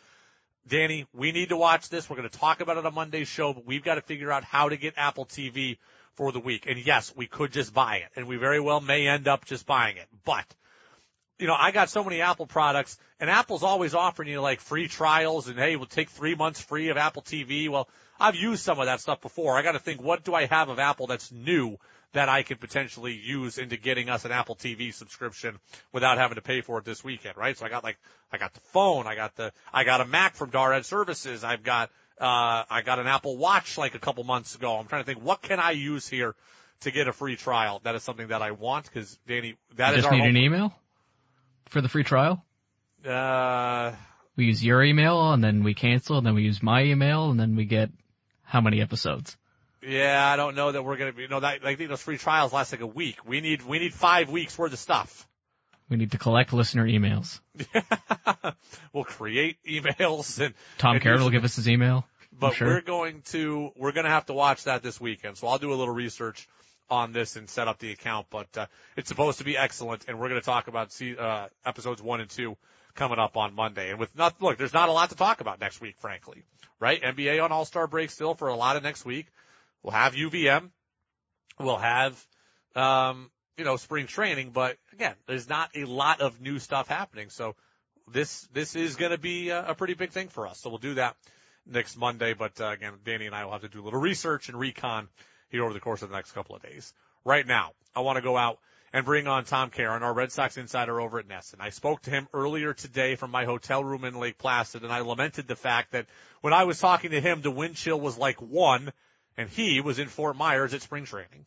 Danny, 0.67 1.05
we 1.13 1.31
need 1.31 1.49
to 1.49 1.57
watch 1.57 1.89
this. 1.89 2.09
We're 2.09 2.15
going 2.15 2.29
to 2.29 2.37
talk 2.37 2.61
about 2.61 2.77
it 2.77 2.85
on 2.85 2.93
Monday's 2.93 3.27
show, 3.27 3.53
but 3.53 3.65
we've 3.65 3.83
got 3.83 3.95
to 3.95 4.01
figure 4.01 4.31
out 4.31 4.43
how 4.43 4.69
to 4.69 4.77
get 4.77 4.93
Apple 4.97 5.25
TV 5.25 5.77
for 6.15 6.31
the 6.31 6.39
week. 6.39 6.65
And 6.67 6.79
yes, 6.79 7.13
we 7.15 7.27
could 7.27 7.51
just 7.51 7.73
buy 7.73 7.97
it 7.97 8.09
and 8.15 8.27
we 8.27 8.37
very 8.37 8.59
well 8.59 8.79
may 8.79 9.07
end 9.07 9.27
up 9.27 9.45
just 9.45 9.65
buying 9.65 9.97
it, 9.97 10.07
but 10.25 10.45
you 11.39 11.47
know, 11.47 11.55
I 11.57 11.71
got 11.71 11.89
so 11.89 12.03
many 12.03 12.21
Apple 12.21 12.45
products 12.45 12.97
and 13.19 13.29
Apple's 13.29 13.63
always 13.63 13.93
offering 13.93 14.29
you 14.29 14.39
like 14.39 14.61
free 14.61 14.87
trials 14.87 15.47
and 15.47 15.57
hey, 15.57 15.75
we'll 15.75 15.87
take 15.87 16.09
three 16.09 16.35
months 16.35 16.61
free 16.61 16.89
of 16.89 16.97
Apple 16.97 17.21
TV. 17.21 17.67
Well, 17.67 17.89
I've 18.19 18.35
used 18.35 18.63
some 18.63 18.79
of 18.79 18.85
that 18.85 19.01
stuff 19.01 19.19
before. 19.19 19.57
I 19.57 19.63
got 19.63 19.73
to 19.73 19.79
think, 19.79 20.01
what 20.01 20.23
do 20.23 20.33
I 20.33 20.45
have 20.45 20.69
of 20.69 20.79
Apple 20.79 21.07
that's 21.07 21.31
new 21.31 21.77
that 22.13 22.29
I 22.29 22.43
could 22.43 22.59
potentially 22.59 23.13
use 23.13 23.57
into 23.57 23.75
getting 23.75 24.09
us 24.09 24.23
an 24.23 24.31
Apple 24.31 24.55
TV 24.55 24.93
subscription 24.93 25.59
without 25.91 26.17
having 26.17 26.35
to 26.35 26.41
pay 26.41 26.61
for 26.61 26.77
it 26.77 26.85
this 26.85 27.03
weekend, 27.03 27.37
right? 27.37 27.57
So 27.57 27.65
I 27.65 27.69
got 27.69 27.83
like, 27.83 27.97
I 28.31 28.37
got 28.37 28.53
the 28.53 28.59
phone, 28.59 29.07
I 29.07 29.15
got 29.15 29.35
the, 29.35 29.51
I 29.73 29.83
got 29.83 29.99
a 30.01 30.05
Mac 30.05 30.35
from 30.35 30.51
Darad 30.51 30.85
Services, 30.85 31.43
I've 31.43 31.63
got, 31.63 31.89
uh, 32.21 32.63
I 32.69 32.83
got 32.85 32.99
an 32.99 33.07
Apple 33.07 33.37
Watch 33.37 33.77
like 33.77 33.95
a 33.95 33.99
couple 33.99 34.23
months 34.23 34.55
ago. 34.55 34.77
I'm 34.77 34.85
trying 34.85 35.03
to 35.03 35.05
think, 35.05 35.25
what 35.25 35.41
can 35.41 35.59
I 35.59 35.71
use 35.71 36.07
here 36.07 36.35
to 36.81 36.91
get 36.91 37.07
a 37.07 37.13
free 37.13 37.35
trial? 37.35 37.81
That 37.83 37.95
is 37.95 38.03
something 38.03 38.27
that 38.27 38.41
I 38.41 38.51
want 38.51 38.85
because 38.85 39.17
Danny, 39.27 39.55
that 39.75 39.91
you 39.91 39.97
is 39.97 40.03
just 40.03 40.13
our 40.13 40.19
need 40.19 40.29
an 40.29 40.37
email 40.37 40.73
for 41.69 41.81
the 41.81 41.89
free 41.89 42.03
trial. 42.03 42.45
Uh, 43.03 43.91
We 44.35 44.45
use 44.45 44.63
your 44.63 44.83
email 44.83 45.33
and 45.33 45.43
then 45.43 45.63
we 45.63 45.73
cancel 45.73 46.17
and 46.19 46.25
then 46.25 46.35
we 46.35 46.43
use 46.43 46.61
my 46.61 46.83
email 46.83 47.31
and 47.31 47.39
then 47.39 47.55
we 47.55 47.65
get 47.65 47.89
how 48.43 48.61
many 48.61 48.81
episodes? 48.81 49.35
Yeah, 49.85 50.31
I 50.31 50.35
don't 50.35 50.55
know 50.55 50.71
that 50.71 50.83
we're 50.83 50.97
gonna 50.97 51.13
be. 51.13 51.23
you 51.23 51.27
know, 51.27 51.39
that 51.39 51.65
I 51.65 51.75
think 51.75 51.89
those 51.89 52.01
free 52.01 52.17
trials 52.17 52.53
last 52.53 52.71
like 52.71 52.81
a 52.81 52.87
week. 52.87 53.25
We 53.25 53.41
need 53.41 53.63
we 53.63 53.79
need 53.79 53.93
five 53.93 54.29
weeks 54.29 54.57
worth 54.57 54.73
of 54.73 54.79
stuff. 54.79 55.27
We 55.89 55.97
need 55.97 56.11
to 56.11 56.17
collect 56.17 56.53
listener 56.53 56.87
emails. 56.87 57.39
we'll 58.93 59.03
create 59.03 59.57
emails 59.67 60.43
and 60.43 60.53
Tom 60.77 60.95
and 60.95 61.03
Carrot 61.03 61.21
will 61.21 61.29
give 61.29 61.43
us 61.43 61.55
his 61.55 61.67
email. 61.67 62.05
but 62.39 62.55
sure. 62.55 62.67
we're 62.67 62.81
going 62.81 63.21
to 63.25 63.71
we're 63.75 63.91
going 63.91 64.05
to 64.05 64.11
have 64.11 64.25
to 64.27 64.33
watch 64.33 64.63
that 64.63 64.81
this 64.81 64.99
weekend. 64.99 65.37
So 65.37 65.47
I'll 65.47 65.57
do 65.57 65.71
a 65.71 65.75
little 65.75 65.93
research 65.93 66.47
on 66.89 67.11
this 67.11 67.35
and 67.35 67.49
set 67.49 67.67
up 67.67 67.79
the 67.79 67.91
account. 67.91 68.27
But 68.29 68.57
uh, 68.57 68.65
it's 68.95 69.09
supposed 69.09 69.39
to 69.39 69.43
be 69.43 69.57
excellent, 69.57 70.05
and 70.07 70.19
we're 70.19 70.29
going 70.29 70.41
to 70.41 70.45
talk 70.45 70.67
about 70.67 70.91
see, 70.91 71.15
uh, 71.17 71.47
episodes 71.65 72.01
one 72.01 72.21
and 72.21 72.29
two 72.29 72.57
coming 72.95 73.19
up 73.19 73.37
on 73.37 73.55
Monday. 73.55 73.89
And 73.89 73.99
with 73.99 74.15
not 74.15 74.41
look, 74.41 74.57
there's 74.57 74.73
not 74.73 74.89
a 74.89 74.91
lot 74.91 75.09
to 75.09 75.15
talk 75.15 75.41
about 75.41 75.59
next 75.59 75.81
week, 75.81 75.95
frankly. 75.99 76.43
Right? 76.79 77.01
NBA 77.01 77.43
on 77.43 77.51
All 77.51 77.65
Star 77.65 77.87
break 77.87 78.09
still 78.09 78.35
for 78.35 78.47
a 78.47 78.55
lot 78.55 78.75
of 78.75 78.83
next 78.83 79.05
week. 79.05 79.27
We'll 79.83 79.93
have 79.93 80.13
UVM. 80.13 80.69
We'll 81.59 81.77
have 81.77 82.25
um, 82.75 83.29
you 83.57 83.65
know 83.65 83.75
spring 83.75 84.07
training, 84.07 84.51
but 84.51 84.77
again, 84.93 85.15
there's 85.27 85.47
not 85.47 85.69
a 85.75 85.85
lot 85.85 86.21
of 86.21 86.41
new 86.41 86.57
stuff 86.57 86.87
happening. 86.87 87.29
So 87.29 87.55
this 88.11 88.47
this 88.53 88.75
is 88.75 88.95
going 88.95 89.11
to 89.11 89.17
be 89.17 89.49
a, 89.49 89.69
a 89.69 89.75
pretty 89.75 89.93
big 89.93 90.11
thing 90.11 90.29
for 90.29 90.47
us. 90.47 90.59
So 90.59 90.69
we'll 90.69 90.79
do 90.79 90.95
that 90.95 91.15
next 91.67 91.97
Monday. 91.97 92.33
But 92.33 92.59
uh, 92.59 92.67
again, 92.67 92.93
Danny 93.03 93.25
and 93.25 93.35
I 93.35 93.45
will 93.45 93.51
have 93.51 93.61
to 93.61 93.69
do 93.69 93.81
a 93.81 93.85
little 93.85 93.99
research 93.99 94.49
and 94.49 94.57
recon 94.57 95.09
here 95.49 95.63
over 95.63 95.73
the 95.73 95.79
course 95.79 96.01
of 96.01 96.09
the 96.09 96.15
next 96.15 96.31
couple 96.31 96.55
of 96.55 96.63
days. 96.63 96.93
Right 97.25 97.45
now, 97.45 97.71
I 97.95 98.01
want 98.01 98.17
to 98.17 98.21
go 98.21 98.37
out 98.37 98.59
and 98.91 99.05
bring 99.05 99.27
on 99.27 99.43
Tom 99.43 99.69
Caron, 99.71 100.03
our 100.03 100.13
Red 100.13 100.31
Sox 100.31 100.57
insider 100.57 101.01
over 101.01 101.17
at 101.17 101.27
NESN. 101.27 101.55
I 101.59 101.71
spoke 101.71 102.03
to 102.03 102.11
him 102.11 102.27
earlier 102.31 102.73
today 102.73 103.15
from 103.15 103.31
my 103.31 103.45
hotel 103.45 103.83
room 103.83 104.03
in 104.03 104.19
Lake 104.19 104.37
Placid, 104.37 104.83
and 104.83 104.93
I 104.93 104.99
lamented 104.99 105.47
the 105.47 105.55
fact 105.55 105.93
that 105.93 106.05
when 106.41 106.53
I 106.53 106.65
was 106.65 106.79
talking 106.79 107.11
to 107.11 107.21
him, 107.21 107.41
the 107.41 107.49
wind 107.49 107.75
chill 107.75 107.99
was 107.99 108.17
like 108.17 108.39
one, 108.39 108.91
and 109.37 109.49
he 109.49 109.81
was 109.81 109.99
in 109.99 110.07
Fort 110.07 110.35
Myers 110.35 110.73
at 110.73 110.81
spring 110.81 111.05
training. 111.05 111.45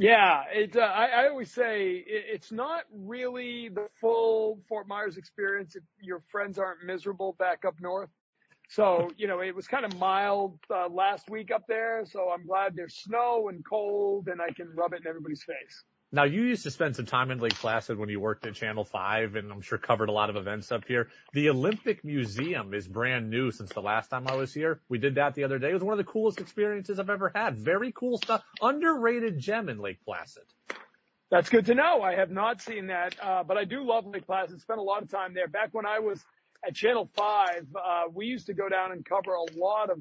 Yeah, 0.00 0.42
it. 0.52 0.76
Uh, 0.76 0.80
I, 0.80 1.06
I 1.06 1.28
always 1.28 1.52
say 1.52 1.92
it, 1.92 2.24
it's 2.32 2.50
not 2.50 2.82
really 2.92 3.68
the 3.68 3.88
full 4.00 4.60
Fort 4.68 4.88
Myers 4.88 5.16
experience 5.16 5.76
if 5.76 5.84
your 6.00 6.20
friends 6.30 6.58
aren't 6.58 6.84
miserable 6.84 7.36
back 7.38 7.64
up 7.64 7.80
north. 7.80 8.10
So 8.68 9.08
you 9.16 9.28
know, 9.28 9.40
it 9.40 9.54
was 9.54 9.68
kind 9.68 9.84
of 9.84 9.96
mild 9.98 10.58
uh, 10.68 10.88
last 10.88 11.30
week 11.30 11.52
up 11.52 11.62
there. 11.68 12.04
So 12.10 12.30
I'm 12.30 12.46
glad 12.46 12.74
there's 12.74 12.96
snow 12.96 13.48
and 13.48 13.64
cold, 13.64 14.28
and 14.28 14.40
I 14.42 14.52
can 14.52 14.68
rub 14.74 14.94
it 14.94 15.02
in 15.02 15.06
everybody's 15.06 15.44
face. 15.44 15.84
Now, 16.14 16.22
you 16.22 16.42
used 16.42 16.62
to 16.62 16.70
spend 16.70 16.94
some 16.94 17.06
time 17.06 17.32
in 17.32 17.40
Lake 17.40 17.56
Placid 17.56 17.98
when 17.98 18.08
you 18.08 18.20
worked 18.20 18.46
at 18.46 18.54
Channel 18.54 18.84
5 18.84 19.34
and 19.34 19.50
I'm 19.50 19.60
sure 19.62 19.78
covered 19.78 20.08
a 20.08 20.12
lot 20.12 20.30
of 20.30 20.36
events 20.36 20.70
up 20.70 20.84
here. 20.86 21.08
The 21.32 21.50
Olympic 21.50 22.04
Museum 22.04 22.72
is 22.72 22.86
brand 22.86 23.30
new 23.30 23.50
since 23.50 23.72
the 23.72 23.82
last 23.82 24.10
time 24.10 24.28
I 24.28 24.36
was 24.36 24.54
here. 24.54 24.80
We 24.88 24.98
did 24.98 25.16
that 25.16 25.34
the 25.34 25.42
other 25.42 25.58
day. 25.58 25.70
It 25.70 25.74
was 25.74 25.82
one 25.82 25.98
of 25.98 25.98
the 25.98 26.10
coolest 26.10 26.38
experiences 26.38 27.00
I've 27.00 27.10
ever 27.10 27.32
had. 27.34 27.58
Very 27.58 27.90
cool 27.90 28.18
stuff. 28.18 28.44
Underrated 28.62 29.40
gem 29.40 29.68
in 29.68 29.80
Lake 29.80 30.04
Placid. 30.04 30.44
That's 31.32 31.48
good 31.48 31.66
to 31.66 31.74
know. 31.74 32.02
I 32.02 32.14
have 32.14 32.30
not 32.30 32.62
seen 32.62 32.86
that, 32.86 33.16
uh, 33.20 33.42
but 33.42 33.56
I 33.56 33.64
do 33.64 33.84
love 33.84 34.06
Lake 34.06 34.24
Placid. 34.24 34.60
Spent 34.60 34.78
a 34.78 34.84
lot 34.84 35.02
of 35.02 35.10
time 35.10 35.34
there. 35.34 35.48
Back 35.48 35.70
when 35.72 35.84
I 35.84 35.98
was 35.98 36.24
at 36.64 36.76
Channel 36.76 37.10
5, 37.16 37.66
uh, 37.74 38.02
we 38.12 38.26
used 38.26 38.46
to 38.46 38.54
go 38.54 38.68
down 38.68 38.92
and 38.92 39.04
cover 39.04 39.32
a 39.32 39.58
lot 39.58 39.90
of, 39.90 40.00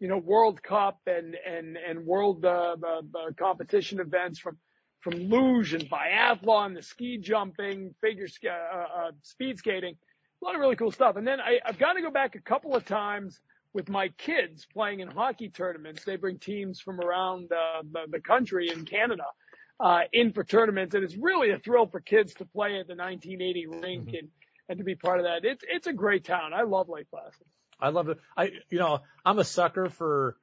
you 0.00 0.08
know, 0.08 0.18
World 0.18 0.60
Cup 0.60 0.98
and, 1.06 1.36
and, 1.46 1.76
and 1.76 2.04
world, 2.04 2.44
uh, 2.44 2.74
uh, 2.82 3.02
uh, 3.14 3.30
competition 3.38 4.00
events 4.00 4.40
from, 4.40 4.58
from 5.02 5.14
luge 5.14 5.74
and 5.74 5.88
biathlon, 5.90 6.74
the 6.74 6.82
ski 6.82 7.18
jumping, 7.18 7.94
figure, 8.00 8.28
sk- 8.28 8.46
uh, 8.46 9.06
uh, 9.06 9.10
speed 9.22 9.58
skating, 9.58 9.96
a 10.40 10.44
lot 10.44 10.54
of 10.54 10.60
really 10.60 10.76
cool 10.76 10.92
stuff. 10.92 11.16
And 11.16 11.26
then 11.26 11.40
I, 11.40 11.58
I've 11.64 11.78
got 11.78 11.94
to 11.94 12.02
go 12.02 12.10
back 12.10 12.34
a 12.34 12.40
couple 12.40 12.74
of 12.74 12.84
times 12.84 13.40
with 13.74 13.88
my 13.88 14.08
kids 14.18 14.66
playing 14.72 15.00
in 15.00 15.08
hockey 15.08 15.48
tournaments. 15.48 16.04
They 16.04 16.16
bring 16.16 16.38
teams 16.38 16.80
from 16.80 17.00
around 17.00 17.50
uh, 17.52 17.82
the, 17.90 18.00
the 18.10 18.20
country 18.20 18.70
in 18.70 18.84
Canada 18.84 19.24
uh, 19.80 20.02
in 20.12 20.32
for 20.32 20.44
tournaments, 20.44 20.94
and 20.94 21.04
it's 21.04 21.16
really 21.16 21.50
a 21.50 21.58
thrill 21.58 21.86
for 21.86 22.00
kids 22.00 22.34
to 22.34 22.44
play 22.44 22.78
at 22.78 22.86
the 22.86 22.94
1980 22.94 23.66
rink 23.66 24.08
and 24.18 24.28
and 24.68 24.78
to 24.78 24.84
be 24.84 24.94
part 24.94 25.18
of 25.18 25.24
that. 25.24 25.44
It's 25.44 25.64
it's 25.68 25.86
a 25.86 25.92
great 25.92 26.24
town. 26.24 26.52
I 26.54 26.62
love 26.62 26.88
Lake 26.88 27.10
Placid. 27.10 27.46
I 27.80 27.88
love 27.88 28.08
it. 28.08 28.18
I, 28.36 28.50
you 28.70 28.78
know, 28.78 29.00
I'm 29.24 29.40
a 29.40 29.44
sucker 29.44 29.88
for 29.88 30.36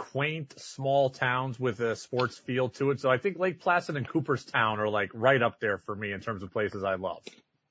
quaint 0.00 0.58
small 0.58 1.10
towns 1.10 1.60
with 1.60 1.78
a 1.80 1.94
sports 1.94 2.38
feel 2.38 2.70
to 2.70 2.90
it. 2.90 2.98
So 3.00 3.10
I 3.10 3.18
think 3.18 3.38
Lake 3.38 3.60
Placid 3.60 3.98
and 3.98 4.08
Cooperstown 4.08 4.80
are 4.80 4.88
like 4.88 5.10
right 5.12 5.42
up 5.42 5.60
there 5.60 5.76
for 5.76 5.94
me 5.94 6.12
in 6.12 6.20
terms 6.20 6.42
of 6.42 6.50
places 6.50 6.82
I 6.82 6.94
love. 6.94 7.22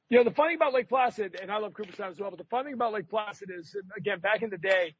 You 0.10 0.20
know, 0.20 0.24
the 0.24 0.36
funny 0.36 0.54
about 0.54 0.74
Lake 0.74 0.88
Placid, 0.88 1.40
and 1.42 1.52
I 1.52 1.58
love 1.58 1.74
Cooperstown 1.74 2.12
as 2.12 2.20
well, 2.20 2.30
but 2.30 2.38
the 2.38 2.46
funny 2.46 2.72
about 2.72 2.94
Lake 2.94 3.10
Placid 3.10 3.50
is, 3.50 3.76
again, 3.98 4.20
back 4.20 4.44
in 4.44 4.52
the 4.52 4.60
day, 4.60 4.94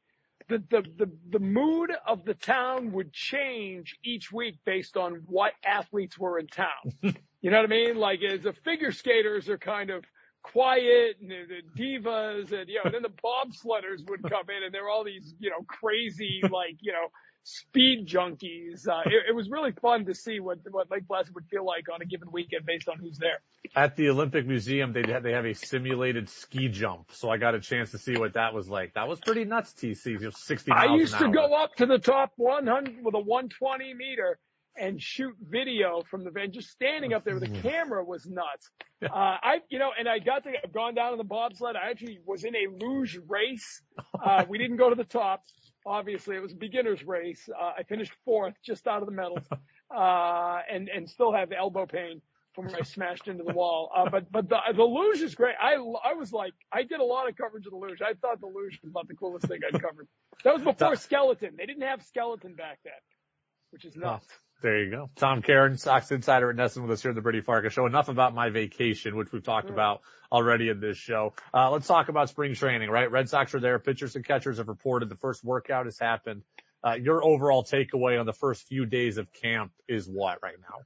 the, 0.48 0.58
the, 0.70 0.82
the, 0.98 1.10
the 1.30 1.38
mood 1.38 1.92
of 2.04 2.24
the 2.24 2.34
town 2.34 2.90
would 2.92 3.12
change 3.12 3.96
each 4.04 4.32
week 4.32 4.56
based 4.64 4.96
on 4.96 5.22
what 5.26 5.52
athletes 5.64 6.18
were 6.18 6.36
in 6.38 6.48
town. 6.48 6.66
you 7.02 7.50
know 7.50 7.58
what 7.58 7.64
I 7.64 7.68
mean? 7.68 7.96
Like, 7.96 8.20
as 8.22 8.42
the 8.42 8.54
figure 8.64 8.90
skaters 8.90 9.48
are 9.48 9.58
kind 9.58 9.90
of 9.90 10.04
quiet 10.42 11.16
and 11.20 11.30
the, 11.30 11.44
the 11.46 11.82
divas 11.82 12.52
and, 12.52 12.68
you 12.68 12.76
know, 12.76 12.82
and 12.84 12.94
then 12.94 13.02
the 13.02 13.08
bobsledders 13.08 14.08
would 14.08 14.22
come 14.22 14.48
in 14.50 14.62
and 14.64 14.74
there 14.74 14.84
were 14.84 14.90
all 14.90 15.04
these, 15.04 15.34
you 15.38 15.50
know, 15.50 15.64
crazy, 15.66 16.40
like, 16.50 16.76
you 16.80 16.92
know, 16.92 17.08
speed 17.42 18.06
junkies. 18.06 18.86
Uh, 18.88 19.02
it, 19.06 19.30
it, 19.30 19.34
was 19.34 19.48
really 19.50 19.72
fun 19.72 20.04
to 20.06 20.14
see 20.14 20.40
what, 20.40 20.58
what 20.70 20.90
Lake 20.90 21.06
Placid 21.06 21.34
would 21.34 21.46
feel 21.46 21.64
like 21.64 21.86
on 21.92 22.02
a 22.02 22.04
given 22.04 22.30
weekend 22.32 22.66
based 22.66 22.88
on 22.88 22.98
who's 22.98 23.18
there. 23.18 23.40
At 23.74 23.96
the 23.96 24.08
Olympic 24.10 24.46
Museum, 24.46 24.92
they 24.92 25.04
have, 25.10 25.22
they 25.22 25.32
have 25.32 25.46
a 25.46 25.54
simulated 25.54 26.28
ski 26.28 26.68
jump. 26.68 27.12
So 27.12 27.30
I 27.30 27.36
got 27.36 27.54
a 27.54 27.60
chance 27.60 27.92
to 27.92 27.98
see 27.98 28.16
what 28.16 28.34
that 28.34 28.54
was 28.54 28.68
like. 28.68 28.94
That 28.94 29.08
was 29.08 29.20
pretty 29.20 29.44
nuts, 29.44 29.72
TC. 29.72 30.06
You 30.06 30.18
know, 30.18 30.30
60 30.30 30.70
miles 30.70 30.90
I 30.90 30.94
used 30.94 31.18
to 31.18 31.28
go 31.28 31.54
up 31.54 31.74
to 31.76 31.86
the 31.86 31.98
top 31.98 32.32
100 32.36 33.02
with 33.02 33.14
a 33.14 33.20
120 33.20 33.94
meter 33.94 34.38
and 34.76 35.00
shoot 35.00 35.34
video 35.40 36.02
from 36.10 36.24
the 36.24 36.30
van. 36.30 36.52
Just 36.52 36.70
standing 36.70 37.12
up 37.12 37.24
there 37.24 37.34
with 37.34 37.44
a 37.44 37.60
camera 37.62 38.04
was 38.04 38.26
nuts. 38.26 38.70
Uh, 39.02 39.08
I, 39.42 39.60
you 39.70 39.78
know, 39.78 39.92
and 39.98 40.06
I 40.06 40.18
got 40.18 40.44
to, 40.44 40.50
I've 40.62 40.74
gone 40.74 40.94
down 40.94 41.12
on 41.12 41.16
the 41.16 41.24
bobsled. 41.24 41.74
I 41.74 41.88
actually 41.88 42.18
was 42.26 42.44
in 42.44 42.54
a 42.54 42.66
luge 42.84 43.18
race. 43.28 43.80
Uh, 44.22 44.44
we 44.46 44.58
didn't 44.58 44.76
go 44.76 44.90
to 44.90 44.94
the 44.94 45.04
top. 45.04 45.42
Obviously, 45.86 46.36
it 46.36 46.42
was 46.42 46.52
a 46.52 46.56
beginner's 46.56 47.02
race. 47.02 47.48
Uh, 47.48 47.72
I 47.78 47.84
finished 47.84 48.12
fourth, 48.26 48.52
just 48.62 48.86
out 48.86 49.00
of 49.00 49.06
the 49.06 49.14
medals, 49.14 49.44
uh, 49.96 50.58
and 50.70 50.90
and 50.90 51.08
still 51.08 51.32
have 51.32 51.50
elbow 51.52 51.86
pain 51.86 52.20
from 52.54 52.66
where 52.66 52.76
I 52.80 52.82
smashed 52.82 53.28
into 53.28 53.44
the 53.44 53.54
wall. 53.54 53.90
Uh, 53.96 54.10
but 54.10 54.30
but 54.30 54.48
the 54.48 54.58
the 54.74 54.82
luge 54.82 55.22
is 55.22 55.34
great. 55.34 55.54
I 55.60 55.74
I 55.74 56.12
was 56.12 56.32
like 56.32 56.52
I 56.70 56.82
did 56.82 57.00
a 57.00 57.04
lot 57.04 57.28
of 57.28 57.36
coverage 57.36 57.64
of 57.66 57.72
the 57.72 57.78
luge. 57.78 58.02
I 58.02 58.12
thought 58.14 58.40
the 58.40 58.46
luge 58.46 58.78
was 58.82 58.90
about 58.90 59.08
the 59.08 59.14
coolest 59.14 59.46
thing 59.46 59.60
I'd 59.66 59.80
covered. 59.80 60.08
That 60.44 60.52
was 60.52 60.62
before 60.62 60.96
skeleton. 60.96 61.54
They 61.56 61.66
didn't 61.66 61.84
have 61.84 62.02
skeleton 62.02 62.54
back 62.54 62.78
then, 62.84 62.92
which 63.70 63.86
is 63.86 63.96
nuts. 63.96 64.26
There 64.62 64.84
you 64.84 64.90
go. 64.90 65.10
Tom 65.16 65.40
Caron, 65.40 65.78
Sox 65.78 66.10
Insider 66.10 66.50
at 66.50 66.56
NESN 66.56 66.82
with 66.82 66.90
us 66.90 67.00
here 67.00 67.12
at 67.12 67.14
the 67.14 67.22
Brady 67.22 67.40
Farkas 67.40 67.72
Show. 67.72 67.86
Enough 67.86 68.08
about 68.08 68.34
my 68.34 68.50
vacation, 68.50 69.16
which 69.16 69.32
we've 69.32 69.42
talked 69.42 69.70
about 69.70 70.02
already 70.30 70.68
in 70.68 70.80
this 70.80 70.98
show. 70.98 71.32
Uh, 71.54 71.70
let's 71.70 71.86
talk 71.86 72.10
about 72.10 72.28
spring 72.28 72.54
training, 72.54 72.90
right? 72.90 73.10
Red 73.10 73.30
Sox 73.30 73.54
are 73.54 73.60
there. 73.60 73.78
Pitchers 73.78 74.16
and 74.16 74.24
catchers 74.24 74.58
have 74.58 74.68
reported 74.68 75.08
the 75.08 75.16
first 75.16 75.42
workout 75.42 75.86
has 75.86 75.98
happened. 75.98 76.42
Uh, 76.84 76.94
your 76.94 77.24
overall 77.24 77.64
takeaway 77.64 78.20
on 78.20 78.26
the 78.26 78.34
first 78.34 78.66
few 78.68 78.84
days 78.84 79.16
of 79.16 79.32
camp 79.32 79.72
is 79.88 80.06
what 80.06 80.42
right 80.42 80.56
now? 80.60 80.78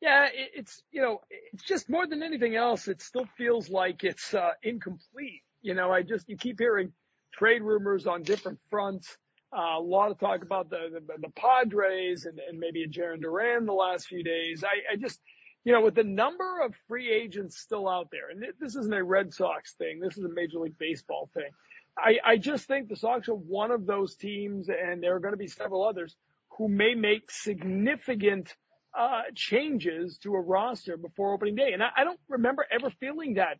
Yeah, 0.00 0.28
it's, 0.32 0.82
you 0.90 1.00
know, 1.00 1.20
it's 1.30 1.62
just 1.62 1.88
more 1.88 2.06
than 2.06 2.22
anything 2.22 2.56
else. 2.56 2.88
It 2.88 3.00
still 3.00 3.26
feels 3.38 3.70
like 3.70 4.02
it's, 4.02 4.34
uh, 4.34 4.50
incomplete. 4.62 5.42
You 5.62 5.74
know, 5.74 5.90
I 5.92 6.02
just, 6.02 6.28
you 6.28 6.36
keep 6.36 6.58
hearing 6.58 6.92
trade 7.32 7.62
rumors 7.62 8.06
on 8.06 8.22
different 8.22 8.58
fronts. 8.70 9.16
Uh, 9.56 9.78
a 9.78 9.80
lot 9.80 10.10
of 10.10 10.18
talk 10.18 10.42
about 10.42 10.68
the, 10.68 10.88
the, 10.92 11.00
the 11.20 11.32
Padres 11.36 12.24
and, 12.24 12.40
and 12.40 12.58
maybe 12.58 12.82
a 12.82 12.88
Jarren 12.88 13.20
Duran 13.20 13.66
the 13.66 13.72
last 13.72 14.08
few 14.08 14.24
days. 14.24 14.64
I, 14.64 14.94
I 14.94 14.96
just, 14.96 15.20
you 15.64 15.72
know, 15.72 15.80
with 15.80 15.94
the 15.94 16.02
number 16.02 16.60
of 16.60 16.74
free 16.88 17.10
agents 17.10 17.58
still 17.58 17.88
out 17.88 18.08
there, 18.10 18.30
and 18.30 18.44
this 18.60 18.74
isn't 18.74 18.92
a 18.92 19.04
Red 19.04 19.32
Sox 19.32 19.74
thing, 19.74 20.00
this 20.00 20.18
is 20.18 20.24
a 20.24 20.28
Major 20.28 20.58
League 20.58 20.78
Baseball 20.78 21.30
thing. 21.34 21.50
I, 21.96 22.18
I 22.24 22.36
just 22.36 22.66
think 22.66 22.88
the 22.88 22.96
Sox 22.96 23.28
are 23.28 23.34
one 23.34 23.70
of 23.70 23.86
those 23.86 24.16
teams, 24.16 24.68
and 24.68 25.00
there 25.00 25.14
are 25.14 25.20
going 25.20 25.34
to 25.34 25.38
be 25.38 25.46
several 25.46 25.86
others 25.86 26.16
who 26.58 26.68
may 26.68 26.94
make 26.94 27.30
significant 27.30 28.54
uh, 28.98 29.22
changes 29.34 30.18
to 30.18 30.34
a 30.34 30.40
roster 30.40 30.96
before 30.96 31.32
opening 31.32 31.54
day. 31.54 31.72
And 31.72 31.82
I, 31.82 31.90
I 31.96 32.04
don't 32.04 32.20
remember 32.28 32.66
ever 32.70 32.90
feeling 32.98 33.34
that 33.34 33.58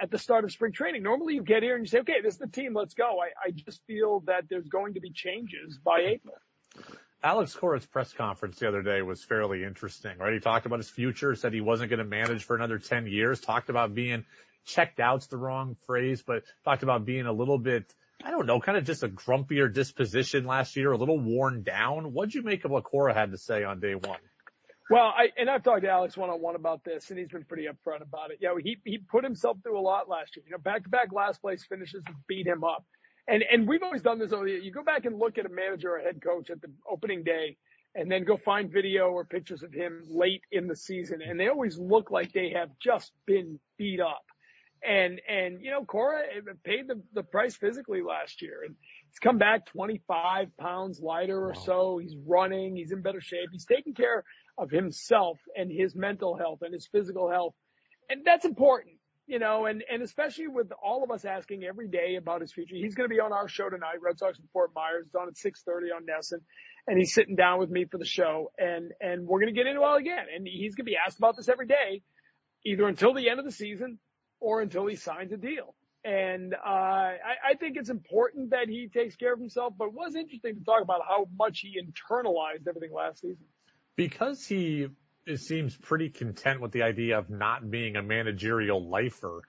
at 0.00 0.10
the 0.10 0.18
start 0.18 0.44
of 0.44 0.52
spring 0.52 0.72
training. 0.72 1.02
Normally 1.02 1.34
you 1.34 1.42
get 1.42 1.62
here 1.62 1.74
and 1.74 1.84
you 1.84 1.88
say, 1.88 2.00
okay, 2.00 2.20
this 2.22 2.34
is 2.34 2.40
the 2.40 2.46
team, 2.46 2.74
let's 2.74 2.94
go. 2.94 3.18
I, 3.20 3.48
I 3.48 3.50
just 3.50 3.80
feel 3.86 4.20
that 4.26 4.44
there's 4.48 4.68
going 4.68 4.94
to 4.94 5.00
be 5.00 5.10
changes 5.10 5.78
by 5.82 6.00
April. 6.00 6.34
Alex 7.22 7.54
Cora's 7.54 7.86
press 7.86 8.12
conference 8.12 8.58
the 8.58 8.68
other 8.68 8.82
day 8.82 9.02
was 9.02 9.24
fairly 9.24 9.64
interesting, 9.64 10.18
right? 10.18 10.34
He 10.34 10.40
talked 10.40 10.66
about 10.66 10.78
his 10.78 10.90
future, 10.90 11.34
said 11.34 11.52
he 11.52 11.60
wasn't 11.60 11.90
going 11.90 11.98
to 11.98 12.04
manage 12.04 12.44
for 12.44 12.54
another 12.54 12.78
10 12.78 13.06
years, 13.06 13.40
talked 13.40 13.70
about 13.70 13.94
being 13.94 14.24
checked 14.66 15.00
out's 15.00 15.26
the 15.28 15.36
wrong 15.36 15.76
phrase, 15.86 16.22
but 16.22 16.44
talked 16.64 16.82
about 16.82 17.04
being 17.04 17.26
a 17.26 17.32
little 17.32 17.58
bit, 17.58 17.92
I 18.22 18.30
don't 18.30 18.46
know, 18.46 18.60
kind 18.60 18.76
of 18.76 18.84
just 18.84 19.02
a 19.02 19.08
grumpier 19.08 19.72
disposition 19.72 20.44
last 20.44 20.76
year, 20.76 20.92
a 20.92 20.96
little 20.96 21.18
worn 21.18 21.62
down. 21.62 22.12
What'd 22.12 22.34
you 22.34 22.42
make 22.42 22.64
of 22.64 22.70
what 22.70 22.84
Cora 22.84 23.14
had 23.14 23.32
to 23.32 23.38
say 23.38 23.64
on 23.64 23.80
day 23.80 23.94
one? 23.94 24.20
Well, 24.88 25.12
I, 25.16 25.30
and 25.36 25.50
I've 25.50 25.64
talked 25.64 25.82
to 25.82 25.88
Alex 25.88 26.16
one 26.16 26.30
on 26.30 26.40
one 26.40 26.54
about 26.54 26.84
this 26.84 27.10
and 27.10 27.18
he's 27.18 27.28
been 27.28 27.44
pretty 27.44 27.66
upfront 27.66 28.02
about 28.02 28.30
it. 28.30 28.38
You 28.40 28.48
know, 28.48 28.56
he, 28.56 28.78
he 28.84 28.98
put 28.98 29.24
himself 29.24 29.58
through 29.62 29.78
a 29.78 29.80
lot 29.80 30.08
last 30.08 30.36
year. 30.36 30.44
You 30.46 30.52
know, 30.52 30.58
back 30.58 30.84
to 30.84 30.88
back 30.88 31.12
last 31.12 31.40
place 31.40 31.64
finishes 31.68 32.04
beat 32.28 32.46
him 32.46 32.62
up. 32.62 32.84
And, 33.28 33.42
and 33.50 33.66
we've 33.66 33.82
always 33.82 34.02
done 34.02 34.20
this 34.20 34.32
over 34.32 34.44
the 34.44 34.52
You 34.52 34.70
go 34.70 34.84
back 34.84 35.04
and 35.04 35.18
look 35.18 35.38
at 35.38 35.46
a 35.46 35.48
manager 35.48 35.90
or 35.90 35.96
a 35.96 36.02
head 36.04 36.22
coach 36.22 36.50
at 36.50 36.60
the 36.62 36.70
opening 36.88 37.24
day 37.24 37.56
and 37.96 38.10
then 38.10 38.22
go 38.22 38.36
find 38.36 38.70
video 38.70 39.08
or 39.08 39.24
pictures 39.24 39.64
of 39.64 39.72
him 39.72 40.04
late 40.08 40.42
in 40.52 40.68
the 40.68 40.76
season. 40.76 41.20
And 41.20 41.40
they 41.40 41.48
always 41.48 41.76
look 41.78 42.12
like 42.12 42.32
they 42.32 42.50
have 42.50 42.68
just 42.80 43.10
been 43.26 43.58
beat 43.78 44.00
up. 44.00 44.22
And, 44.86 45.20
and, 45.28 45.60
you 45.62 45.72
know, 45.72 45.84
Cora 45.84 46.20
eh, 46.20 46.52
paid 46.62 46.86
the, 46.86 47.02
the 47.12 47.24
price 47.24 47.56
physically 47.56 48.02
last 48.02 48.40
year 48.40 48.62
and 48.64 48.76
he's 49.08 49.18
come 49.18 49.38
back 49.38 49.66
25 49.66 50.56
pounds 50.58 51.00
lighter 51.00 51.44
or 51.44 51.54
so. 51.54 51.98
He's 51.98 52.14
running. 52.24 52.76
He's 52.76 52.92
in 52.92 53.02
better 53.02 53.20
shape. 53.20 53.48
He's 53.50 53.64
taking 53.64 53.94
care 53.94 54.22
of 54.58 54.70
himself 54.70 55.38
and 55.56 55.70
his 55.70 55.94
mental 55.94 56.36
health 56.36 56.60
and 56.62 56.72
his 56.72 56.86
physical 56.86 57.30
health. 57.30 57.54
And 58.08 58.22
that's 58.24 58.44
important, 58.44 58.96
you 59.26 59.38
know, 59.38 59.66
and, 59.66 59.82
and 59.90 60.02
especially 60.02 60.48
with 60.48 60.68
all 60.82 61.04
of 61.04 61.10
us 61.10 61.24
asking 61.24 61.64
every 61.64 61.88
day 61.88 62.16
about 62.16 62.40
his 62.40 62.52
future. 62.52 62.74
He's 62.74 62.94
going 62.94 63.08
to 63.08 63.14
be 63.14 63.20
on 63.20 63.32
our 63.32 63.48
show 63.48 63.68
tonight, 63.68 64.00
Red 64.02 64.18
Sox 64.18 64.38
and 64.38 64.48
Fort 64.52 64.70
Myers. 64.74 65.04
It's 65.06 65.14
on 65.14 65.28
at 65.28 65.36
630 65.36 65.92
on 65.92 66.02
NESN 66.06 66.42
and 66.86 66.98
he's 66.98 67.12
sitting 67.12 67.36
down 67.36 67.58
with 67.58 67.70
me 67.70 67.84
for 67.84 67.98
the 67.98 68.06
show 68.06 68.52
and, 68.58 68.92
and 69.00 69.26
we're 69.26 69.40
going 69.40 69.52
to 69.52 69.58
get 69.58 69.66
into 69.66 69.82
all 69.82 69.96
again. 69.96 70.26
And 70.34 70.46
he's 70.46 70.74
going 70.74 70.86
to 70.86 70.90
be 70.90 70.96
asked 71.04 71.18
about 71.18 71.36
this 71.36 71.48
every 71.48 71.66
day, 71.66 72.02
either 72.64 72.86
until 72.86 73.12
the 73.12 73.28
end 73.28 73.38
of 73.38 73.44
the 73.44 73.52
season 73.52 73.98
or 74.40 74.60
until 74.60 74.86
he 74.86 74.96
signs 74.96 75.32
a 75.32 75.36
deal. 75.36 75.74
And 76.04 76.54
uh, 76.54 76.68
I, 76.68 77.50
I 77.50 77.54
think 77.58 77.76
it's 77.76 77.90
important 77.90 78.50
that 78.50 78.68
he 78.68 78.88
takes 78.88 79.16
care 79.16 79.32
of 79.32 79.40
himself. 79.40 79.74
But 79.76 79.86
it 79.86 79.94
was 79.94 80.14
interesting 80.14 80.54
to 80.54 80.64
talk 80.64 80.80
about 80.80 81.00
how 81.06 81.26
much 81.36 81.60
he 81.60 81.80
internalized 81.82 82.68
everything 82.68 82.92
last 82.94 83.22
season 83.22 83.44
because 83.96 84.46
he 84.46 84.88
seems 85.34 85.76
pretty 85.76 86.10
content 86.10 86.60
with 86.60 86.72
the 86.72 86.82
idea 86.82 87.18
of 87.18 87.30
not 87.30 87.68
being 87.70 87.96
a 87.96 88.02
managerial 88.02 88.88
lifer. 88.88 89.42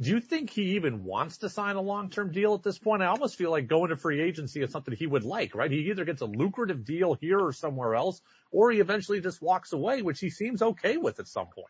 Do 0.00 0.10
you 0.10 0.20
think 0.20 0.50
he 0.50 0.76
even 0.76 1.04
wants 1.04 1.38
to 1.38 1.48
sign 1.48 1.76
a 1.76 1.80
long-term 1.80 2.32
deal 2.32 2.54
at 2.54 2.62
this 2.62 2.78
point? 2.78 3.02
I 3.02 3.06
almost 3.06 3.36
feel 3.36 3.50
like 3.50 3.66
going 3.66 3.90
to 3.90 3.96
free 3.96 4.20
agency 4.20 4.62
is 4.62 4.70
something 4.70 4.94
he 4.94 5.06
would 5.06 5.24
like, 5.24 5.54
right? 5.54 5.70
He 5.70 5.90
either 5.90 6.04
gets 6.04 6.22
a 6.22 6.26
lucrative 6.26 6.84
deal 6.84 7.14
here 7.14 7.38
or 7.38 7.52
somewhere 7.52 7.94
else, 7.94 8.22
or 8.50 8.70
he 8.70 8.80
eventually 8.80 9.20
just 9.20 9.42
walks 9.42 9.72
away, 9.72 10.02
which 10.02 10.20
he 10.20 10.30
seems 10.30 10.62
okay 10.62 10.96
with 10.96 11.18
at 11.20 11.26
some 11.26 11.46
point. 11.46 11.66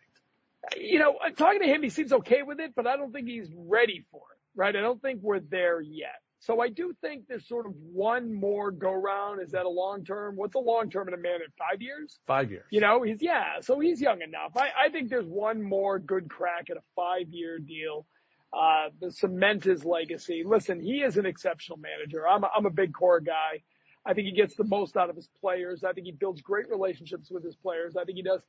You 0.77 0.99
know, 0.99 1.15
talking 1.37 1.61
to 1.61 1.67
him, 1.67 1.83
he 1.83 1.89
seems 1.89 2.13
okay 2.13 2.43
with 2.43 2.61
it, 2.61 2.75
but 2.77 2.87
I 2.87 2.97
don't 2.97 3.13
think 3.13 3.27
he's 3.27 3.49
ready 3.57 4.05
for 4.13 4.21
it, 4.33 4.39
right? 4.55 4.77
I 4.77 4.81
don't 4.81 5.01
think 5.01 5.21
we're 5.23 5.41
there 5.41 5.81
yet. 5.81 6.21
So 6.41 6.61
I 6.61 6.71
do 6.71 6.95
think 7.03 7.25
there's 7.29 7.47
sort 7.47 7.67
of 7.67 7.73
one 7.77 8.33
more 8.33 8.71
go 8.71 8.93
round. 8.93 9.43
Is 9.43 9.53
that 9.53 9.67
a 9.67 9.69
long 9.69 10.05
term? 10.05 10.37
What's 10.37 10.55
a 10.55 10.59
long 10.59 10.89
term 10.91 11.07
in 11.09 11.15
a 11.15 11.19
man 11.19 11.37
in 11.37 11.53
five 11.59 11.83
years? 11.83 12.19
Five 12.27 12.51
years. 12.51 12.65
You 12.71 12.81
know, 12.81 13.03
he's, 13.03 13.19
yeah, 13.21 13.61
so 13.61 13.79
he's 13.79 14.01
young 14.01 14.23
enough. 14.23 14.57
I, 14.57 14.87
I 14.87 14.89
think 14.89 15.11
there's 15.11 15.27
one 15.27 15.63
more 15.63 15.99
good 15.99 16.31
crack 16.31 16.71
at 16.71 16.79
a 16.79 16.83
five 16.97 17.29
year 17.29 17.59
deal. 17.59 18.07
Uh, 18.53 18.89
the 19.01 19.13
cement 19.13 19.65
his 19.65 19.85
legacy. 19.85 20.43
Listen, 20.45 20.81
he 20.81 21.03
is 21.03 21.19
an 21.19 21.27
exceptional 21.27 21.79
manager. 21.79 22.27
I'm 22.27 22.43
a, 22.43 22.51
I'm 22.57 22.67
a 22.67 22.71
big 22.71 22.95
Cora 22.95 23.23
guy. 23.23 23.63
I 24.07 24.15
think 24.15 24.27
he 24.27 24.33
gets 24.33 24.57
the 24.57 24.65
most 24.65 24.97
out 24.97 25.11
of 25.11 25.17
his 25.17 25.29
players. 25.41 25.85
I 25.85 25.93
think 25.93 26.07
he 26.07 26.13
builds 26.13 26.41
great 26.41 26.71
relationships 26.71 27.31
with 27.31 27.45
his 27.45 27.55
players. 27.55 27.97
I 27.97 28.05
think 28.05 28.17
he 28.17 28.23
does 28.23 28.41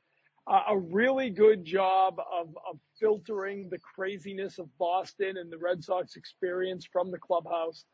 a 0.48 0.76
really 0.76 1.30
good 1.30 1.64
job 1.64 2.18
of, 2.18 2.48
of 2.68 2.78
filtering 2.98 3.68
the 3.70 3.78
craziness 3.78 4.58
of 4.58 4.66
Boston 4.76 5.36
and 5.36 5.52
the 5.52 5.58
Red 5.58 5.84
Sox 5.84 6.16
experience 6.16 6.84
from 6.84 7.10
the 7.10 7.18
clubhouse. 7.18 7.84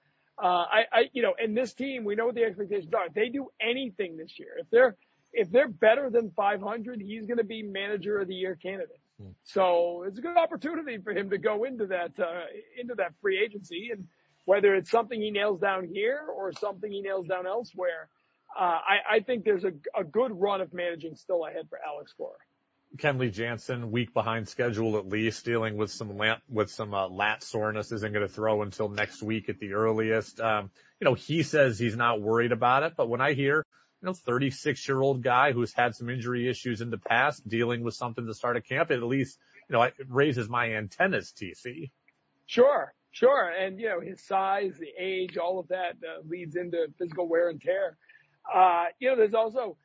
Uh, 0.42 0.64
I, 0.70 0.84
I, 0.92 1.10
you 1.12 1.22
know, 1.22 1.34
and 1.38 1.56
this 1.56 1.74
team, 1.74 2.04
we 2.04 2.14
know 2.14 2.26
what 2.26 2.36
the 2.36 2.44
expectations 2.44 2.92
are. 2.94 3.06
If 3.06 3.14
they 3.14 3.28
do 3.28 3.48
anything 3.60 4.16
this 4.16 4.38
year, 4.38 4.52
if 4.58 4.66
they're, 4.70 4.96
if 5.32 5.50
they're 5.50 5.68
better 5.68 6.08
than 6.08 6.30
500, 6.30 7.02
he's 7.02 7.26
going 7.26 7.38
to 7.38 7.44
be 7.44 7.62
manager 7.62 8.18
of 8.18 8.28
the 8.28 8.34
year 8.34 8.56
candidate. 8.56 9.00
Hmm. 9.20 9.30
So 9.42 10.04
it's 10.06 10.18
a 10.18 10.22
good 10.22 10.36
opportunity 10.36 10.98
for 10.98 11.12
him 11.12 11.28
to 11.30 11.38
go 11.38 11.64
into 11.64 11.86
that, 11.88 12.12
uh, 12.18 12.44
into 12.80 12.94
that 12.94 13.12
free 13.20 13.42
agency 13.44 13.90
and 13.92 14.06
whether 14.46 14.74
it's 14.74 14.90
something 14.90 15.20
he 15.20 15.30
nails 15.30 15.60
down 15.60 15.86
here 15.92 16.22
or 16.34 16.52
something 16.52 16.90
he 16.90 17.02
nails 17.02 17.26
down 17.26 17.46
elsewhere, 17.46 18.08
I, 18.56 18.98
I 19.16 19.20
think 19.20 19.44
there's 19.44 19.64
a, 19.64 19.72
a 19.98 20.04
good 20.04 20.32
run 20.32 20.60
of 20.60 20.72
managing 20.72 21.14
still 21.14 21.46
ahead 21.46 21.68
for 21.68 21.78
Alex 21.84 22.12
Cora. 22.16 22.36
Kenley 22.96 23.30
Jansen, 23.30 23.90
week 23.90 24.14
behind 24.14 24.48
schedule 24.48 24.96
at 24.96 25.06
least, 25.06 25.44
dealing 25.44 25.76
with 25.76 25.90
some 25.90 26.16
lat, 26.16 26.40
with 26.48 26.70
some 26.70 26.94
uh, 26.94 27.08
lat 27.08 27.42
soreness, 27.42 27.92
isn't 27.92 28.12
going 28.12 28.26
to 28.26 28.32
throw 28.32 28.62
until 28.62 28.88
next 28.88 29.22
week 29.22 29.48
at 29.50 29.58
the 29.58 29.74
earliest. 29.74 30.40
Um, 30.40 30.70
you 30.98 31.04
know, 31.04 31.14
he 31.14 31.42
says 31.42 31.78
he's 31.78 31.96
not 31.96 32.22
worried 32.22 32.52
about 32.52 32.84
it, 32.84 32.94
but 32.96 33.08
when 33.08 33.20
I 33.20 33.34
hear, 33.34 33.64
you 34.00 34.06
know, 34.06 34.14
36 34.14 34.88
year 34.88 35.00
old 35.00 35.22
guy 35.22 35.52
who's 35.52 35.72
had 35.74 35.94
some 35.94 36.08
injury 36.08 36.48
issues 36.48 36.80
in 36.80 36.88
the 36.88 36.98
past, 36.98 37.46
dealing 37.46 37.82
with 37.82 37.94
something 37.94 38.26
to 38.26 38.32
start 38.32 38.56
a 38.56 38.62
camp, 38.62 38.90
it 38.90 38.96
at 38.96 39.02
least 39.02 39.38
you 39.68 39.74
know, 39.74 39.82
it 39.82 39.94
raises 40.08 40.48
my 40.48 40.74
antennas, 40.74 41.32
TC. 41.32 41.90
Sure, 42.46 42.94
sure. 43.10 43.50
And, 43.50 43.78
you 43.78 43.88
know, 43.88 44.00
his 44.00 44.24
size, 44.24 44.72
the 44.78 44.92
age, 44.98 45.36
all 45.36 45.58
of 45.58 45.68
that 45.68 45.96
uh, 46.02 46.22
leads 46.26 46.56
into 46.56 46.86
physical 46.98 47.28
wear 47.28 47.50
and 47.50 47.60
tear. 47.60 47.98
Uh, 48.52 48.86
you 48.98 49.08
know, 49.08 49.16
there's 49.16 49.34
also 49.34 49.76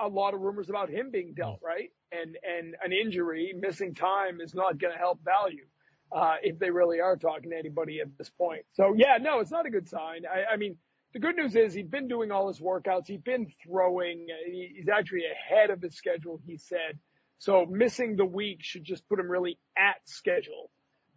a, 0.00 0.06
a 0.06 0.08
lot 0.08 0.34
of 0.34 0.40
rumors 0.40 0.68
about 0.68 0.88
him 0.90 1.10
being 1.10 1.34
dealt, 1.34 1.60
right? 1.64 1.90
And, 2.12 2.36
and 2.42 2.74
an 2.84 2.92
injury, 2.92 3.54
missing 3.58 3.94
time 3.94 4.40
is 4.40 4.54
not 4.54 4.78
going 4.78 4.92
to 4.92 4.98
help 4.98 5.20
value. 5.24 5.64
Uh, 6.12 6.36
if 6.40 6.56
they 6.60 6.70
really 6.70 7.00
are 7.00 7.16
talking 7.16 7.50
to 7.50 7.56
anybody 7.56 8.00
at 8.00 8.06
this 8.16 8.30
point. 8.30 8.62
So 8.74 8.94
yeah, 8.96 9.18
no, 9.20 9.40
it's 9.40 9.50
not 9.50 9.66
a 9.66 9.70
good 9.70 9.88
sign. 9.88 10.22
I, 10.24 10.54
I 10.54 10.56
mean, 10.56 10.76
the 11.12 11.18
good 11.18 11.34
news 11.34 11.56
is 11.56 11.74
he's 11.74 11.88
been 11.88 12.06
doing 12.06 12.30
all 12.30 12.46
his 12.46 12.60
workouts. 12.60 13.06
He's 13.08 13.20
been 13.20 13.48
throwing. 13.66 14.28
He's 14.46 14.88
actually 14.88 15.22
ahead 15.24 15.70
of 15.70 15.82
his 15.82 15.96
schedule, 15.96 16.40
he 16.46 16.58
said. 16.58 17.00
So 17.38 17.66
missing 17.66 18.14
the 18.14 18.24
week 18.24 18.58
should 18.62 18.84
just 18.84 19.08
put 19.08 19.18
him 19.18 19.28
really 19.28 19.58
at 19.76 19.96
schedule. 20.04 20.70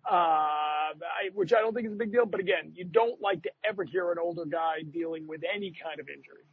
Uh, 0.09 0.15
I, 0.15 1.29
which 1.35 1.53
I 1.53 1.59
don't 1.59 1.75
think 1.75 1.85
is 1.85 1.93
a 1.93 1.97
big 1.97 2.11
deal. 2.11 2.25
But 2.25 2.39
again, 2.39 2.71
you 2.73 2.85
don't 2.85 3.21
like 3.21 3.43
to 3.43 3.51
ever 3.67 3.83
hear 3.83 4.11
an 4.11 4.17
older 4.17 4.45
guy 4.45 4.81
dealing 4.89 5.27
with 5.27 5.41
any 5.53 5.71
kind 5.71 5.99
of 5.99 6.07
injury. 6.09 6.45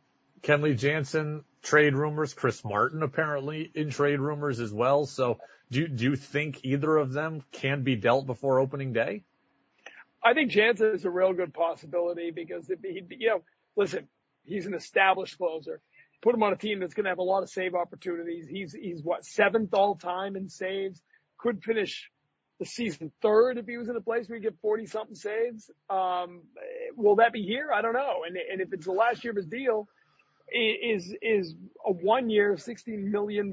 Kenley 0.43 0.77
Jansen 0.77 1.45
trade 1.63 1.95
rumors, 1.95 2.35
Chris 2.35 2.65
Martin 2.65 3.03
apparently 3.03 3.71
in 3.75 3.91
trade 3.91 4.21
rumors 4.21 4.61
as 4.61 4.73
well. 4.73 5.07
So 5.07 5.39
do 5.71 5.81
you, 5.81 5.89
do 5.89 6.05
you 6.05 6.17
think 6.17 6.61
either 6.65 6.97
of 6.97 7.13
them 7.13 7.43
can 7.53 7.83
be 7.83 7.97
dealt 7.97 8.27
before 8.27 8.61
opening 8.61 8.93
day? 8.93 9.25
I 10.23 10.35
think 10.35 10.51
Jansen 10.51 10.93
is 10.95 11.05
a 11.05 11.11
real 11.11 11.33
good 11.33 11.53
possibility 11.53 12.31
because 12.31 12.71
if 12.71 12.81
he, 12.81 13.03
you 13.19 13.29
know, 13.29 13.43
listen, 13.77 14.09
he's 14.45 14.67
an 14.67 14.75
established 14.75 15.39
closer. 15.39 15.81
Put 16.23 16.35
him 16.35 16.43
on 16.43 16.53
a 16.53 16.57
team 16.57 16.81
that's 16.81 16.95
going 16.95 17.05
to 17.05 17.11
have 17.11 17.19
a 17.19 17.23
lot 17.23 17.43
of 17.43 17.51
save 17.51 17.75
opportunities. 17.75 18.47
He's, 18.49 18.73
he's 18.73 19.03
what, 19.03 19.25
seventh 19.25 19.75
all 19.75 19.97
time 19.97 20.37
in 20.37 20.49
saves. 20.49 21.01
Could 21.39 21.63
finish 21.63 22.11
the 22.59 22.65
season 22.65 23.13
third 23.21 23.59
if 23.59 23.67
he 23.67 23.77
was 23.77 23.89
in 23.89 23.97
a 23.97 24.01
place 24.01 24.29
where 24.29 24.39
he 24.39 24.43
get 24.43 24.55
40 24.63 24.87
something 24.87 25.15
saves. 25.15 25.71
Um, 25.91 26.43
will 26.97 27.17
that 27.17 27.33
be 27.33 27.43
here? 27.43 27.71
I 27.73 27.83
don't 27.83 27.93
know. 27.93 28.23
And, 28.27 28.37
and 28.37 28.61
if 28.61 28.73
it's 28.73 28.87
the 28.87 28.93
last 28.93 29.23
year 29.25 29.33
of 29.33 29.37
his 29.37 29.47
deal, 29.47 29.89
is, 30.53 31.15
is 31.23 31.55
a 31.85 31.93
one 31.93 32.31
year, 32.31 32.55
$16 32.55 33.05
million 33.05 33.53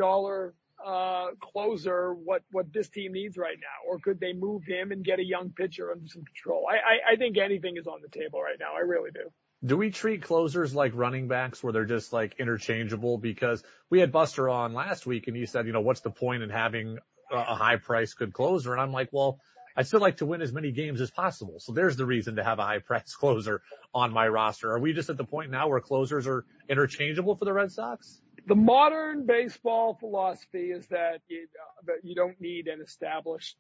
uh, 0.86 1.28
closer 1.42 2.14
what, 2.14 2.42
what 2.52 2.72
this 2.74 2.90
team 2.90 3.14
needs 3.14 3.38
right 3.38 3.58
now? 3.60 3.90
Or 3.90 4.00
could 4.00 4.20
they 4.20 4.34
move 4.34 4.64
him 4.64 4.92
and 4.92 5.04
get 5.04 5.20
a 5.20 5.24
young 5.24 5.50
pitcher 5.50 5.92
under 5.92 6.08
some 6.08 6.24
control? 6.24 6.66
I, 6.70 6.76
I, 6.76 7.14
I 7.14 7.16
think 7.16 7.38
anything 7.38 7.78
is 7.78 7.88
on 7.88 8.00
the 8.02 8.10
table 8.10 8.42
right 8.42 8.58
now. 8.60 8.76
I 8.76 8.82
really 8.82 9.12
do. 9.12 9.32
Do 9.66 9.78
we 9.78 9.92
treat 9.92 10.24
closers 10.24 10.76
like 10.76 10.92
running 10.94 11.30
backs 11.30 11.64
where 11.64 11.72
they're 11.72 11.86
just 11.86 12.12
like 12.12 12.36
interchangeable? 12.38 13.18
Because 13.18 13.64
we 13.90 14.02
had 14.02 14.12
Buster 14.12 14.50
on 14.50 14.74
last 14.74 15.06
week 15.06 15.28
and 15.28 15.38
he 15.38 15.46
said, 15.46 15.68
you 15.68 15.72
know, 15.72 15.82
what's 15.82 16.02
the 16.02 16.10
point 16.10 16.44
in 16.44 16.50
having 16.50 16.98
a 17.32 17.56
high 17.56 17.78
price 17.78 18.14
good 18.14 18.34
closer? 18.34 18.74
And 18.74 18.82
I'm 18.82 18.92
like, 18.92 19.10
well, 19.14 19.40
I 19.76 19.84
still 19.84 20.00
like 20.00 20.18
to 20.18 20.26
win 20.26 20.42
as 20.42 20.52
many 20.52 20.72
games 20.72 21.02
as 21.02 21.12
possible. 21.12 21.60
So 21.60 21.74
there's 21.74 21.98
the 21.98 22.06
reason 22.06 22.36
to 22.36 22.44
have 22.44 22.60
a 22.60 22.64
high 22.64 22.80
price 22.80 23.16
closer 23.20 23.62
on 23.94 24.14
my 24.14 24.28
roster. 24.28 24.72
Are 24.72 24.80
we 24.80 24.94
just 24.94 25.10
at 25.10 25.18
the 25.18 25.24
point 25.24 25.52
now 25.52 25.68
where 25.70 25.80
closers 25.80 26.28
are 26.28 26.46
interchangeable 26.70 27.36
for 27.36 27.46
the 27.46 27.54
Red 27.54 27.72
Sox? 27.72 28.22
the 28.48 28.56
modern 28.56 29.26
baseball 29.26 29.98
philosophy 30.00 30.72
is 30.72 30.86
that 30.88 31.22
you, 31.28 31.48
uh, 31.60 31.82
that 31.86 32.08
you 32.08 32.16
don't 32.16 32.40
need 32.42 32.68
an 32.68 32.82
established 32.82 33.58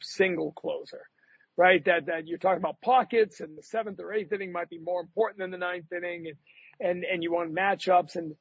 single 0.00 0.52
closer, 0.52 1.02
right? 1.56 1.84
That, 1.84 2.06
that 2.06 2.26
you're 2.26 2.38
talking 2.38 2.58
about 2.58 2.80
pockets 2.80 3.40
and 3.40 3.56
the 3.56 3.62
seventh 3.62 4.00
or 4.00 4.12
eighth 4.12 4.32
inning 4.32 4.52
might 4.52 4.70
be 4.70 4.78
more 4.78 5.00
important 5.00 5.40
than 5.40 5.50
the 5.50 5.58
ninth 5.58 5.92
inning 5.92 6.26
and, 6.28 6.88
and, 6.88 7.04
and 7.04 7.22
you 7.22 7.32
want 7.32 7.54
matchups 7.54 8.16
and, 8.16 8.34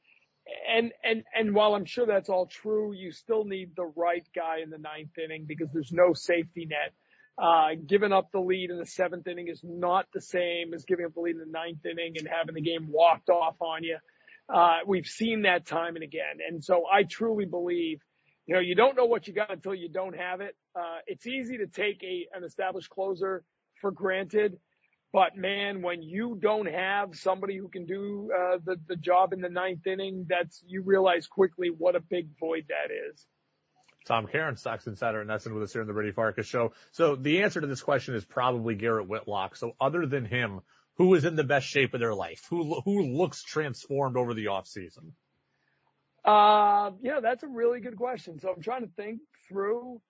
and, 0.68 0.92
and, 1.04 1.24
and 1.34 1.56
while 1.56 1.76
I'm 1.76 1.86
sure 1.86 2.06
that's 2.06 2.30
all 2.30 2.46
true, 2.46 2.94
you 2.94 3.12
still 3.12 3.46
need 3.46 3.76
the 3.76 3.92
right 3.96 4.26
guy 4.36 4.60
in 4.64 4.70
the 4.70 4.78
ninth 4.78 5.18
inning 5.18 5.46
because 5.48 5.70
there's 5.74 5.92
no 5.92 6.14
safety 6.14 6.66
net. 6.66 6.94
Uh, 7.38 7.76
giving 7.86 8.14
up 8.14 8.32
the 8.32 8.40
lead 8.40 8.70
in 8.70 8.78
the 8.78 8.86
seventh 8.86 9.28
inning 9.28 9.50
is 9.50 9.60
not 9.64 10.06
the 10.14 10.22
same 10.22 10.74
as 10.74 10.86
giving 10.86 11.06
up 11.06 11.14
the 11.14 11.20
lead 11.20 11.36
in 11.36 11.40
the 11.40 11.46
ninth 11.46 11.86
inning 11.86 12.14
and 12.18 12.28
having 12.28 12.56
the 12.56 12.62
game 12.62 12.88
walked 12.92 13.30
off 13.30 13.56
on 13.60 13.84
you. 13.84 13.98
Uh, 14.48 14.78
we've 14.86 15.08
seen 15.08 15.42
that 15.42 15.66
time 15.66 15.96
and 15.96 16.04
again. 16.04 16.38
And 16.48 16.64
so 16.64 16.84
I 16.92 17.04
truly 17.04 17.46
believe, 17.46 18.00
you 18.46 18.54
know, 18.54 18.62
you 18.62 18.76
don't 18.76 18.96
know 18.96 19.06
what 19.06 19.28
you 19.28 19.34
got 19.34 19.52
until 19.52 19.74
you 19.74 19.90
don't 19.90 20.16
have 20.16 20.40
it. 20.42 20.56
Uh, 20.76 21.00
it's 21.08 21.26
easy 21.26 21.58
to 21.58 21.68
take 21.68 22.04
a, 22.04 22.28
an 22.34 22.44
established 22.44 22.90
closer 22.90 23.44
for 23.82 23.92
granted. 23.92 24.58
But 25.16 25.38
man, 25.38 25.82
when 25.82 26.02
you 26.02 26.38
don't 26.42 26.66
have 26.66 27.16
somebody 27.16 27.56
who 27.56 27.70
can 27.70 27.86
do 27.86 28.30
uh, 28.38 28.58
the 28.66 28.76
the 28.86 28.98
job 28.98 29.32
in 29.32 29.40
the 29.40 29.48
ninth 29.48 29.88
inning, 29.88 30.26
that's 30.28 30.62
you 30.68 30.82
realize 30.82 31.26
quickly 31.26 31.70
what 31.70 31.96
a 31.96 32.02
big 32.02 32.28
void 32.38 32.66
that 32.68 32.94
is. 32.94 33.26
Tom 34.06 34.28
Caron, 34.28 34.58
Sox 34.58 34.86
Insider 34.88 35.22
and 35.22 35.30
NESN 35.30 35.54
with 35.54 35.64
us 35.64 35.72
here 35.72 35.82
in 35.82 35.88
the 35.88 35.94
Brady 35.94 36.12
Farkas 36.12 36.48
show. 36.48 36.74
So 36.92 37.16
the 37.16 37.44
answer 37.44 37.62
to 37.62 37.66
this 37.66 37.82
question 37.82 38.14
is 38.14 38.26
probably 38.26 38.76
Garrett 38.76 39.08
Whitlock. 39.08 39.56
So 39.56 39.72
other 39.80 40.06
than 40.06 40.26
him, 40.26 40.60
who 40.96 41.14
is 41.14 41.24
in 41.24 41.38
the 41.38 41.46
best 41.46 41.66
shape 41.66 41.94
of 41.94 42.02
their 42.02 42.14
life? 42.14 42.46
Who 42.50 42.82
who 42.82 43.04
looks 43.16 43.42
transformed 43.42 44.18
over 44.18 44.34
the 44.34 44.48
off 44.48 44.68
season? 44.68 45.14
Uh, 46.26 46.92
yeah, 47.02 47.22
that's 47.22 47.44
a 47.44 47.48
really 47.48 47.80
good 47.80 47.96
question. 47.96 48.38
So 48.42 48.52
I'm 48.54 48.62
trying 48.62 48.82
to 48.82 48.92
think 48.98 49.22
through. 49.48 50.02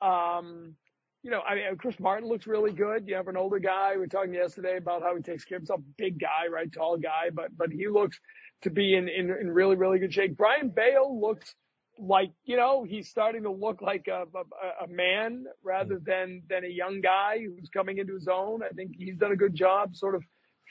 Um, 0.00 0.76
you 1.22 1.30
know, 1.30 1.40
I 1.40 1.54
mean, 1.54 1.76
Chris 1.76 1.98
Martin 2.00 2.28
looks 2.28 2.46
really 2.46 2.72
good. 2.72 3.06
You 3.06 3.14
have 3.14 3.28
an 3.28 3.36
older 3.36 3.60
guy. 3.60 3.92
We 3.92 4.00
were 4.00 4.06
talking 4.08 4.34
yesterday 4.34 4.76
about 4.76 5.02
how 5.02 5.14
he 5.14 5.22
takes 5.22 5.44
care 5.44 5.56
of 5.56 5.62
himself. 5.62 5.80
Big 5.96 6.18
guy, 6.18 6.48
right? 6.52 6.72
Tall 6.72 6.96
guy, 6.96 7.30
but 7.32 7.56
but 7.56 7.70
he 7.70 7.88
looks 7.88 8.18
to 8.62 8.70
be 8.70 8.94
in 8.94 9.08
in, 9.08 9.30
in 9.30 9.50
really 9.50 9.76
really 9.76 9.98
good 9.98 10.12
shape. 10.12 10.36
Brayan 10.36 10.68
Bello 10.70 11.12
looks 11.12 11.54
like 11.98 12.32
you 12.44 12.56
know 12.56 12.82
he's 12.82 13.08
starting 13.08 13.44
to 13.44 13.50
look 13.50 13.82
like 13.82 14.08
a, 14.08 14.24
a, 14.36 14.84
a 14.84 14.88
man 14.88 15.44
rather 15.62 16.00
than 16.04 16.42
than 16.48 16.64
a 16.64 16.68
young 16.68 17.00
guy 17.00 17.38
who's 17.38 17.68
coming 17.68 17.98
into 17.98 18.14
his 18.14 18.28
own. 18.28 18.62
I 18.62 18.70
think 18.70 18.92
he's 18.96 19.16
done 19.16 19.32
a 19.32 19.36
good 19.36 19.54
job, 19.54 19.94
sort 19.94 20.16
of 20.16 20.24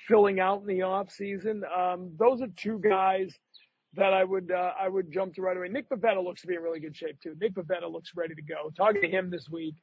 filling 0.07 0.39
out 0.39 0.61
in 0.61 0.67
the 0.67 0.81
off 0.81 1.11
season. 1.11 1.63
Um, 1.63 2.11
those 2.17 2.41
are 2.41 2.47
two 2.57 2.79
guys 2.79 3.33
that 3.93 4.13
I 4.13 4.23
would 4.23 4.51
uh, 4.51 4.73
I 4.79 4.89
would 4.89 5.11
jump 5.11 5.35
to 5.35 5.41
right 5.41 5.55
away. 5.55 5.69
Nick 5.69 5.89
Pivetta 5.89 6.23
looks 6.23 6.41
to 6.41 6.47
be 6.47 6.55
in 6.55 6.61
really 6.61 6.79
good 6.79 6.95
shape 6.95 7.19
too. 7.21 7.35
Nick 7.39 7.53
Pivetta 7.53 7.91
looks 7.91 8.11
ready 8.15 8.35
to 8.35 8.41
go. 8.41 8.69
Talking 8.75 9.01
to 9.01 9.09
him 9.09 9.29
this 9.29 9.47
week, 9.49 9.75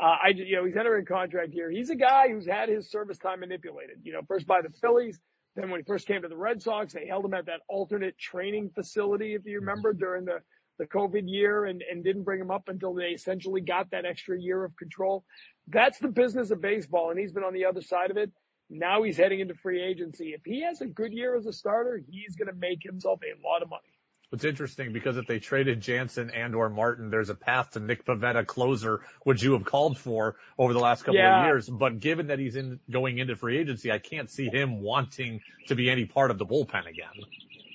uh, 0.00 0.16
I 0.24 0.28
you 0.28 0.56
know 0.56 0.64
he's 0.64 0.76
entering 0.76 1.04
contract 1.04 1.52
here. 1.52 1.70
He's 1.70 1.90
a 1.90 1.96
guy 1.96 2.28
who's 2.28 2.46
had 2.46 2.68
his 2.68 2.90
service 2.90 3.18
time 3.18 3.40
manipulated. 3.40 3.98
You 4.02 4.14
know, 4.14 4.22
first 4.26 4.46
by 4.46 4.62
the 4.62 4.70
Phillies, 4.80 5.20
then 5.56 5.70
when 5.70 5.80
he 5.80 5.84
first 5.84 6.06
came 6.06 6.22
to 6.22 6.28
the 6.28 6.36
Red 6.36 6.62
Sox, 6.62 6.92
they 6.92 7.06
held 7.06 7.24
him 7.24 7.34
at 7.34 7.46
that 7.46 7.60
alternate 7.68 8.18
training 8.18 8.70
facility, 8.74 9.34
if 9.34 9.44
you 9.44 9.60
remember, 9.60 9.92
during 9.92 10.24
the 10.24 10.40
the 10.78 10.86
COVID 10.86 11.24
year 11.26 11.66
and, 11.66 11.82
and 11.90 12.02
didn't 12.02 12.22
bring 12.22 12.40
him 12.40 12.50
up 12.50 12.68
until 12.68 12.94
they 12.94 13.08
essentially 13.08 13.60
got 13.60 13.90
that 13.90 14.06
extra 14.06 14.40
year 14.40 14.64
of 14.64 14.74
control. 14.76 15.24
That's 15.68 15.98
the 15.98 16.08
business 16.08 16.50
of 16.50 16.62
baseball, 16.62 17.10
and 17.10 17.18
he's 17.18 17.32
been 17.32 17.44
on 17.44 17.52
the 17.52 17.66
other 17.66 17.82
side 17.82 18.10
of 18.10 18.16
it. 18.16 18.32
Now 18.70 19.02
he's 19.02 19.18
heading 19.18 19.40
into 19.40 19.54
free 19.54 19.82
agency. 19.82 20.28
If 20.30 20.40
he 20.44 20.62
has 20.62 20.80
a 20.80 20.86
good 20.86 21.12
year 21.12 21.36
as 21.36 21.44
a 21.44 21.52
starter, 21.52 22.00
he's 22.08 22.36
going 22.36 22.48
to 22.48 22.54
make 22.54 22.82
himself 22.82 23.20
a 23.22 23.46
lot 23.46 23.62
of 23.62 23.68
money. 23.68 23.89
It's 24.32 24.44
interesting 24.44 24.92
because 24.92 25.16
if 25.16 25.26
they 25.26 25.40
traded 25.40 25.80
Jansen 25.80 26.30
and 26.30 26.54
or 26.54 26.70
Martin, 26.70 27.10
there's 27.10 27.30
a 27.30 27.34
path 27.34 27.72
to 27.72 27.80
Nick 27.80 28.04
Pivetta 28.04 28.46
closer, 28.46 29.00
which 29.24 29.42
you 29.42 29.54
have 29.54 29.64
called 29.64 29.98
for 29.98 30.36
over 30.56 30.72
the 30.72 30.78
last 30.78 31.02
couple 31.02 31.16
yeah. 31.16 31.40
of 31.40 31.46
years. 31.46 31.68
But 31.68 31.98
given 31.98 32.28
that 32.28 32.38
he's 32.38 32.54
in 32.54 32.78
going 32.88 33.18
into 33.18 33.34
free 33.34 33.58
agency, 33.58 33.90
I 33.90 33.98
can't 33.98 34.30
see 34.30 34.48
him 34.48 34.80
wanting 34.82 35.40
to 35.66 35.74
be 35.74 35.90
any 35.90 36.04
part 36.04 36.30
of 36.30 36.38
the 36.38 36.46
bullpen 36.46 36.86
again. 36.88 37.08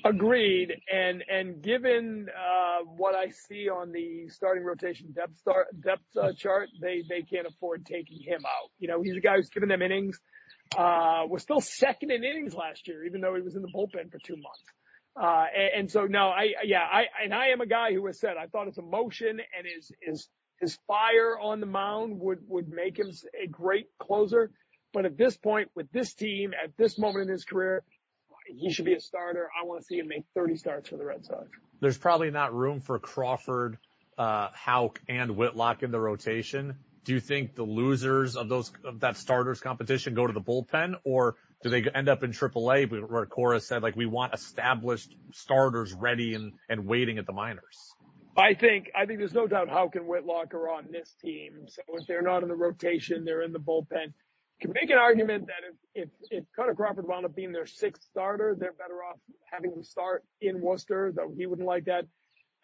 Agreed. 0.06 0.82
And 0.90 1.24
and 1.30 1.62
given 1.62 2.28
uh, 2.30 2.86
what 2.86 3.16
I 3.16 3.32
see 3.32 3.68
on 3.68 3.92
the 3.92 4.30
starting 4.30 4.64
rotation 4.64 5.12
depth 5.12 5.38
start 5.38 5.68
depth 5.82 6.06
uh, 6.16 6.32
chart, 6.38 6.70
they 6.80 7.04
they 7.10 7.24
can't 7.24 7.48
afford 7.48 7.86
taking 7.86 8.22
him 8.22 8.46
out. 8.46 8.70
You 8.80 8.88
know, 8.88 9.02
he's 9.02 9.18
a 9.18 9.20
guy 9.20 9.36
who's 9.36 9.50
given 9.50 9.68
them 9.68 9.82
innings 9.82 10.20
uh, 10.78 11.24
was 11.28 11.42
still 11.42 11.62
second 11.62 12.12
in 12.12 12.24
innings 12.24 12.54
last 12.54 12.88
year, 12.88 13.04
even 13.06 13.22
though 13.22 13.36
he 13.36 13.42
was 13.42 13.56
in 13.56 13.62
the 13.62 13.68
bullpen 13.68 14.12
for 14.12 14.20
two 14.24 14.36
months. 14.36 14.64
Uh, 15.20 15.46
and, 15.56 15.70
and, 15.80 15.92
so 15.92 16.06
no, 16.06 16.28
I, 16.28 16.54
yeah, 16.64 16.82
I, 16.82 17.06
and 17.24 17.34
I 17.34 17.48
am 17.48 17.62
a 17.62 17.66
guy 17.66 17.94
who 17.94 18.06
has 18.08 18.20
said 18.20 18.36
I 18.38 18.48
thought 18.48 18.68
his 18.68 18.78
emotion 18.78 19.40
and 19.40 19.66
his, 19.66 19.92
his, 20.02 20.28
his 20.60 20.78
fire 20.88 21.40
on 21.40 21.60
the 21.60 21.66
mound 21.66 22.20
would, 22.20 22.40
would 22.48 22.68
make 22.70 23.00
him 23.00 23.12
a 23.42 23.48
great 23.48 23.88
closer. 23.98 24.52
But 24.94 25.06
at 25.06 25.18
this 25.18 25.38
point 25.38 25.70
with 25.76 25.92
this 25.92 26.14
team 26.14 26.54
at 26.62 26.76
this 26.78 26.98
moment 26.98 27.28
in 27.28 27.32
his 27.32 27.46
career, 27.46 27.84
he 28.48 28.72
should 28.72 28.86
be 28.86 28.94
a 28.94 29.00
starter. 29.00 29.50
I 29.60 29.66
want 29.66 29.82
to 29.82 29.86
see 29.86 30.00
him 30.00 30.08
make 30.08 30.24
30 30.36 30.58
starts 30.58 30.90
for 30.90 30.98
the 30.98 31.06
Red 31.06 31.26
Sox. 31.26 31.48
There's 31.82 31.98
probably 31.98 32.32
not 32.32 32.54
room 32.54 32.80
for 32.80 33.00
Crawford, 33.00 33.78
uh, 34.18 34.50
Houck 34.54 35.02
and 35.10 35.36
Whitlock 35.36 35.84
in 35.84 35.92
the 35.92 36.00
rotation 36.00 36.76
do 37.06 37.14
you 37.14 37.20
think 37.20 37.56
the 37.56 37.64
losers 37.64 38.36
of 38.36 38.50
those 38.50 38.74
of 38.84 39.00
that 39.00 39.16
starters 39.16 39.62
competition 39.62 40.16
go 40.16 40.28
to 40.28 40.34
the 40.34 40.42
bullpen, 40.42 40.96
or 41.04 41.36
do 41.64 41.70
they 41.70 41.84
end 41.94 42.10
up 42.10 42.24
in 42.24 42.32
AAA 42.32 43.10
where 43.10 43.26
Cora 43.26 43.60
said 43.60 43.84
like 43.84 43.96
we 43.96 44.06
want 44.06 44.34
established 44.34 45.16
starters 45.34 45.94
ready 45.94 46.36
and 46.36 46.54
and 46.70 46.86
waiting 46.86 47.18
at 47.18 47.26
the 47.26 47.34
minors? 47.34 47.96
I 48.38 48.54
think 48.54 48.92
I 48.96 49.06
think 49.06 49.20
there's 49.20 49.34
no 49.34 49.48
doubt 49.48 49.70
Houck 49.70 49.96
and 49.96 50.08
Whitlock 50.08 50.54
are 50.54 50.70
on 50.70 50.88
this 50.92 51.16
team. 51.22 51.66
So 51.68 51.82
if 51.94 52.08
they're 52.08 52.22
not 52.22 52.44
in 52.44 52.50
the 52.50 52.56
rotation, 52.56 53.24
they're 53.26 53.44
in 53.44 53.54
the 53.54 53.60
bullpen. 53.60 54.14
You 54.60 54.68
can 54.68 54.74
make 54.74 54.90
an 54.90 54.98
argument 54.98 55.48
that 55.48 55.64
if 55.96 56.10
if 56.10 56.10
if 56.32 56.44
Kutter 56.58 56.76
Crawford 56.76 57.08
wound 57.08 57.26
up 57.26 57.36
being 57.36 57.52
their 57.52 57.66
sixth 57.66 58.04
starter, 58.04 58.56
they're 58.58 58.74
better 58.74 59.04
off 59.04 59.18
having 59.52 59.72
him 59.72 59.84
start 59.84 60.24
in 60.42 60.62
Worcester, 60.62 61.12
though 61.16 61.34
he 61.36 61.46
wouldn't 61.46 61.68
like 61.68 61.86
that. 61.86 62.06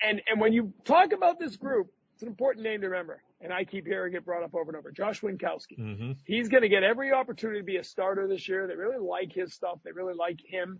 And 0.02 0.22
and 0.30 0.39
when 0.42 0.54
you 0.54 0.74
talk 0.86 1.14
about 1.14 1.39
this 1.39 1.56
group, 1.56 1.88
It's 2.14 2.22
an 2.24 2.28
important 2.30 2.64
name 2.64 2.82
to 2.82 2.88
remember, 2.88 3.24
and 3.42 3.52
I 3.52 3.64
keep 3.64 3.86
hearing 3.86 4.14
it 4.14 4.26
brought 4.26 4.44
up 4.44 4.54
over 4.54 4.70
and 4.70 4.76
over. 4.76 4.92
Josh 4.92 5.22
Winkowski. 5.22 5.80
Mm-hmm. 5.80 6.12
He's 6.26 6.50
going 6.50 6.64
to 6.64 6.70
get 6.70 6.84
every 6.84 7.12
opportunity 7.12 7.60
to 7.60 7.66
be 7.66 7.78
a 7.78 7.84
starter 7.84 8.28
this 8.28 8.48
year. 8.48 8.68
They 8.68 8.76
really 8.76 9.00
like 9.00 9.34
his 9.34 9.54
stuff. 9.54 9.80
They 9.84 9.92
really 9.92 10.14
like 10.14 10.39
him. 10.46 10.80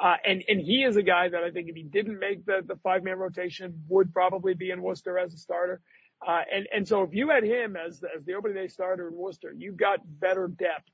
Uh, 0.00 0.16
and, 0.24 0.42
and 0.48 0.60
he 0.60 0.84
is 0.84 0.96
a 0.96 1.02
guy 1.02 1.28
that 1.28 1.42
I 1.42 1.50
think 1.50 1.68
if 1.68 1.76
he 1.76 1.82
didn't 1.82 2.18
make 2.18 2.46
the, 2.46 2.62
the 2.66 2.76
five 2.76 3.02
man 3.02 3.18
rotation 3.18 3.82
would 3.88 4.12
probably 4.12 4.54
be 4.54 4.70
in 4.70 4.82
Worcester 4.82 5.18
as 5.18 5.34
a 5.34 5.38
starter. 5.38 5.80
Uh, 6.26 6.42
and, 6.52 6.68
and 6.74 6.88
so 6.88 7.02
if 7.02 7.12
you 7.12 7.30
had 7.30 7.44
him 7.44 7.76
as, 7.76 8.00
the, 8.00 8.08
as 8.16 8.24
the 8.24 8.34
opening 8.34 8.56
day 8.56 8.68
starter 8.68 9.08
in 9.08 9.14
Worcester, 9.14 9.52
you've 9.56 9.76
got 9.76 9.98
better 10.04 10.48
depth 10.48 10.88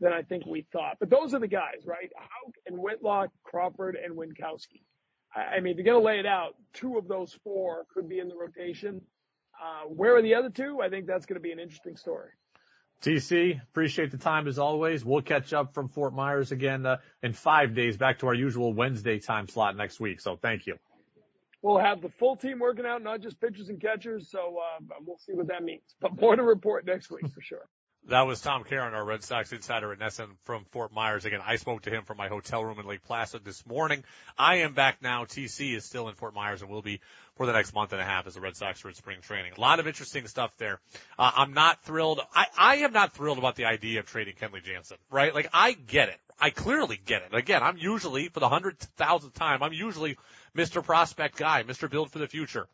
than 0.00 0.12
I 0.12 0.22
think 0.22 0.44
we 0.44 0.66
thought. 0.72 0.96
But 0.98 1.08
those 1.08 1.32
are 1.32 1.38
the 1.38 1.48
guys, 1.48 1.86
right? 1.86 2.10
Houck 2.16 2.54
and 2.66 2.76
Whitlock, 2.76 3.30
Crawford 3.44 3.96
and 3.96 4.16
Winkowski. 4.16 4.82
I, 5.34 5.56
I 5.56 5.60
mean, 5.60 5.72
if 5.72 5.76
you're 5.76 5.84
going 5.84 6.02
to 6.02 6.06
lay 6.06 6.18
it 6.18 6.26
out, 6.26 6.56
two 6.74 6.98
of 6.98 7.08
those 7.08 7.38
four 7.44 7.86
could 7.94 8.08
be 8.08 8.18
in 8.18 8.28
the 8.28 8.36
rotation. 8.36 9.00
Uh, 9.62 9.86
where 9.86 10.16
are 10.16 10.22
the 10.22 10.34
other 10.34 10.50
two? 10.50 10.80
I 10.82 10.88
think 10.88 11.06
that's 11.06 11.26
going 11.26 11.36
to 11.36 11.40
be 11.40 11.52
an 11.52 11.60
interesting 11.60 11.96
story. 11.96 12.30
TC, 13.02 13.60
appreciate 13.62 14.10
the 14.10 14.18
time 14.18 14.48
as 14.48 14.58
always. 14.58 15.04
We'll 15.04 15.22
catch 15.22 15.52
up 15.52 15.74
from 15.74 15.88
Fort 15.88 16.14
Myers 16.14 16.50
again 16.52 16.84
uh, 16.86 16.98
in 17.22 17.32
five 17.32 17.74
days, 17.74 17.96
back 17.96 18.20
to 18.20 18.28
our 18.28 18.34
usual 18.34 18.72
Wednesday 18.72 19.18
time 19.18 19.48
slot 19.48 19.76
next 19.76 20.00
week. 20.00 20.20
So 20.20 20.36
thank 20.36 20.66
you. 20.66 20.78
We'll 21.62 21.78
have 21.78 22.00
the 22.00 22.08
full 22.08 22.34
team 22.36 22.58
working 22.58 22.86
out, 22.86 23.02
not 23.02 23.20
just 23.20 23.40
pitchers 23.40 23.68
and 23.68 23.80
catchers. 23.80 24.28
So 24.30 24.58
uh, 24.58 24.80
we'll 25.04 25.18
see 25.18 25.32
what 25.32 25.46
that 25.48 25.62
means. 25.62 25.82
But 26.00 26.20
more 26.20 26.34
to 26.34 26.42
report 26.42 26.86
next 26.86 27.10
week 27.10 27.28
for 27.32 27.40
sure. 27.40 27.68
That 28.08 28.22
was 28.22 28.40
Tom 28.40 28.64
Caron, 28.64 28.94
our 28.94 29.04
Red 29.04 29.22
Sox 29.22 29.52
insider 29.52 29.92
at 29.92 30.00
NESN 30.00 30.26
from 30.42 30.64
Fort 30.72 30.92
Myers. 30.92 31.24
Again, 31.24 31.40
I 31.46 31.54
spoke 31.54 31.82
to 31.82 31.90
him 31.90 32.02
from 32.02 32.16
my 32.16 32.26
hotel 32.26 32.64
room 32.64 32.80
in 32.80 32.86
Lake 32.86 33.04
Placid 33.04 33.44
this 33.44 33.64
morning. 33.64 34.02
I 34.36 34.56
am 34.56 34.74
back 34.74 35.00
now. 35.02 35.24
TC 35.24 35.76
is 35.76 35.84
still 35.84 36.08
in 36.08 36.16
Fort 36.16 36.34
Myers 36.34 36.62
and 36.62 36.70
will 36.70 36.82
be 36.82 37.00
for 37.36 37.46
the 37.46 37.52
next 37.52 37.72
month 37.72 37.92
and 37.92 38.00
a 38.00 38.04
half 38.04 38.26
as 38.26 38.34
the 38.34 38.40
Red 38.40 38.56
Sox 38.56 38.84
are 38.84 38.88
in 38.88 38.96
spring 38.96 39.20
training. 39.20 39.52
A 39.56 39.60
lot 39.60 39.78
of 39.78 39.86
interesting 39.86 40.26
stuff 40.26 40.50
there. 40.58 40.80
Uh, 41.16 41.30
I'm 41.36 41.54
not 41.54 41.84
thrilled. 41.84 42.20
I, 42.34 42.46
I 42.58 42.76
am 42.78 42.92
not 42.92 43.12
thrilled 43.12 43.38
about 43.38 43.54
the 43.54 43.66
idea 43.66 44.00
of 44.00 44.06
trading 44.06 44.34
Kenley 44.34 44.64
Jansen, 44.64 44.98
right? 45.08 45.32
Like 45.32 45.50
I 45.52 45.72
get 45.72 46.08
it. 46.08 46.18
I 46.40 46.50
clearly 46.50 47.00
get 47.04 47.22
it. 47.22 47.32
Again, 47.32 47.62
I'm 47.62 47.76
usually, 47.76 48.28
for 48.30 48.40
the 48.40 48.48
hundred 48.48 48.80
thousandth 48.80 49.34
time, 49.34 49.62
I'm 49.62 49.72
usually 49.72 50.18
Mr. 50.56 50.82
Prospect 50.82 51.36
guy, 51.36 51.62
Mr. 51.62 51.88
Build 51.88 52.10
for 52.10 52.18
the 52.18 52.26
future. 52.26 52.66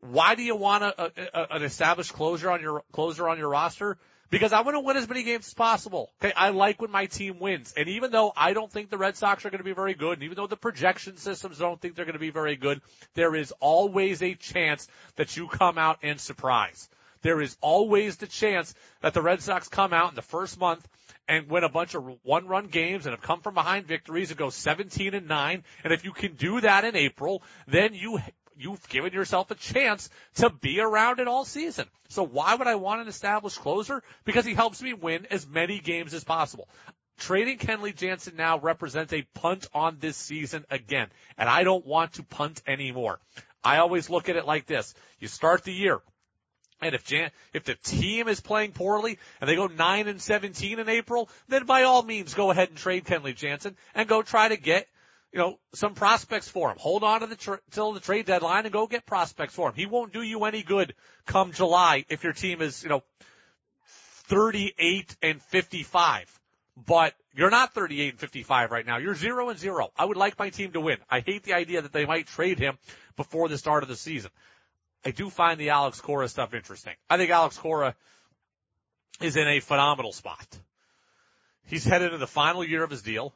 Why 0.00 0.36
do 0.36 0.44
you 0.44 0.54
want 0.54 0.84
a, 0.84 1.02
a, 1.02 1.10
a, 1.34 1.46
an 1.56 1.62
established 1.64 2.12
closer 2.12 2.48
on 2.48 2.60
your, 2.60 2.84
closer 2.92 3.28
on 3.28 3.38
your 3.38 3.48
roster? 3.48 3.98
Because 4.30 4.52
I 4.52 4.60
want 4.62 4.74
to 4.74 4.80
win 4.80 4.96
as 4.96 5.08
many 5.08 5.22
games 5.22 5.46
as 5.46 5.54
possible. 5.54 6.10
Okay, 6.22 6.32
I 6.36 6.50
like 6.50 6.80
when 6.80 6.90
my 6.90 7.06
team 7.06 7.38
wins. 7.38 7.74
And 7.76 7.88
even 7.88 8.10
though 8.10 8.32
I 8.36 8.52
don't 8.52 8.70
think 8.70 8.90
the 8.90 8.98
Red 8.98 9.16
Sox 9.16 9.44
are 9.44 9.50
going 9.50 9.58
to 9.58 9.64
be 9.64 9.72
very 9.72 9.94
good, 9.94 10.14
and 10.14 10.22
even 10.24 10.36
though 10.36 10.46
the 10.46 10.56
projection 10.56 11.16
systems 11.16 11.58
don't 11.58 11.80
think 11.80 11.94
they're 11.94 12.04
going 12.04 12.14
to 12.14 12.18
be 12.18 12.30
very 12.30 12.56
good, 12.56 12.80
there 13.14 13.34
is 13.34 13.52
always 13.60 14.22
a 14.22 14.34
chance 14.34 14.88
that 15.16 15.36
you 15.36 15.48
come 15.48 15.78
out 15.78 15.98
and 16.02 16.20
surprise. 16.20 16.88
There 17.22 17.40
is 17.40 17.56
always 17.60 18.16
the 18.16 18.26
chance 18.26 18.74
that 19.00 19.14
the 19.14 19.22
Red 19.22 19.42
Sox 19.42 19.68
come 19.68 19.92
out 19.92 20.10
in 20.10 20.14
the 20.14 20.22
first 20.22 20.58
month 20.60 20.86
and 21.28 21.48
win 21.48 21.64
a 21.64 21.68
bunch 21.68 21.94
of 21.94 22.04
one 22.22 22.46
run 22.46 22.66
games 22.66 23.06
and 23.06 23.12
have 23.12 23.22
come 23.22 23.40
from 23.40 23.54
behind 23.54 23.86
victories 23.86 24.30
and 24.30 24.38
go 24.38 24.50
17 24.50 25.14
and 25.14 25.26
9. 25.26 25.64
And 25.82 25.92
if 25.92 26.04
you 26.04 26.12
can 26.12 26.34
do 26.34 26.60
that 26.60 26.84
in 26.84 26.94
April, 26.94 27.42
then 27.66 27.94
you 27.94 28.20
you've 28.56 28.88
given 28.88 29.12
yourself 29.12 29.50
a 29.50 29.54
chance 29.54 30.08
to 30.36 30.50
be 30.50 30.80
around 30.80 31.20
it 31.20 31.28
all 31.28 31.44
season. 31.44 31.86
So 32.08 32.22
why 32.22 32.54
would 32.54 32.66
I 32.66 32.76
want 32.76 33.00
an 33.00 33.08
established 33.08 33.58
closer? 33.60 34.02
Because 34.24 34.44
he 34.44 34.54
helps 34.54 34.82
me 34.82 34.94
win 34.94 35.26
as 35.30 35.46
many 35.46 35.78
games 35.78 36.14
as 36.14 36.24
possible. 36.24 36.68
Trading 37.18 37.58
Kenley 37.58 37.94
Jansen 37.94 38.36
now 38.36 38.58
represents 38.58 39.12
a 39.12 39.26
punt 39.34 39.68
on 39.72 39.96
this 40.00 40.16
season 40.16 40.66
again, 40.70 41.08
and 41.38 41.48
I 41.48 41.64
don't 41.64 41.86
want 41.86 42.14
to 42.14 42.22
punt 42.22 42.62
anymore. 42.66 43.20
I 43.64 43.78
always 43.78 44.10
look 44.10 44.28
at 44.28 44.36
it 44.36 44.46
like 44.46 44.66
this. 44.66 44.94
You 45.18 45.28
start 45.28 45.64
the 45.64 45.72
year, 45.72 46.00
and 46.80 46.94
if 46.94 47.04
Jan, 47.04 47.30
if 47.54 47.64
the 47.64 47.74
team 47.74 48.28
is 48.28 48.40
playing 48.40 48.72
poorly 48.72 49.18
and 49.40 49.48
they 49.48 49.56
go 49.56 49.66
9 49.66 50.08
and 50.08 50.20
17 50.20 50.78
in 50.78 50.88
April, 50.88 51.30
then 51.48 51.64
by 51.64 51.84
all 51.84 52.02
means 52.02 52.34
go 52.34 52.50
ahead 52.50 52.68
and 52.68 52.76
trade 52.76 53.06
Kenley 53.06 53.34
Jansen 53.34 53.76
and 53.94 54.08
go 54.08 54.22
try 54.22 54.48
to 54.48 54.58
get 54.58 54.86
you 55.36 55.42
know, 55.42 55.58
some 55.74 55.92
prospects 55.92 56.48
for 56.48 56.70
him. 56.70 56.78
Hold 56.78 57.04
on 57.04 57.20
to 57.20 57.26
the 57.26 57.36
tr- 57.36 57.60
till 57.70 57.92
the 57.92 58.00
trade 58.00 58.24
deadline 58.24 58.64
and 58.64 58.72
go 58.72 58.86
get 58.86 59.04
prospects 59.04 59.52
for 59.52 59.68
him. 59.68 59.74
He 59.74 59.84
won't 59.84 60.10
do 60.10 60.22
you 60.22 60.46
any 60.46 60.62
good 60.62 60.94
come 61.26 61.52
July 61.52 62.06
if 62.08 62.24
your 62.24 62.32
team 62.32 62.62
is, 62.62 62.82
you 62.82 62.88
know, 62.88 63.02
38 64.28 65.14
and 65.20 65.42
55. 65.42 66.40
But 66.86 67.12
you're 67.34 67.50
not 67.50 67.74
38 67.74 68.12
and 68.12 68.18
55 68.18 68.70
right 68.70 68.86
now. 68.86 68.96
You're 68.96 69.14
0 69.14 69.50
and 69.50 69.58
0. 69.58 69.92
I 69.94 70.06
would 70.06 70.16
like 70.16 70.38
my 70.38 70.48
team 70.48 70.72
to 70.72 70.80
win. 70.80 70.96
I 71.10 71.20
hate 71.20 71.42
the 71.42 71.52
idea 71.52 71.82
that 71.82 71.92
they 71.92 72.06
might 72.06 72.28
trade 72.28 72.58
him 72.58 72.78
before 73.16 73.50
the 73.50 73.58
start 73.58 73.82
of 73.82 73.90
the 73.90 73.96
season. 73.96 74.30
I 75.04 75.10
do 75.10 75.28
find 75.28 75.60
the 75.60 75.68
Alex 75.68 76.00
Cora 76.00 76.28
stuff 76.28 76.54
interesting. 76.54 76.94
I 77.10 77.18
think 77.18 77.30
Alex 77.30 77.58
Cora 77.58 77.94
is 79.20 79.36
in 79.36 79.48
a 79.48 79.60
phenomenal 79.60 80.12
spot. 80.12 80.46
He's 81.66 81.84
headed 81.84 82.06
into 82.06 82.18
the 82.18 82.26
final 82.26 82.64
year 82.64 82.82
of 82.82 82.90
his 82.90 83.02
deal 83.02 83.34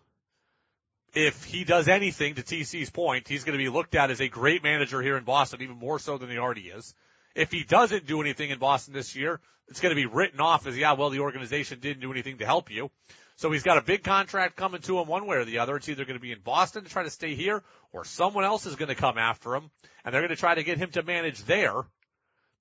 if 1.14 1.44
he 1.44 1.64
does 1.64 1.88
anything 1.88 2.34
to 2.36 2.42
TC's 2.42 2.90
point, 2.90 3.28
he's 3.28 3.44
going 3.44 3.58
to 3.58 3.62
be 3.62 3.68
looked 3.68 3.94
at 3.94 4.11
as 4.11 4.20
a 4.20 4.28
great 4.28 4.62
manager 4.62 5.02
here 5.02 5.16
in 5.16 5.24
Boston, 5.24 5.62
even 5.62 5.76
more 5.76 5.98
so 5.98 6.18
than 6.18 6.30
he 6.30 6.38
already 6.38 6.68
is. 6.68 6.94
If 7.34 7.50
he 7.50 7.64
doesn't 7.64 8.06
do 8.06 8.20
anything 8.20 8.50
in 8.50 8.58
Boston 8.58 8.94
this 8.94 9.14
year, 9.14 9.40
it's 9.68 9.80
going 9.80 9.94
to 9.94 10.00
be 10.00 10.06
written 10.06 10.40
off 10.40 10.66
as, 10.66 10.76
yeah, 10.76 10.92
well, 10.92 11.11
the 11.11 11.20
organization 11.20 11.78
didn't 11.80 12.00
do 12.00 12.11
anything 12.11 12.38
to 12.38 12.46
help 12.46 12.70
you. 12.70 12.90
So 13.36 13.50
he's 13.50 13.62
got 13.62 13.78
a 13.78 13.82
big 13.82 14.02
contract 14.02 14.56
coming 14.56 14.82
to 14.82 14.98
him 14.98 15.08
one 15.08 15.26
way 15.26 15.38
or 15.38 15.44
the 15.44 15.61
other. 15.61 15.76
It's 15.76 15.88
either 15.88 16.04
going 16.04 16.18
to 16.18 16.22
be 16.22 16.32
in 16.32 16.40
Boston 16.40 16.84
to 16.84 16.90
try 16.90 17.04
to 17.04 17.11
stay 17.11 17.34
here 17.34 17.62
or 17.92 18.04
someone 18.04 18.44
else 18.44 18.66
is 18.66 18.76
going 18.76 18.90
to 18.90 18.94
come 18.94 19.16
after 19.16 19.54
him 19.54 19.70
and 20.04 20.12
they're 20.12 20.20
going 20.20 20.28
to 20.28 20.36
try 20.36 20.54
to 20.54 20.62
get 20.62 20.76
him 20.76 20.90
to 20.90 21.02
manage 21.02 21.42
there. 21.44 21.84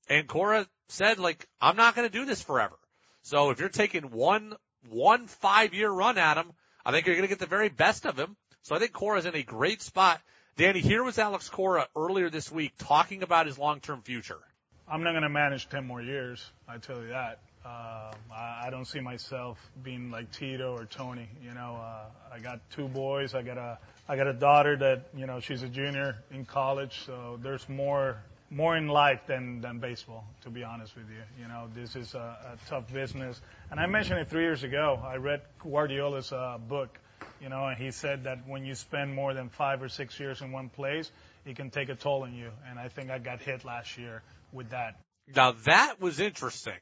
And 0.08 0.28
Cora 0.28 0.68
said, 0.88 1.20
like, 1.20 1.48
I'm 1.60 1.76
not 1.76 1.96
going 1.96 2.08
to 2.10 2.18
do 2.18 2.26
this 2.26 2.42
forever. 2.42 2.78
So 3.24 3.50
if 3.50 3.60
you're 3.60 3.70
taking 3.70 4.04
one, 4.04 4.54
one 4.90 5.28
five 5.28 5.74
year 5.74 5.90
run 5.90 6.18
at 6.18 6.38
him, 6.38 6.54
I 6.90 6.92
think 6.92 7.06
you're 7.06 7.16
going 7.16 7.28
to 7.28 7.30
get 7.30 7.38
the 7.38 7.46
very 7.46 7.70
best 7.70 8.08
of 8.08 8.18
him. 8.18 8.36
So 8.64 8.76
I 8.76 8.80
think 8.80 8.94
Cora's 8.94 9.28
in 9.28 9.36
a 9.36 9.44
great 9.44 9.84
spot. 9.84 10.20
Danny, 10.58 10.80
here 10.80 11.04
was 11.04 11.20
Alex 11.20 11.48
Cora 11.48 11.88
earlier 11.96 12.32
this 12.32 12.52
week 12.52 12.74
talking 12.80 13.22
about 13.22 13.46
his 13.46 13.60
long-term 13.60 14.02
future. 14.02 14.40
I'm 14.88 15.04
not 15.04 15.12
going 15.12 15.22
to 15.22 15.30
manage 15.30 15.70
10 15.70 15.86
more 15.86 16.02
years. 16.02 16.44
I 16.68 16.80
tell 16.80 17.00
you 17.00 17.10
that. 17.10 17.42
Uh, 17.64 18.12
I, 18.36 18.70
don't 18.72 18.86
see 18.86 19.02
myself 19.02 19.60
being 19.84 20.10
like 20.10 20.32
Tito 20.32 20.76
or 20.76 20.86
Tony. 20.86 21.30
You 21.44 21.54
know, 21.54 21.80
uh, 21.80 22.34
I 22.34 22.40
got 22.40 22.60
two 22.72 22.88
boys. 22.88 23.36
I 23.36 23.44
got 23.44 23.60
a 23.60 23.78
I 24.08 24.16
got 24.16 24.26
a 24.26 24.34
daughter 24.34 24.76
that 24.78 25.10
you 25.16 25.28
know 25.28 25.40
she's 25.40 25.62
a 25.62 25.68
junior 25.68 26.24
in 26.32 26.46
college. 26.46 27.02
So 27.06 27.38
there's 27.44 27.70
more 27.70 28.24
more 28.50 28.76
in 28.78 28.88
life 28.88 29.22
than 29.28 29.62
than 29.62 29.80
baseball. 29.80 30.26
To 30.44 30.50
be 30.50 30.64
honest 30.64 30.96
with 30.96 31.10
you, 31.10 31.22
you 31.42 31.48
know, 31.48 31.68
this 31.76 31.96
is 31.96 32.16
a, 32.16 32.18
a 32.18 32.70
tough 32.70 32.92
business. 32.92 33.42
And 33.72 33.80
I 33.80 33.86
mentioned 33.86 34.20
it 34.20 34.30
three 34.30 34.44
years 34.44 34.64
ago. 34.64 35.00
I 35.04 35.16
read 35.16 35.42
Guardiola's 35.60 36.32
uh, 36.32 36.58
book 36.58 37.00
you 37.42 37.50
know, 37.50 37.68
and 37.68 37.78
he 37.78 37.92
said 37.92 38.26
that 38.26 38.48
when 38.48 38.66
you 38.66 38.76
spend 38.76 39.14
more 39.14 39.34
than 39.34 39.50
five 39.50 39.82
or 39.82 39.90
six 39.90 40.20
years 40.20 40.42
in 40.42 40.52
one 40.52 40.70
place, 40.70 41.10
it 41.46 41.56
can 41.56 41.70
take 41.70 41.90
a 41.90 41.96
toll 41.96 42.24
on 42.24 42.34
you. 42.34 42.52
And 42.70 42.78
I 42.78 42.90
think 42.90 43.10
I 43.10 43.18
got 43.18 43.42
hit 43.42 43.64
last 43.64 43.98
year 43.98 44.22
with 44.52 44.72
that. 44.72 45.00
Now 45.34 45.54
that 45.66 46.02
was 46.02 46.20
interesting, 46.20 46.80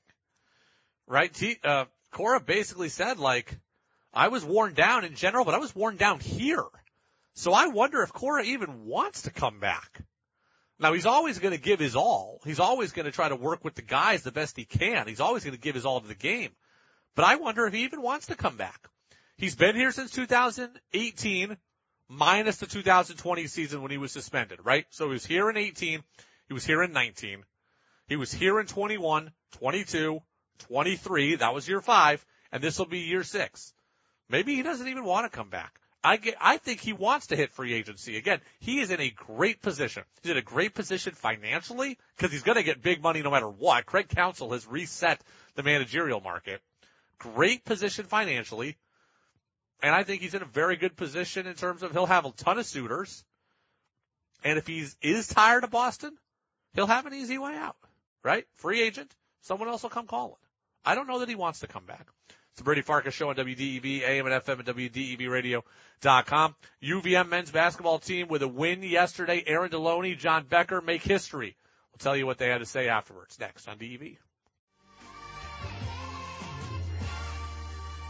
right? 1.05 1.33
T, 1.33 1.57
uh, 1.63 1.85
Cora 2.11 2.39
basically 2.39 2.89
said 2.89 3.19
like, 3.19 3.55
I 4.13 4.29
was 4.29 4.43
worn 4.43 4.73
down 4.73 5.05
in 5.05 5.15
general, 5.15 5.45
but 5.45 5.53
I 5.53 5.59
was 5.59 5.75
worn 5.75 5.97
down 5.97 6.19
here. 6.19 6.65
So 7.35 7.53
I 7.53 7.67
wonder 7.67 8.01
if 8.01 8.11
Cora 8.13 8.43
even 8.43 8.85
wants 8.85 9.23
to 9.23 9.31
come 9.31 9.59
back. 9.59 10.01
Now 10.79 10.93
he's 10.93 11.05
always 11.05 11.39
going 11.39 11.53
to 11.53 11.59
give 11.61 11.79
his 11.79 11.95
all. 11.95 12.39
He's 12.45 12.59
always 12.59 12.91
going 12.91 13.05
to 13.05 13.11
try 13.11 13.29
to 13.29 13.35
work 13.35 13.63
with 13.63 13.75
the 13.75 13.81
guys 13.81 14.23
the 14.23 14.31
best 14.31 14.57
he 14.57 14.65
can. 14.65 15.07
He's 15.07 15.19
always 15.19 15.43
going 15.43 15.55
to 15.55 15.61
give 15.61 15.75
his 15.75 15.85
all 15.85 16.01
to 16.01 16.07
the 16.07 16.15
game. 16.15 16.51
But 17.15 17.25
I 17.25 17.35
wonder 17.35 17.65
if 17.65 17.73
he 17.73 17.83
even 17.83 18.01
wants 18.01 18.27
to 18.27 18.35
come 18.35 18.57
back. 18.57 18.87
He's 19.37 19.55
been 19.55 19.75
here 19.75 19.91
since 19.91 20.11
2018 20.11 21.57
minus 22.09 22.57
the 22.57 22.67
2020 22.67 23.47
season 23.47 23.81
when 23.81 23.91
he 23.91 23.97
was 23.97 24.11
suspended, 24.11 24.59
right? 24.63 24.85
So 24.89 25.05
he 25.05 25.13
was 25.13 25.25
here 25.25 25.49
in 25.49 25.57
18. 25.57 26.03
He 26.47 26.53
was 26.53 26.65
here 26.65 26.83
in 26.83 26.91
19. 26.91 27.43
He 28.07 28.15
was 28.15 28.31
here 28.31 28.59
in 28.59 28.67
21, 28.67 29.31
22, 29.53 30.21
23. 30.59 31.35
That 31.35 31.53
was 31.53 31.67
year 31.67 31.81
five. 31.81 32.25
And 32.51 32.63
this 32.63 32.77
will 32.79 32.85
be 32.85 32.99
year 32.99 33.23
six. 33.23 33.73
Maybe 34.29 34.55
he 34.55 34.61
doesn't 34.61 34.87
even 34.87 35.03
want 35.03 35.29
to 35.29 35.35
come 35.35 35.49
back. 35.49 35.79
I 36.07 36.15
get, 36.15 36.35
I 36.39 36.55
think 36.55 36.79
he 36.79 36.93
wants 36.93 37.27
to 37.27 37.35
hit 37.35 37.51
free 37.51 37.73
agency. 37.73 38.15
Again, 38.15 38.39
he 38.59 38.79
is 38.79 38.91
in 38.91 39.01
a 39.01 39.09
great 39.09 39.61
position. 39.61 40.03
He's 40.23 40.31
in 40.31 40.37
a 40.37 40.41
great 40.41 40.73
position 40.73 41.13
financially 41.13 41.97
because 42.15 42.31
he's 42.31 42.43
going 42.43 42.55
to 42.55 42.63
get 42.63 42.81
big 42.81 43.03
money 43.03 43.21
no 43.21 43.29
matter 43.29 43.49
what. 43.49 43.85
Craig 43.85 44.07
Counsell 44.07 44.53
has 44.53 44.65
reset 44.65 45.19
the 45.55 45.63
managerial 45.63 46.21
market. 46.21 46.61
Great 47.19 47.65
position 47.65 48.05
financially. 48.05 48.77
And 49.83 49.93
I 49.93 50.03
think 50.03 50.21
he's 50.21 50.33
in 50.33 50.41
a 50.41 50.45
very 50.45 50.77
good 50.77 50.95
position 50.95 51.45
in 51.45 51.55
terms 51.55 51.83
of 51.83 51.91
he'll 51.91 52.05
have 52.05 52.23
a 52.23 52.31
ton 52.31 52.57
of 52.57 52.65
suitors. 52.65 53.25
And 54.45 54.57
if 54.57 54.65
he 54.65 54.87
is 55.01 55.27
tired 55.27 55.65
of 55.65 55.71
Boston, 55.71 56.15
he'll 56.73 56.87
have 56.87 57.05
an 57.05 57.15
easy 57.15 57.37
way 57.37 57.53
out, 57.53 57.75
right? 58.23 58.45
Free 58.53 58.81
agent. 58.81 59.13
Someone 59.41 59.67
else 59.67 59.83
will 59.83 59.89
come 59.89 60.07
calling. 60.07 60.39
I 60.85 60.95
don't 60.95 61.07
know 61.07 61.19
that 61.19 61.27
he 61.27 61.35
wants 61.35 61.59
to 61.59 61.67
come 61.67 61.83
back. 61.83 62.07
It's 62.57 62.61
the 62.63 62.65
Brady 62.65 62.81
Farkas 62.81 63.13
show 63.13 63.29
on 63.29 63.35
WDEV, 63.35 64.01
AM 64.01 64.25
and 64.25 64.43
FM 64.43 64.67
and 64.67 64.67
WDEVradio.com. 64.67 66.55
UVM 66.81 67.29
men's 67.29 67.51
basketball 67.51 67.99
team 67.99 68.29
with 68.29 68.41
a 68.41 68.47
win 68.47 68.81
yesterday. 68.81 69.43
Aaron 69.45 69.69
Deloney, 69.69 70.17
John 70.17 70.43
Becker 70.49 70.81
make 70.81 71.03
history. 71.03 71.55
We'll 71.91 71.99
tell 71.99 72.17
you 72.17 72.25
what 72.25 72.39
they 72.39 72.49
had 72.49 72.57
to 72.57 72.65
say 72.65 72.87
afterwards. 72.87 73.39
Next 73.39 73.67
on 73.67 73.77
DEV. 73.77 74.17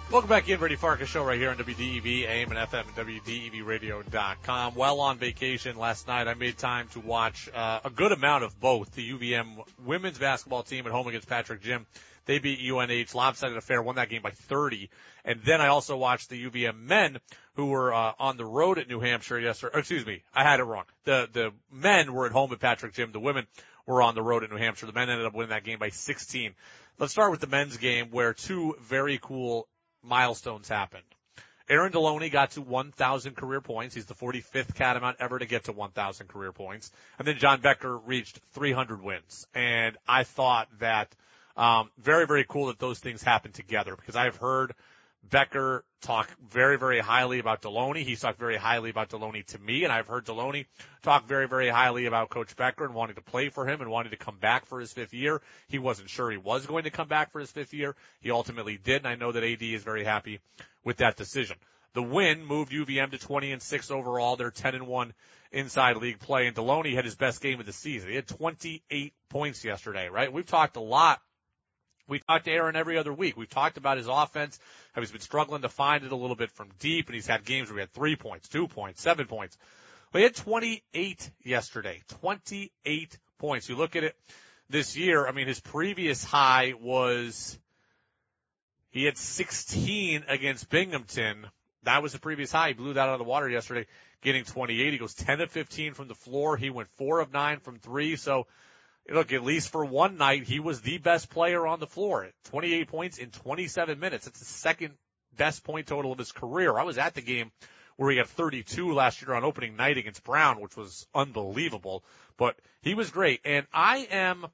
Welcome 0.10 0.30
back 0.30 0.48
in, 0.48 0.58
Brady 0.58 0.78
Farkas 0.78 1.10
show 1.10 1.26
right 1.26 1.38
here 1.38 1.50
on 1.50 1.58
WDEV, 1.58 2.30
AM 2.30 2.50
and 2.54 2.72
FM, 2.72 2.86
and 2.88 3.22
WDEVradio.com. 3.22 4.76
Well 4.76 5.02
on 5.02 5.18
vacation 5.18 5.78
last 5.78 6.08
night, 6.08 6.30
I 6.30 6.36
made 6.36 6.58
time 6.58 6.88
to 6.94 7.02
watch 7.02 7.50
uh, 7.54 7.82
a 7.84 7.90
good 7.90 8.14
amount 8.14 8.46
of 8.46 8.58
both. 8.62 8.96
The 8.96 9.12
UVM 9.12 9.58
women's 9.86 10.18
basketball 10.18 10.64
team 10.64 10.86
at 10.86 10.94
home 10.94 11.10
against 11.10 11.28
Patrick 11.28 11.62
Gym. 11.62 11.86
They 12.28 12.40
beat 12.40 12.60
UNH, 12.60 13.16
lopsided 13.16 13.58
affair, 13.58 13.82
won 13.82 13.96
that 13.96 14.10
game 14.10 14.22
by 14.22 14.32
30. 14.32 14.90
And 15.26 15.42
then 15.44 15.62
I 15.62 15.68
also 15.68 15.98
watched 15.98 16.30
the 16.30 16.50
UVM 16.50 16.84
men 16.84 17.18
who 17.56 17.68
were 17.68 17.94
uh, 17.94 18.14
on 18.20 18.38
the 18.38 18.46
road 18.46 18.78
at 18.78 18.88
New 18.88 19.00
Hampshire 19.00 19.40
yesterday. 19.40 19.80
Excuse 19.80 20.06
me, 20.06 20.24
I 20.36 20.44
had 20.44 20.60
it 20.60 20.64
wrong. 20.64 20.84
The 21.06 21.28
the 21.32 21.52
men 21.72 22.14
were 22.14 22.28
at 22.28 22.32
home 22.32 22.52
at 22.54 22.60
Patrick 22.60 22.94
Gym. 22.94 23.12
The 23.12 23.20
women 23.20 23.48
were 23.88 24.02
on 24.02 24.14
the 24.14 24.22
road 24.22 24.44
at 24.44 24.52
New 24.52 24.58
Hampshire. 24.58 24.86
The 24.86 24.94
men 24.94 25.10
ended 25.10 25.26
up 25.26 25.34
winning 25.34 25.50
that 25.50 25.64
game 25.64 25.80
by 25.80 25.90
16. 25.90 26.54
Let's 27.00 27.14
start 27.14 27.32
with 27.32 27.40
the 27.40 27.48
men's 27.48 27.78
game 27.78 28.12
where 28.12 28.34
two 28.34 28.76
very 28.82 29.20
cool 29.22 29.68
milestones 30.04 30.68
happened. 30.68 31.04
Aaron 31.70 31.92
Deloney 31.92 32.32
got 32.32 32.52
to 32.52 32.62
1,000 32.62 33.36
career 33.36 33.60
points. 33.60 33.94
He's 33.94 34.06
the 34.06 34.16
45th 34.16 34.74
Catamount 34.74 35.18
ever 35.20 35.38
to 35.38 35.46
get 35.46 35.66
to 35.66 35.74
1,000 35.74 36.28
career 36.28 36.54
points. 36.54 36.92
And 37.20 37.28
then 37.28 37.38
John 37.38 37.60
Becker 37.60 37.98
reached 37.98 38.40
300 38.54 39.02
wins. 39.04 39.48
And 39.54 39.98
I 40.08 40.24
thought 40.24 40.70
that, 40.80 41.14
um, 41.58 41.90
very, 41.98 42.28
very 42.28 42.46
cool 42.48 42.68
that 42.68 42.80
those 42.80 43.00
things 43.00 43.24
happen 43.24 43.52
together 43.52 43.96
because 43.96 44.16
I've 44.16 44.38
heard 44.38 44.74
Becker 45.30 45.84
talk 46.02 46.30
very, 46.50 46.78
very 46.78 47.00
highly 47.00 47.40
about 47.40 47.62
Deloney. 47.62 48.04
He's 48.04 48.22
talked 48.22 48.40
very 48.40 48.56
highly 48.56 48.92
about 48.92 49.10
Deloney 49.10 49.46
to 49.48 49.60
me, 49.60 49.84
and 49.84 49.92
I've 49.92 50.08
heard 50.08 50.26
Deloney 50.26 50.68
talk 51.02 51.28
very, 51.28 51.48
very 51.48 51.70
highly 51.70 52.06
about 52.06 52.30
Coach 52.30 52.56
Becker 52.56 52.86
and 52.86 52.94
wanting 52.94 53.16
to 53.16 53.22
play 53.22 53.50
for 53.50 53.68
him 53.68 53.82
and 53.82 53.90
wanting 53.90 54.12
to 54.12 54.18
come 54.18 54.38
back 54.38 54.66
for 54.68 54.80
his 54.80 54.94
fifth 54.94 55.14
year. 55.14 55.42
He 55.68 55.80
wasn't 55.80 56.10
sure 56.10 56.30
he 56.30 56.38
was 56.38 56.66
going 56.66 56.84
to 56.84 56.92
come 56.92 57.08
back 57.08 57.32
for 57.32 57.40
his 57.40 57.52
fifth 57.52 57.74
year. 57.74 57.96
He 58.22 58.32
ultimately 58.32 58.78
did, 58.78 58.98
and 58.98 59.08
I 59.08 59.16
know 59.16 59.32
that 59.32 59.44
AD 59.44 59.64
is 59.64 59.84
very 59.84 60.04
happy 60.04 60.40
with 60.84 60.98
that 60.98 61.18
decision. 61.18 61.58
The 61.94 62.04
win 62.04 62.46
moved 62.46 62.72
UVM 62.72 63.12
to 63.12 63.18
20 63.18 63.52
and 63.52 63.62
6 63.62 63.92
overall. 63.92 64.36
They're 64.36 64.52
10 64.52 64.76
and 64.76 64.88
1 64.88 65.14
inside 65.52 65.98
league 65.98 66.20
play, 66.20 66.46
and 66.46 66.56
Deloney 66.56 66.94
had 66.94 67.06
his 67.06 67.16
best 67.16 67.42
game 67.42 67.60
of 67.60 67.66
the 67.66 67.74
season. 67.74 68.10
He 68.10 68.16
had 68.16 68.28
28 68.28 69.14
points 69.30 69.66
yesterday, 69.66 70.08
right? 70.08 70.32
We've 70.32 70.46
talked 70.46 70.76
a 70.76 70.82
lot 70.82 71.20
we 72.08 72.20
talked 72.20 72.46
to 72.46 72.52
Aaron 72.52 72.76
every 72.76 72.98
other 72.98 73.14
week. 73.14 73.36
We've 73.38 73.50
talked 73.50 73.78
about 73.78 73.98
his 73.98 74.08
offense, 74.08 74.60
how 74.94 75.02
he's 75.02 75.12
been 75.12 75.22
struggling 75.22 75.62
to 75.64 75.70
find 75.70 76.04
it 76.04 76.12
a 76.12 76.16
little 76.16 76.36
bit 76.36 76.52
from 76.52 76.70
deep, 76.80 77.08
and 77.08 77.16
he's 77.16 77.28
had 77.28 77.44
games 77.44 77.70
where 77.70 77.78
he 77.78 77.82
had 77.82 77.94
three 77.94 78.16
points, 78.16 78.48
two 78.48 78.68
points, 78.68 79.02
seven 79.02 79.28
points. 79.28 79.58
But 80.12 80.20
he 80.20 80.24
had 80.24 80.36
28 80.36 81.32
yesterday. 81.44 82.02
28 82.22 83.20
points. 83.40 83.68
You 83.70 83.76
look 83.76 83.96
at 83.96 84.04
it 84.04 84.16
this 84.70 84.96
year, 84.96 85.28
I 85.28 85.32
mean, 85.32 85.48
his 85.48 85.60
previous 85.60 86.24
high 86.24 86.74
was, 86.80 87.58
he 88.90 89.04
had 89.04 89.18
16 89.18 90.26
against 90.28 90.70
Binghamton. 90.70 91.46
That 91.84 92.04
was 92.04 92.14
the 92.14 92.20
previous 92.20 92.52
high. 92.52 92.70
He 92.70 92.74
blew 92.74 92.94
that 92.94 93.08
out 93.08 93.14
of 93.14 93.20
the 93.20 93.26
water 93.26 93.50
yesterday, 93.50 93.86
getting 94.22 94.46
28. 94.46 94.94
He 94.94 94.98
goes 94.98 95.14
10 95.14 95.42
of 95.42 95.52
15 95.52 95.94
from 95.94 96.08
the 96.08 96.16
floor. 96.16 96.58
He 96.58 96.70
went 96.70 96.90
4 96.98 97.20
of 97.20 97.34
9 97.34 97.60
from 97.60 97.80
3. 97.80 98.16
So, 98.16 98.48
look, 99.10 99.34
at 99.34 99.44
least 99.44 99.70
for 99.70 99.86
one 99.86 100.18
night, 100.18 100.44
he 100.44 100.60
was 100.60 100.82
the 100.82 100.98
best 100.98 101.30
player 101.30 101.66
on 101.66 101.80
the 101.80 101.88
floor. 101.88 102.28
28 102.46 102.88
points 102.88 103.18
in 103.18 103.32
27 103.32 104.00
minutes. 104.00 104.28
It's 104.28 104.40
the 104.40 104.46
second 104.46 104.94
best 105.36 105.64
point 105.64 105.88
total 105.88 106.12
of 106.12 106.18
his 106.18 106.32
career. 106.32 106.78
I 106.78 106.84
was 106.84 106.98
at 106.98 107.14
the 107.14 107.22
game 107.22 107.52
where 107.96 108.12
he 108.12 108.18
had 108.18 108.28
32 108.28 108.94
last 108.94 109.22
year 109.22 109.34
on 109.34 109.44
opening 109.44 109.76
night 109.76 109.98
against 109.98 110.24
Brown, 110.24 110.62
which 110.62 110.78
was 110.78 111.08
unbelievable, 111.16 112.04
but 112.38 112.56
he 112.82 112.94
was 112.94 113.10
great. 113.10 113.42
And 113.44 113.66
I 113.74 114.08
am 114.12 114.46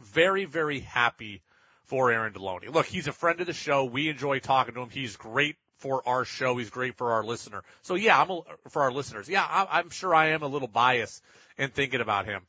very, 0.00 0.44
very 0.44 0.80
happy 0.80 1.42
for 1.84 2.10
Aaron 2.10 2.32
Deloney. 2.32 2.72
Look, 2.72 2.86
he's 2.86 3.08
a 3.08 3.12
friend 3.12 3.40
of 3.40 3.46
the 3.46 3.52
show. 3.52 3.84
We 3.84 4.08
enjoy 4.08 4.40
talking 4.40 4.74
to 4.74 4.80
him. 4.80 4.90
He's 4.90 5.16
great 5.16 5.56
for 5.78 6.06
our 6.06 6.24
show. 6.24 6.56
He's 6.56 6.70
great 6.70 6.96
for 6.96 7.12
our 7.12 7.24
listener. 7.24 7.62
So 7.82 7.94
yeah, 7.94 8.20
I'm 8.20 8.30
a, 8.30 8.40
for 8.68 8.82
our 8.82 8.92
listeners. 8.92 9.28
Yeah, 9.28 9.46
I'm 9.70 9.90
sure 9.90 10.14
I 10.14 10.28
am 10.28 10.42
a 10.42 10.48
little 10.48 10.68
biased 10.68 11.22
in 11.56 11.70
thinking 11.70 12.00
about 12.00 12.26
him 12.26 12.42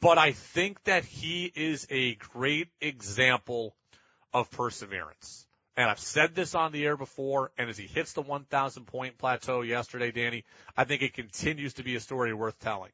but 0.00 0.18
I 0.18 0.32
think 0.32 0.82
that 0.84 1.04
he 1.04 1.50
is 1.54 1.86
a 1.90 2.14
great 2.16 2.68
example 2.80 3.74
of 4.32 4.50
perseverance. 4.50 5.46
And 5.76 5.88
I've 5.88 6.00
said 6.00 6.34
this 6.34 6.54
on 6.54 6.72
the 6.72 6.84
air 6.84 6.96
before, 6.96 7.52
and 7.56 7.70
as 7.70 7.78
he 7.78 7.86
hits 7.86 8.12
the 8.12 8.22
1,000 8.22 8.84
point 8.86 9.16
plateau 9.16 9.62
yesterday, 9.62 10.10
Danny, 10.10 10.44
I 10.76 10.84
think 10.84 11.02
it 11.02 11.14
continues 11.14 11.74
to 11.74 11.84
be 11.84 11.94
a 11.94 12.00
story 12.00 12.34
worth 12.34 12.58
telling. 12.58 12.90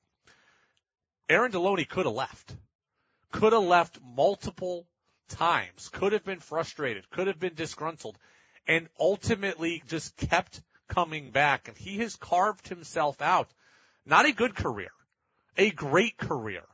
Aaron 1.28 1.50
Deloney 1.50 1.88
could 1.88 2.04
have 2.04 2.14
left. 2.14 2.54
Could 3.32 3.54
have 3.54 3.62
left 3.62 3.98
multiple 4.02 4.86
times. 5.28 5.88
Could 5.88 6.12
have 6.12 6.24
been 6.24 6.40
frustrated. 6.40 7.08
Could 7.08 7.26
have 7.26 7.40
been 7.40 7.54
disgruntled. 7.54 8.18
And 8.66 8.88
ultimately 9.00 9.82
just 9.88 10.16
kept 10.16 10.60
coming 10.88 11.30
back. 11.30 11.68
And 11.68 11.76
he 11.76 11.98
has 11.98 12.16
carved 12.16 12.68
himself 12.68 13.22
out. 13.22 13.48
Not 14.04 14.26
a 14.26 14.32
good 14.32 14.54
career. 14.54 14.90
A 15.56 15.70
great 15.70 16.18
career 16.18 16.64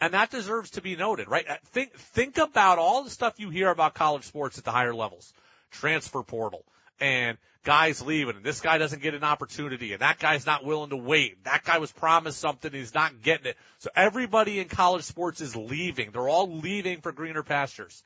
and 0.00 0.14
that 0.14 0.30
deserves 0.30 0.70
to 0.70 0.82
be 0.82 0.96
noted, 0.96 1.28
right? 1.28 1.48
Uh, 1.48 1.56
think 1.66 1.92
think 1.94 2.38
about 2.38 2.78
all 2.78 3.02
the 3.02 3.10
stuff 3.10 3.38
you 3.38 3.50
hear 3.50 3.70
about 3.70 3.94
college 3.94 4.24
sports 4.24 4.58
at 4.58 4.64
the 4.64 4.70
higher 4.70 4.94
levels, 4.94 5.32
transfer 5.70 6.22
portal, 6.22 6.64
and 7.00 7.36
guys 7.64 8.00
leaving, 8.00 8.36
and 8.36 8.44
this 8.44 8.60
guy 8.60 8.78
doesn't 8.78 9.02
get 9.02 9.14
an 9.14 9.24
opportunity, 9.24 9.92
and 9.92 10.02
that 10.02 10.18
guy's 10.18 10.46
not 10.46 10.64
willing 10.64 10.90
to 10.90 10.96
wait. 10.96 11.44
That 11.44 11.64
guy 11.64 11.78
was 11.78 11.92
promised 11.92 12.38
something, 12.38 12.72
he's 12.72 12.94
not 12.94 13.22
getting 13.22 13.46
it. 13.46 13.56
So 13.78 13.90
everybody 13.94 14.60
in 14.60 14.68
college 14.68 15.04
sports 15.04 15.40
is 15.40 15.54
leaving. 15.54 16.10
They're 16.12 16.28
all 16.28 16.58
leaving 16.58 17.00
for 17.00 17.12
greener 17.12 17.42
pastures. 17.42 18.02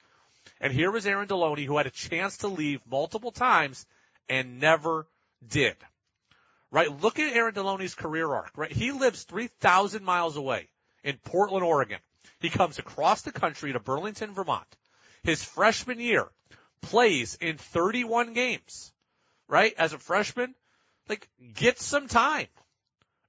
And 0.61 0.73
here 0.73 0.91
was 0.91 1.07
Aaron 1.07 1.29
Deloney, 1.29 1.67
who 1.67 1.77
had 1.77 1.87
a 1.87 1.91
chance 1.91 2.39
to 2.39 2.49
leave 2.49 2.81
multiple 2.91 3.31
times 3.31 3.87
and 4.29 4.59
never 4.59 5.07
did. 5.47 5.77
Right? 6.71 6.89
Look 7.03 7.19
at 7.19 7.37
Aaron 7.37 7.55
Deloney's 7.55 7.95
career 7.95 8.33
arc, 8.33 8.51
right? 8.57 8.73
He 8.73 8.93
lives 8.93 9.25
3,000 9.25 10.03
miles 10.03 10.37
away 10.37 10.69
in 11.05 11.19
Portland, 11.19 11.65
Oregon. 11.65 11.99
He 12.41 12.51
comes 12.51 12.79
across 12.79 13.23
the 13.23 13.33
country 13.33 13.73
to 13.73 13.81
Burlington, 13.81 14.33
Vermont. 14.33 14.67
His 15.23 15.45
freshman 15.45 16.01
year 16.01 16.29
plays 16.81 17.37
in 17.41 17.57
31 17.57 18.33
games, 18.33 18.93
right? 19.49 19.73
As 19.79 19.93
a 19.93 19.99
freshman, 19.99 20.55
like 21.09 21.29
get 21.55 21.79
some 21.79 22.09
time. 22.09 22.49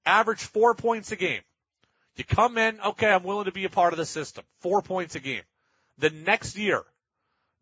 Average 0.05 0.41
four 0.41 0.73
points 0.73 1.11
a 1.11 1.15
game. 1.15 1.41
You 2.15 2.23
come 2.23 2.57
in, 2.57 2.79
okay, 2.81 3.09
I'm 3.09 3.23
willing 3.23 3.45
to 3.45 3.51
be 3.51 3.65
a 3.65 3.69
part 3.69 3.93
of 3.93 3.97
the 3.97 4.05
system. 4.05 4.43
Four 4.59 4.81
points 4.81 5.15
a 5.15 5.19
game. 5.19 5.43
The 5.97 6.09
next 6.09 6.57
year, 6.57 6.83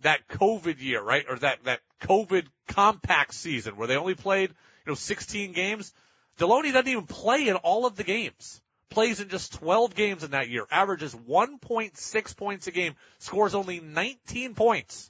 that 0.02 0.28
COVID 0.28 0.82
year, 0.82 1.02
right? 1.02 1.26
Or 1.30 1.38
that, 1.40 1.64
that 1.66 1.82
COVID 2.02 2.48
compact 2.68 3.34
season 3.34 3.78
where 3.78 3.88
they 3.88 3.96
only 3.96 4.16
played, 4.16 4.50
you 4.50 4.92
know, 4.92 4.96
16 4.96 5.54
games. 5.54 5.94
Deloney 6.40 6.74
doesn't 6.74 6.88
even 6.88 7.06
play 7.06 7.48
in 7.48 7.56
all 7.58 7.86
of 7.86 7.96
the 7.96 8.04
games 8.04 8.62
plays 8.92 9.20
in 9.20 9.30
just 9.30 9.54
12 9.54 9.96
games 9.96 10.24
in 10.24 10.32
that 10.32 10.50
year, 10.50 10.68
averages 10.70 11.16
1.6 11.16 12.38
points 12.38 12.68
a 12.68 12.72
game, 12.72 12.96
scores 13.18 13.56
only 13.56 13.80
19 13.80 14.54
points. 14.54 15.10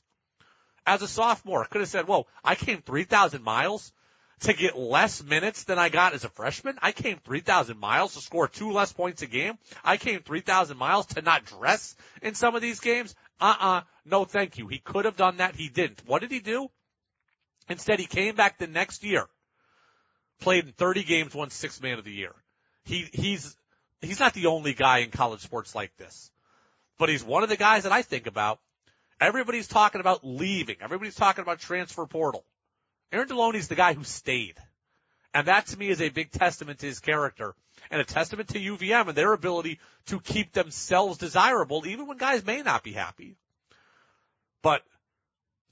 As 0.86 1.01
a 1.01 1.07
sophomore, 1.07 1.65
could 1.65 1.82
have 1.82 1.89
said, 1.89 2.07
whoa, 2.07 2.27
I 2.43 2.55
came 2.55 2.82
3,000 2.82 3.43
miles 3.43 3.91
to 4.41 4.53
get 4.53 4.77
less 4.77 5.23
minutes 5.23 5.65
than 5.65 5.77
I 5.77 5.89
got 5.89 6.13
as 6.13 6.23
a 6.23 6.29
freshman. 6.29 6.77
I 6.82 6.91
came 6.91 7.17
3,000 7.17 7.77
miles 7.77 8.15
to 8.15 8.21
score 8.21 8.47
two 8.47 8.71
less 8.71 8.91
points 8.91 9.21
a 9.21 9.27
game. 9.27 9.57
I 9.84 9.97
came 9.97 10.21
3,000 10.21 10.77
miles 10.77 11.05
to 11.07 11.21
not 11.21 11.45
dress 11.45 11.95
in 12.21 12.34
some 12.34 12.55
of 12.55 12.61
these 12.61 12.79
games. 12.79 13.13
Uh-uh. 13.39 13.82
No, 14.05 14.25
thank 14.25 14.57
you. 14.57 14.67
He 14.67 14.79
could 14.79 15.05
have 15.05 15.15
done 15.15 15.38
that. 15.38 15.55
He 15.55 15.69
didn't. 15.69 16.01
What 16.07 16.21
did 16.21 16.32
he 16.32 16.39
do? 16.39 16.69
Instead, 17.69 17.99
he 17.99 18.07
came 18.07 18.36
back 18.36 18.57
the 18.57 18.67
next 18.67 19.03
year, 19.03 19.27
played 20.39 20.65
in 20.65 20.71
30 20.71 21.03
games, 21.03 21.36
won 21.36 21.51
six 21.51 21.79
man 21.79 21.99
of 21.99 22.05
the 22.05 22.11
year. 22.11 22.34
He, 22.84 23.07
he's 23.13 23.55
he's 24.10 24.20
not 24.20 24.34
the 24.34 24.47
only 24.47 24.74
guy 24.74 24.99
in 24.99 25.12
college 25.12 25.41
sports 25.41 25.76
like 25.76 25.95
this, 25.97 26.32
but 26.97 27.10
he's 27.10 27.24
one 27.24 27.43
of 27.43 27.49
the 27.49 27.58
guys 27.58 27.84
that 27.84 27.91
I 27.91 28.02
think 28.02 28.28
about. 28.28 28.60
Everybody's 29.20 29.68
talking 29.68 30.02
about 30.02 30.26
leaving. 30.26 30.78
Everybody's 30.82 31.16
talking 31.16 31.43
about 31.43 31.60
transfer 31.60 32.06
portal. 32.08 32.43
Aaron 33.12 33.28
Deloney's 33.28 33.68
the 33.68 33.76
guy 33.76 33.93
who 33.93 34.04
stayed. 34.04 34.56
And 35.34 35.47
that 35.47 35.68
to 35.68 35.78
me 35.78 35.89
is 35.89 36.02
a 36.02 36.10
big 36.10 36.32
testament 36.32 36.80
to 36.80 36.88
his 36.88 36.99
character 36.99 37.54
and 37.89 38.02
a 38.02 38.04
testament 38.04 38.49
to 38.49 38.60
UVM 38.60 39.08
and 39.08 39.18
their 39.18 39.34
ability 39.34 39.80
to 40.08 40.20
keep 40.20 40.52
themselves 40.52 41.18
desirable 41.18 41.86
even 41.86 42.08
when 42.08 42.18
guys 42.18 42.45
may 42.45 42.62
not 42.62 42.84
be 42.84 42.91
happy. 42.91 43.36
But 44.62 44.84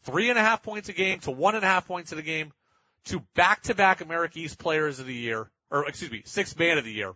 three 0.03 0.29
and 0.29 0.39
a 0.39 0.41
half 0.41 0.63
points 0.63 0.89
a 0.89 0.93
game 0.93 1.19
to 1.21 1.31
one 1.31 1.55
and 1.55 1.63
a 1.63 1.67
half 1.67 1.87
points 1.87 2.11
in 2.11 2.19
a 2.19 2.23
game 2.23 2.53
to 3.05 3.21
back 3.35 3.63
to 3.63 3.75
back 3.75 4.01
America 4.01 4.39
East 4.39 4.59
players 4.59 4.99
of 4.99 5.07
the 5.07 5.13
year, 5.13 5.49
or 5.69 5.87
excuse 5.87 6.11
me, 6.11 6.21
six 6.25 6.55
man 6.57 6.77
of 6.77 6.85
the 6.85 6.91
year 6.91 7.13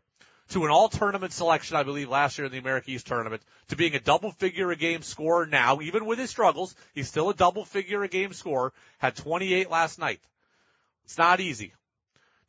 to 0.49 0.65
an 0.65 0.71
all 0.71 0.89
tournament 0.89 1.33
selection, 1.33 1.77
I 1.77 1.83
believe, 1.83 2.09
last 2.09 2.37
year 2.37 2.45
in 2.45 2.51
the 2.51 2.57
America 2.57 2.91
East 2.91 3.07
tournament, 3.07 3.41
to 3.69 3.75
being 3.75 3.95
a 3.95 3.99
double 3.99 4.31
figure 4.31 4.71
a 4.71 4.75
game 4.75 5.01
scorer 5.01 5.45
now, 5.45 5.81
even 5.81 6.05
with 6.05 6.19
his 6.19 6.29
struggles, 6.29 6.75
he's 6.93 7.07
still 7.07 7.29
a 7.29 7.33
double 7.33 7.65
figure 7.65 8.03
a 8.03 8.07
game 8.07 8.33
scorer, 8.33 8.73
had 8.97 9.15
28 9.15 9.69
last 9.69 9.99
night. 9.99 10.19
It's 11.05 11.17
not 11.17 11.39
easy. 11.39 11.73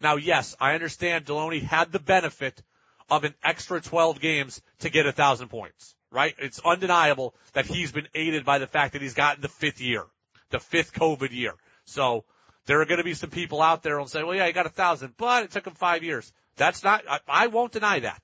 Now, 0.01 0.17
yes, 0.17 0.57
I 0.61 0.75
understand 0.75 1.25
Deloney 1.25 1.63
had 1.63 1.93
the 1.93 1.99
benefit 1.99 2.63
of 3.11 3.25
an 3.25 3.35
extra 3.43 3.81
12 3.81 4.21
games 4.21 4.61
to 4.81 4.91
get 4.91 5.07
a 5.07 5.13
thousand 5.13 5.49
points, 5.49 5.95
right? 6.11 6.35
It's 6.39 6.61
undeniable 6.61 7.35
that 7.53 7.67
he's 7.67 7.93
been 7.93 8.09
aided 8.15 8.45
by 8.45 8.59
the 8.59 8.67
fact 8.67 8.95
that 8.95 9.03
he's 9.03 9.15
gotten 9.15 9.43
the 9.43 9.49
fifth 9.49 9.81
year, 9.81 10.05
the 10.51 10.61
fifth 10.61 10.93
COVID 10.93 11.33
year. 11.33 11.55
So 11.85 12.25
there 12.67 12.81
are 12.81 12.87
going 12.87 12.99
to 12.99 13.05
be 13.05 13.15
some 13.15 13.31
people 13.31 13.63
out 13.63 13.83
there 13.83 13.99
who'll 13.99 14.07
say, 14.07 14.23
well, 14.23 14.35
yeah, 14.35 14.47
he 14.47 14.53
got 14.53 14.67
a 14.67 14.71
thousand, 14.71 15.15
but 15.17 15.45
it 15.45 15.51
took 15.51 15.67
him 15.67 15.75
five 15.75 16.03
years. 16.03 16.33
That's 16.57 16.85
not, 16.85 17.05
I, 17.09 17.21
I 17.29 17.47
won't 17.49 17.73
deny 17.73 18.01
that. 18.01 18.23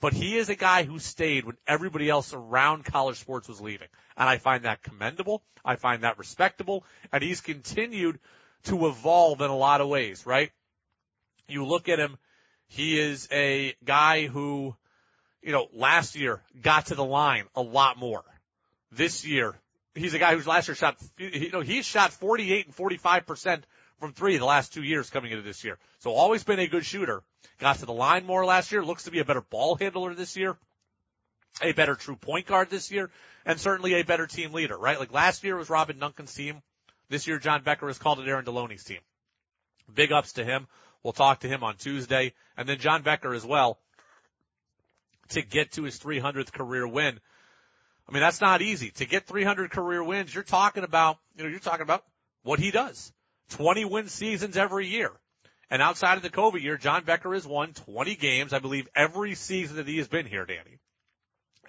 But 0.00 0.14
he 0.14 0.36
is 0.38 0.48
a 0.48 0.54
guy 0.54 0.84
who 0.84 0.98
stayed 0.98 1.44
when 1.44 1.56
everybody 1.66 2.08
else 2.08 2.32
around 2.32 2.86
college 2.86 3.18
sports 3.18 3.48
was 3.48 3.60
leaving. 3.60 3.88
And 4.16 4.28
I 4.28 4.38
find 4.38 4.64
that 4.64 4.82
commendable. 4.82 5.42
I 5.62 5.76
find 5.76 6.04
that 6.04 6.18
respectable. 6.18 6.84
And 7.12 7.22
he's 7.22 7.42
continued 7.42 8.18
to 8.64 8.86
evolve 8.86 9.42
in 9.42 9.50
a 9.50 9.56
lot 9.56 9.82
of 9.82 9.88
ways, 9.88 10.24
right? 10.24 10.50
You 11.48 11.66
look 11.66 11.88
at 11.88 11.98
him, 11.98 12.16
he 12.66 12.98
is 12.98 13.28
a 13.30 13.74
guy 13.84 14.26
who, 14.26 14.74
you 15.42 15.52
know, 15.52 15.68
last 15.74 16.16
year 16.16 16.40
got 16.62 16.86
to 16.86 16.94
the 16.94 17.04
line 17.04 17.44
a 17.54 17.62
lot 17.62 17.98
more. 17.98 18.24
This 18.92 19.26
year, 19.26 19.54
he's 19.94 20.14
a 20.14 20.18
guy 20.18 20.34
who's 20.34 20.46
last 20.46 20.68
year 20.68 20.74
shot, 20.74 20.96
you 21.18 21.50
know, 21.50 21.60
he's 21.60 21.84
shot 21.84 22.12
48 22.12 22.66
and 22.66 22.76
45% 22.76 23.62
from 24.00 24.12
three 24.12 24.38
the 24.38 24.44
last 24.44 24.72
two 24.72 24.82
years 24.82 25.10
coming 25.10 25.30
into 25.30 25.42
this 25.42 25.62
year. 25.62 25.78
So 25.98 26.12
always 26.12 26.42
been 26.42 26.58
a 26.58 26.66
good 26.66 26.84
shooter. 26.84 27.22
Got 27.58 27.76
to 27.76 27.86
the 27.86 27.92
line 27.92 28.26
more 28.26 28.44
last 28.44 28.72
year. 28.72 28.82
Looks 28.82 29.04
to 29.04 29.10
be 29.10 29.20
a 29.20 29.24
better 29.24 29.42
ball 29.42 29.76
handler 29.76 30.14
this 30.14 30.36
year. 30.36 30.56
A 31.62 31.72
better 31.72 31.94
true 31.94 32.16
point 32.16 32.46
guard 32.46 32.70
this 32.70 32.90
year. 32.90 33.10
And 33.44 33.60
certainly 33.60 33.94
a 33.94 34.02
better 34.02 34.26
team 34.26 34.52
leader, 34.52 34.76
right? 34.76 34.98
Like 34.98 35.12
last 35.12 35.44
year 35.44 35.56
was 35.56 35.70
Robin 35.70 35.98
Duncan's 35.98 36.34
team. 36.34 36.62
This 37.08 37.26
year 37.26 37.38
John 37.38 37.62
Becker 37.62 37.86
has 37.88 37.98
called 37.98 38.20
it 38.20 38.28
Aaron 38.28 38.44
Deloney's 38.44 38.84
team. 38.84 39.00
Big 39.92 40.12
ups 40.12 40.34
to 40.34 40.44
him. 40.44 40.66
We'll 41.02 41.12
talk 41.12 41.40
to 41.40 41.48
him 41.48 41.62
on 41.62 41.76
Tuesday. 41.76 42.32
And 42.56 42.68
then 42.68 42.78
John 42.78 43.02
Becker 43.02 43.34
as 43.34 43.44
well 43.44 43.78
to 45.30 45.42
get 45.42 45.72
to 45.72 45.84
his 45.84 45.98
300th 45.98 46.52
career 46.52 46.86
win. 46.86 47.20
I 48.08 48.12
mean, 48.12 48.22
that's 48.22 48.40
not 48.40 48.62
easy. 48.62 48.90
To 48.92 49.06
get 49.06 49.26
300 49.26 49.70
career 49.70 50.02
wins, 50.02 50.34
you're 50.34 50.42
talking 50.42 50.84
about, 50.84 51.18
you 51.36 51.44
know, 51.44 51.50
you're 51.50 51.60
talking 51.60 51.82
about 51.82 52.04
what 52.42 52.58
he 52.58 52.70
does. 52.70 53.12
20 53.50 53.84
win 53.84 54.08
seasons 54.08 54.56
every 54.56 54.86
year. 54.86 55.12
And 55.70 55.80
outside 55.80 56.16
of 56.16 56.22
the 56.22 56.30
COVID 56.30 56.62
year, 56.62 56.76
John 56.76 57.04
Becker 57.04 57.32
has 57.32 57.46
won 57.46 57.72
20 57.72 58.16
games, 58.16 58.52
I 58.52 58.58
believe, 58.58 58.88
every 58.94 59.34
season 59.36 59.76
that 59.76 59.86
he 59.86 59.98
has 59.98 60.08
been 60.08 60.26
here, 60.26 60.44
Danny. 60.44 60.78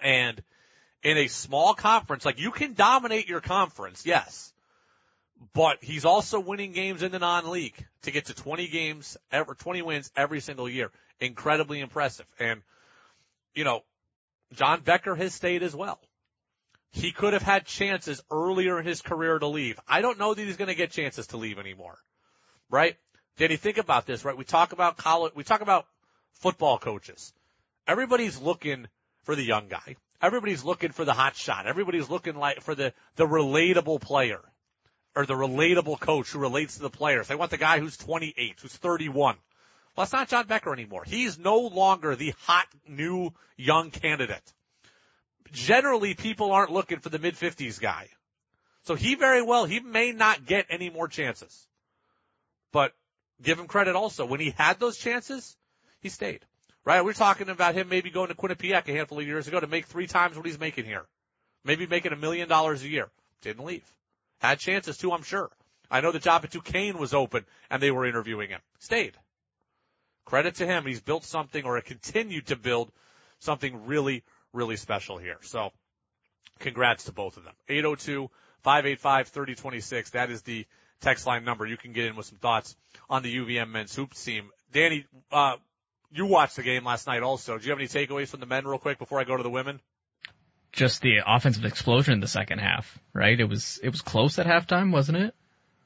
And 0.02 0.42
in 1.04 1.18
a 1.18 1.28
small 1.28 1.74
conference, 1.74 2.24
like 2.24 2.40
you 2.40 2.50
can 2.50 2.74
dominate 2.74 3.28
your 3.28 3.40
conference, 3.40 4.04
yes. 4.04 4.52
But 5.54 5.82
he's 5.82 6.04
also 6.04 6.40
winning 6.40 6.72
games 6.72 7.02
in 7.02 7.12
the 7.12 7.18
non-league 7.18 7.74
to 8.02 8.10
get 8.10 8.26
to 8.26 8.34
20 8.34 8.68
games, 8.68 9.16
ever 9.30 9.54
20 9.54 9.82
wins 9.82 10.10
every 10.16 10.40
single 10.40 10.68
year. 10.68 10.90
Incredibly 11.20 11.80
impressive. 11.80 12.26
And, 12.38 12.62
you 13.54 13.64
know, 13.64 13.82
John 14.54 14.80
Becker 14.82 15.14
has 15.14 15.34
stayed 15.34 15.62
as 15.62 15.74
well. 15.74 16.00
He 16.92 17.10
could 17.10 17.32
have 17.32 17.42
had 17.42 17.64
chances 17.64 18.22
earlier 18.30 18.78
in 18.78 18.86
his 18.86 19.00
career 19.00 19.38
to 19.38 19.46
leave. 19.46 19.80
I 19.88 20.02
don't 20.02 20.18
know 20.18 20.34
that 20.34 20.42
he's 20.42 20.58
going 20.58 20.68
to 20.68 20.74
get 20.74 20.90
chances 20.90 21.28
to 21.28 21.38
leave 21.38 21.58
anymore. 21.58 21.98
Right? 22.70 22.96
Danny, 23.38 23.56
think 23.56 23.78
about 23.78 24.06
this, 24.06 24.24
right? 24.24 24.36
We 24.36 24.44
talk 24.44 24.72
about 24.72 24.98
college, 24.98 25.32
we 25.34 25.42
talk 25.42 25.62
about 25.62 25.86
football 26.34 26.78
coaches. 26.78 27.32
Everybody's 27.86 28.38
looking 28.38 28.86
for 29.22 29.34
the 29.34 29.42
young 29.42 29.68
guy. 29.68 29.96
Everybody's 30.20 30.64
looking 30.64 30.92
for 30.92 31.04
the 31.04 31.14
hot 31.14 31.34
shot. 31.34 31.66
Everybody's 31.66 32.10
looking 32.10 32.36
like 32.36 32.60
for 32.60 32.74
the, 32.74 32.92
the 33.16 33.26
relatable 33.26 34.00
player 34.00 34.40
or 35.16 35.24
the 35.24 35.34
relatable 35.34 35.98
coach 35.98 36.30
who 36.30 36.38
relates 36.38 36.76
to 36.76 36.82
the 36.82 36.90
players. 36.90 37.26
They 37.26 37.34
want 37.34 37.50
the 37.50 37.56
guy 37.56 37.80
who's 37.80 37.96
28, 37.96 38.58
who's 38.60 38.76
31. 38.76 39.36
Well, 39.96 40.04
that's 40.04 40.12
not 40.12 40.28
John 40.28 40.46
Becker 40.46 40.72
anymore. 40.72 41.04
He's 41.04 41.38
no 41.38 41.58
longer 41.58 42.16
the 42.16 42.34
hot 42.42 42.66
new 42.86 43.32
young 43.56 43.90
candidate 43.90 44.52
generally 45.52 46.14
people 46.14 46.52
aren't 46.52 46.72
looking 46.72 46.98
for 46.98 47.08
the 47.08 47.18
mid 47.18 47.34
50s 47.34 47.80
guy. 47.80 48.08
So 48.84 48.94
he 48.94 49.14
very 49.14 49.42
well, 49.42 49.64
he 49.64 49.80
may 49.80 50.12
not 50.12 50.44
get 50.44 50.66
any 50.68 50.90
more 50.90 51.06
chances. 51.06 51.66
But 52.72 52.92
give 53.40 53.58
him 53.58 53.66
credit 53.66 53.94
also. 53.94 54.26
When 54.26 54.40
he 54.40 54.50
had 54.50 54.80
those 54.80 54.98
chances, 54.98 55.56
he 56.00 56.08
stayed. 56.08 56.40
Right? 56.84 57.04
We're 57.04 57.12
talking 57.12 57.48
about 57.48 57.76
him 57.76 57.88
maybe 57.88 58.10
going 58.10 58.28
to 58.28 58.34
Quinnipiac 58.34 58.88
a 58.88 58.92
handful 58.92 59.20
of 59.20 59.26
years 59.26 59.46
ago 59.46 59.60
to 59.60 59.68
make 59.68 59.86
three 59.86 60.08
times 60.08 60.36
what 60.36 60.46
he's 60.46 60.58
making 60.58 60.84
here. 60.84 61.04
Maybe 61.64 61.86
making 61.86 62.12
a 62.12 62.16
million 62.16 62.48
dollars 62.48 62.82
a 62.82 62.88
year. 62.88 63.08
Didn't 63.42 63.64
leave. 63.64 63.84
Had 64.40 64.58
chances 64.58 64.96
too, 64.96 65.12
I'm 65.12 65.22
sure. 65.22 65.50
I 65.88 66.00
know 66.00 66.10
the 66.10 66.18
job 66.18 66.42
at 66.42 66.50
Duquesne 66.50 66.98
was 66.98 67.14
open 67.14 67.44
and 67.70 67.80
they 67.80 67.92
were 67.92 68.06
interviewing 68.06 68.48
him. 68.48 68.60
Stayed. 68.80 69.16
Credit 70.24 70.54
to 70.56 70.66
him. 70.66 70.86
He's 70.86 71.00
built 71.00 71.24
something 71.24 71.64
or 71.64 71.80
continued 71.82 72.46
to 72.46 72.56
build 72.56 72.90
something 73.38 73.86
really, 73.86 74.24
really 74.52 74.76
special 74.76 75.18
here. 75.18 75.38
So 75.42 75.72
congrats 76.58 77.04
to 77.04 77.12
both 77.12 77.36
of 77.36 77.44
them. 77.44 77.54
802-585-3026. 78.64 80.10
That 80.12 80.30
is 80.30 80.42
the 80.42 80.66
text 81.00 81.26
line 81.26 81.44
number. 81.44 81.66
You 81.66 81.76
can 81.76 81.92
get 81.92 82.06
in 82.06 82.16
with 82.16 82.26
some 82.26 82.38
thoughts 82.38 82.76
on 83.10 83.22
the 83.22 83.36
UVM 83.36 83.70
men's 83.70 83.94
hoops 83.94 84.24
team. 84.24 84.50
Danny, 84.72 85.04
uh, 85.30 85.56
you 86.10 86.26
watched 86.26 86.56
the 86.56 86.62
game 86.62 86.84
last 86.84 87.06
night 87.06 87.22
also. 87.22 87.58
Do 87.58 87.64
you 87.64 87.70
have 87.70 87.78
any 87.78 87.88
takeaways 87.88 88.28
from 88.28 88.40
the 88.40 88.46
men 88.46 88.66
real 88.66 88.78
quick 88.78 88.98
before 88.98 89.20
I 89.20 89.24
go 89.24 89.36
to 89.36 89.42
the 89.42 89.50
women? 89.50 89.80
Just 90.72 91.02
the 91.02 91.18
offensive 91.26 91.66
explosion 91.66 92.14
in 92.14 92.20
the 92.20 92.28
second 92.28 92.60
half, 92.60 92.98
right? 93.12 93.38
It 93.38 93.44
was, 93.44 93.78
it 93.82 93.90
was 93.90 94.00
close 94.00 94.38
at 94.38 94.46
halftime, 94.46 94.90
wasn't 94.90 95.18
it? 95.18 95.34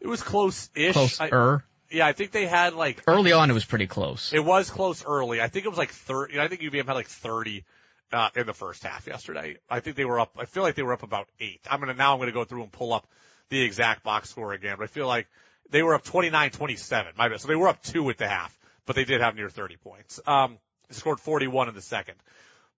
It 0.00 0.06
was 0.06 0.22
close-ish. 0.22 0.92
Close-er. 0.92 1.64
Yeah, 1.90 2.06
I 2.06 2.12
think 2.12 2.32
they 2.32 2.46
had 2.46 2.74
like 2.74 3.02
early 3.06 3.32
on. 3.32 3.50
It 3.50 3.54
was 3.54 3.64
pretty 3.64 3.86
close. 3.86 4.32
It 4.32 4.44
was 4.44 4.70
close 4.70 5.04
early. 5.04 5.40
I 5.40 5.48
think 5.48 5.66
it 5.66 5.68
was 5.68 5.78
like 5.78 5.90
thirty. 5.90 6.40
I 6.40 6.48
think 6.48 6.60
UVM 6.60 6.86
had 6.86 6.94
like 6.94 7.06
thirty 7.06 7.64
uh, 8.12 8.30
in 8.36 8.46
the 8.46 8.54
first 8.54 8.82
half 8.82 9.06
yesterday. 9.06 9.56
I 9.68 9.80
think 9.80 9.96
they 9.96 10.04
were 10.04 10.20
up. 10.20 10.36
I 10.38 10.44
feel 10.44 10.62
like 10.62 10.74
they 10.74 10.82
were 10.82 10.92
up 10.92 11.02
about 11.02 11.28
eight. 11.40 11.60
I'm 11.70 11.80
gonna 11.80 11.94
now. 11.94 12.14
I'm 12.14 12.18
gonna 12.18 12.32
go 12.32 12.44
through 12.44 12.62
and 12.62 12.72
pull 12.72 12.92
up 12.92 13.06
the 13.48 13.60
exact 13.62 14.02
box 14.02 14.30
score 14.30 14.52
again. 14.52 14.76
But 14.78 14.84
I 14.84 14.86
feel 14.88 15.06
like 15.06 15.26
they 15.70 15.82
were 15.82 15.94
up 15.94 16.04
29-27. 16.04 17.16
My 17.16 17.28
bad. 17.28 17.40
So 17.40 17.48
they 17.48 17.56
were 17.56 17.68
up 17.68 17.82
two 17.82 18.08
at 18.10 18.18
the 18.18 18.28
half, 18.28 18.56
but 18.86 18.96
they 18.96 19.04
did 19.04 19.20
have 19.20 19.34
near 19.34 19.48
30 19.48 19.76
points. 19.76 20.20
Um, 20.26 20.58
scored 20.90 21.20
41 21.20 21.68
in 21.68 21.74
the 21.74 21.82
second. 21.82 22.14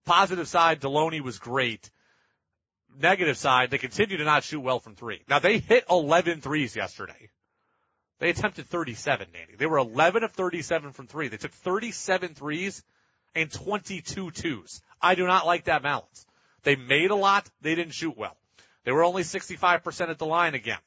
Positive 0.04 0.48
side, 0.48 0.80
Deloney 0.80 1.20
was 1.20 1.38
great. 1.38 1.90
Negative 3.00 3.36
side, 3.36 3.70
they 3.70 3.78
continue 3.78 4.16
to 4.16 4.24
not 4.24 4.42
shoot 4.42 4.60
well 4.60 4.80
from 4.80 4.94
three. 4.94 5.22
Now 5.28 5.38
they 5.38 5.58
hit 5.58 5.84
11 5.90 6.40
threes 6.40 6.74
yesterday. 6.74 7.28
They 8.18 8.30
attempted 8.30 8.66
37, 8.66 9.28
Danny. 9.32 9.56
They 9.56 9.66
were 9.66 9.78
11 9.78 10.24
of 10.24 10.32
37 10.32 10.92
from 10.92 11.06
three. 11.06 11.28
They 11.28 11.36
took 11.36 11.52
37 11.52 12.34
threes 12.34 12.82
and 13.34 13.50
22 13.50 14.30
twos. 14.30 14.82
I 15.00 15.14
do 15.14 15.26
not 15.26 15.46
like 15.46 15.64
that 15.64 15.82
balance. 15.82 16.26
They 16.62 16.76
made 16.76 17.10
a 17.10 17.14
lot. 17.14 17.48
They 17.60 17.74
didn't 17.74 17.94
shoot 17.94 18.16
well. 18.16 18.36
They 18.84 18.92
were 18.92 19.04
only 19.04 19.22
65% 19.22 20.08
at 20.08 20.18
the 20.18 20.26
line 20.26 20.54
again. 20.54 20.78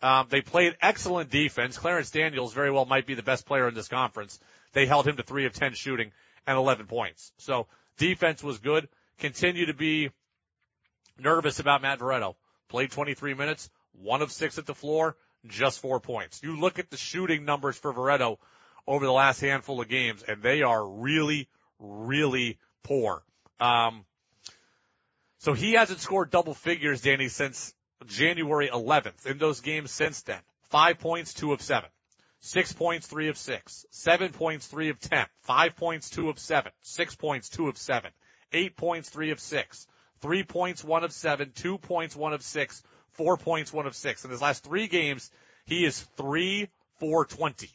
Um, 0.00 0.28
they 0.30 0.40
played 0.40 0.76
excellent 0.80 1.30
defense. 1.30 1.76
Clarence 1.76 2.10
Daniels 2.10 2.54
very 2.54 2.70
well 2.70 2.84
might 2.84 3.06
be 3.06 3.14
the 3.14 3.22
best 3.22 3.46
player 3.46 3.66
in 3.68 3.74
this 3.74 3.88
conference. 3.88 4.38
They 4.72 4.86
held 4.86 5.06
him 5.06 5.16
to 5.16 5.22
three 5.22 5.46
of 5.46 5.54
10 5.54 5.74
shooting 5.74 6.12
and 6.46 6.56
11 6.56 6.86
points. 6.86 7.32
So 7.38 7.66
defense 7.96 8.42
was 8.42 8.58
good. 8.58 8.88
Continue 9.18 9.66
to 9.66 9.74
be 9.74 10.10
nervous 11.18 11.58
about 11.58 11.82
Matt 11.82 11.98
Veretto. 11.98 12.36
Played 12.68 12.92
23 12.92 13.34
minutes, 13.34 13.70
one 13.92 14.22
of 14.22 14.30
six 14.30 14.58
at 14.58 14.66
the 14.66 14.74
floor, 14.74 15.16
just 15.46 15.80
four 15.80 16.00
points. 16.00 16.42
You 16.42 16.58
look 16.60 16.78
at 16.78 16.90
the 16.90 16.96
shooting 16.96 17.44
numbers 17.44 17.76
for 17.76 17.92
Veretto 17.92 18.38
over 18.86 19.04
the 19.04 19.12
last 19.12 19.40
handful 19.40 19.80
of 19.80 19.88
games 19.88 20.22
and 20.22 20.42
they 20.42 20.62
are 20.62 20.86
really, 20.86 21.48
really 21.78 22.58
poor. 22.82 23.22
Um, 23.60 24.04
so 25.38 25.52
he 25.52 25.72
hasn't 25.72 26.00
scored 26.00 26.30
double 26.30 26.54
figures, 26.54 27.02
Danny, 27.02 27.28
since 27.28 27.74
January 28.06 28.68
11th. 28.68 29.26
In 29.26 29.38
those 29.38 29.60
games 29.60 29.90
since 29.90 30.22
then, 30.22 30.40
five 30.70 30.98
points, 30.98 31.34
two 31.34 31.52
of 31.52 31.62
seven. 31.62 31.90
Six 32.40 32.72
points, 32.72 33.06
three 33.06 33.28
of 33.28 33.36
six. 33.36 33.84
Seven 33.90 34.30
points, 34.30 34.66
three 34.66 34.90
of 34.90 35.00
ten. 35.00 35.26
Five 35.42 35.76
points, 35.76 36.08
two 36.08 36.28
of 36.28 36.38
seven. 36.38 36.72
Six 36.82 37.16
points, 37.16 37.48
two 37.48 37.68
of 37.68 37.76
seven. 37.76 38.12
Eight 38.52 38.76
points, 38.76 39.10
three 39.10 39.30
of 39.30 39.40
six. 39.40 39.86
Three 40.20 40.44
points, 40.44 40.84
one 40.84 41.04
of 41.04 41.12
seven. 41.12 41.50
Two 41.54 41.78
points, 41.78 42.14
one 42.14 42.32
of 42.32 42.42
six. 42.42 42.82
Four 43.12 43.36
points, 43.36 43.72
one 43.72 43.86
of 43.86 43.96
six. 43.96 44.24
In 44.24 44.30
his 44.30 44.40
last 44.40 44.62
three 44.62 44.86
games, 44.86 45.30
he 45.64 45.84
is 45.84 46.00
three, 46.16 46.68
four, 47.00 47.24
twenty. 47.24 47.70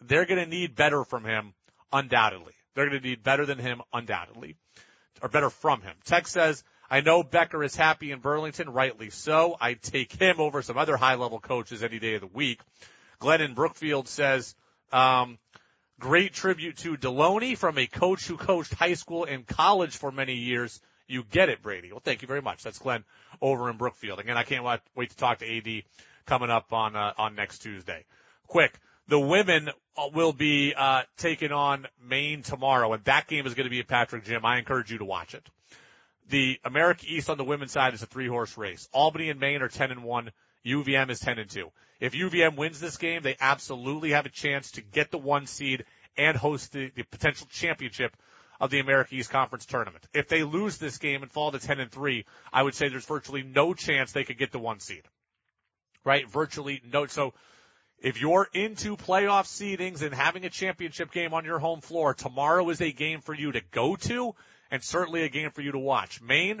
They're 0.00 0.26
going 0.26 0.42
to 0.42 0.50
need 0.50 0.74
better 0.74 1.04
from 1.04 1.24
him, 1.24 1.52
undoubtedly. 1.92 2.54
They're 2.74 2.88
going 2.88 3.00
to 3.00 3.08
need 3.08 3.22
better 3.22 3.46
than 3.46 3.58
him, 3.58 3.82
undoubtedly 3.92 4.56
or 5.22 5.28
better 5.28 5.50
from 5.50 5.80
him. 5.80 5.94
Tech 6.04 6.26
says, 6.26 6.62
I 6.90 7.00
know 7.00 7.22
Becker 7.22 7.64
is 7.64 7.74
happy 7.74 8.12
in 8.12 8.20
Burlington, 8.20 8.68
rightly 8.68 9.10
so. 9.10 9.56
I'd 9.60 9.82
take 9.82 10.12
him 10.12 10.38
over 10.38 10.62
some 10.62 10.76
other 10.76 10.96
high 10.96 11.14
level 11.14 11.40
coaches 11.40 11.82
any 11.82 11.98
day 11.98 12.14
of 12.14 12.20
the 12.20 12.26
week. 12.26 12.60
Glennon 13.20 13.54
Brookfield 13.54 14.06
says, 14.06 14.54
um, 14.92 15.38
great 15.98 16.34
tribute 16.34 16.76
to 16.78 16.96
Deloney 16.96 17.56
from 17.56 17.78
a 17.78 17.86
coach 17.86 18.26
who 18.26 18.36
coached 18.36 18.74
high 18.74 18.94
school 18.94 19.24
and 19.24 19.46
college 19.46 19.96
for 19.96 20.12
many 20.12 20.34
years. 20.34 20.80
You 21.08 21.24
get 21.24 21.48
it, 21.48 21.62
Brady. 21.62 21.90
Well, 21.90 22.02
thank 22.04 22.22
you 22.22 22.28
very 22.28 22.42
much. 22.42 22.62
That's 22.62 22.78
Glenn 22.78 23.04
over 23.40 23.70
in 23.70 23.76
Brookfield. 23.76 24.20
Again, 24.20 24.36
I 24.36 24.42
can't 24.42 24.64
wait 24.94 25.10
to 25.10 25.16
talk 25.16 25.38
to 25.38 25.56
AD 25.56 25.84
coming 26.26 26.50
up 26.50 26.72
on, 26.72 26.96
uh, 26.96 27.12
on 27.16 27.34
next 27.34 27.60
Tuesday. 27.60 28.04
Quick, 28.46 28.78
The 29.08 29.18
women 29.18 29.70
uh, 29.96 30.08
will 30.12 30.32
be 30.32 30.74
uh, 30.74 31.02
taking 31.18 31.52
on 31.52 31.86
Maine 32.02 32.42
tomorrow, 32.42 32.92
and 32.92 33.04
that 33.04 33.26
game 33.26 33.46
is 33.46 33.54
going 33.54 33.64
to 33.64 33.70
be 33.70 33.80
at 33.80 33.88
Patrick 33.88 34.24
Gym. 34.24 34.44
I 34.44 34.58
encourage 34.58 34.90
you 34.90 34.98
to 34.98 35.04
watch 35.04 35.34
it. 35.34 35.46
The 36.30 36.58
America 36.64 37.04
East 37.06 37.28
on 37.28 37.36
the 37.36 37.44
women's 37.44 37.72
side 37.72 37.92
is 37.92 38.02
a 38.02 38.06
three 38.06 38.28
horse 38.28 38.56
race. 38.56 38.88
Albany 38.92 39.28
and 39.28 39.38
Maine 39.38 39.60
are 39.60 39.68
10 39.68 39.90
and 39.90 40.02
1. 40.02 40.30
UVM 40.66 41.10
is 41.10 41.20
10 41.20 41.38
and 41.38 41.50
2. 41.50 41.70
If 42.00 42.14
UVM 42.14 42.56
wins 42.56 42.80
this 42.80 42.96
game, 42.96 43.22
they 43.22 43.36
absolutely 43.38 44.10
have 44.10 44.24
a 44.24 44.30
chance 44.30 44.72
to 44.72 44.80
get 44.80 45.10
the 45.10 45.18
one 45.18 45.46
seed 45.46 45.84
and 46.16 46.36
host 46.36 46.72
the, 46.72 46.90
the 46.94 47.02
potential 47.02 47.46
championship 47.50 48.16
of 48.60 48.70
the 48.70 48.80
America 48.80 49.14
East 49.14 49.30
Conference 49.30 49.66
tournament. 49.66 50.06
If 50.14 50.28
they 50.28 50.42
lose 50.42 50.78
this 50.78 50.96
game 50.96 51.22
and 51.22 51.30
fall 51.30 51.52
to 51.52 51.58
10 51.58 51.80
and 51.80 51.90
3, 51.90 52.24
I 52.52 52.62
would 52.62 52.74
say 52.74 52.88
there's 52.88 53.04
virtually 53.04 53.42
no 53.42 53.74
chance 53.74 54.12
they 54.12 54.24
could 54.24 54.38
get 54.38 54.52
the 54.52 54.58
one 54.58 54.80
seed. 54.80 55.02
Right? 56.04 56.28
Virtually 56.28 56.80
no. 56.90 57.06
So 57.06 57.34
if 58.04 58.20
you're 58.20 58.46
into 58.52 58.98
playoff 58.98 59.46
seedings 59.46 60.02
and 60.02 60.14
having 60.14 60.44
a 60.44 60.50
championship 60.50 61.10
game 61.10 61.32
on 61.32 61.46
your 61.46 61.58
home 61.58 61.80
floor, 61.80 62.12
tomorrow 62.12 62.68
is 62.68 62.82
a 62.82 62.92
game 62.92 63.22
for 63.22 63.32
you 63.32 63.50
to 63.52 63.62
go 63.70 63.96
to 63.96 64.34
and 64.70 64.84
certainly 64.84 65.22
a 65.22 65.30
game 65.30 65.50
for 65.50 65.62
you 65.62 65.72
to 65.72 65.78
watch. 65.78 66.20
Maine 66.20 66.60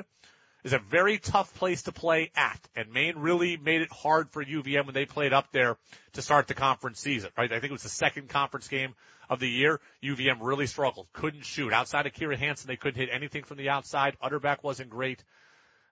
is 0.64 0.72
a 0.72 0.78
very 0.78 1.18
tough 1.18 1.54
place 1.56 1.82
to 1.82 1.92
play 1.92 2.32
at, 2.34 2.58
and 2.74 2.90
Maine 2.90 3.18
really 3.18 3.58
made 3.58 3.82
it 3.82 3.92
hard 3.92 4.30
for 4.30 4.42
UVM 4.42 4.86
when 4.86 4.94
they 4.94 5.04
played 5.04 5.34
up 5.34 5.52
there 5.52 5.76
to 6.14 6.22
start 6.22 6.48
the 6.48 6.54
conference 6.54 6.98
season, 6.98 7.28
right? 7.36 7.52
I 7.52 7.60
think 7.60 7.70
it 7.70 7.72
was 7.72 7.82
the 7.82 7.90
second 7.90 8.30
conference 8.30 8.68
game 8.68 8.94
of 9.28 9.38
the 9.38 9.48
year. 9.48 9.80
UVM 10.02 10.38
really 10.40 10.66
struggled, 10.66 11.08
couldn't 11.12 11.44
shoot. 11.44 11.74
Outside 11.74 12.06
of 12.06 12.14
Kira 12.14 12.38
Hansen, 12.38 12.68
they 12.68 12.76
couldn't 12.76 12.98
hit 12.98 13.10
anything 13.12 13.44
from 13.44 13.58
the 13.58 13.68
outside. 13.68 14.16
Utterback 14.22 14.62
wasn't 14.62 14.88
great. 14.88 15.22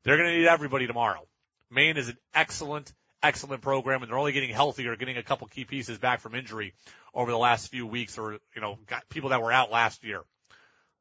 They're 0.02 0.16
going 0.16 0.30
to 0.30 0.38
need 0.38 0.48
everybody 0.48 0.86
tomorrow. 0.86 1.26
Maine 1.70 1.98
is 1.98 2.08
an 2.08 2.16
excellent, 2.34 2.90
excellent 3.22 3.62
program, 3.62 4.02
and 4.02 4.10
they're 4.10 4.18
only 4.18 4.32
getting 4.32 4.50
healthier, 4.50 4.96
getting 4.96 5.16
a 5.16 5.22
couple 5.22 5.46
key 5.46 5.64
pieces 5.64 5.98
back 5.98 6.20
from 6.20 6.34
injury 6.34 6.74
over 7.14 7.30
the 7.30 7.38
last 7.38 7.68
few 7.70 7.86
weeks, 7.86 8.18
or 8.18 8.38
you 8.54 8.60
know, 8.60 8.78
got 8.86 9.08
people 9.08 9.30
that 9.30 9.42
were 9.42 9.52
out 9.52 9.70
last 9.70 10.04
year. 10.04 10.22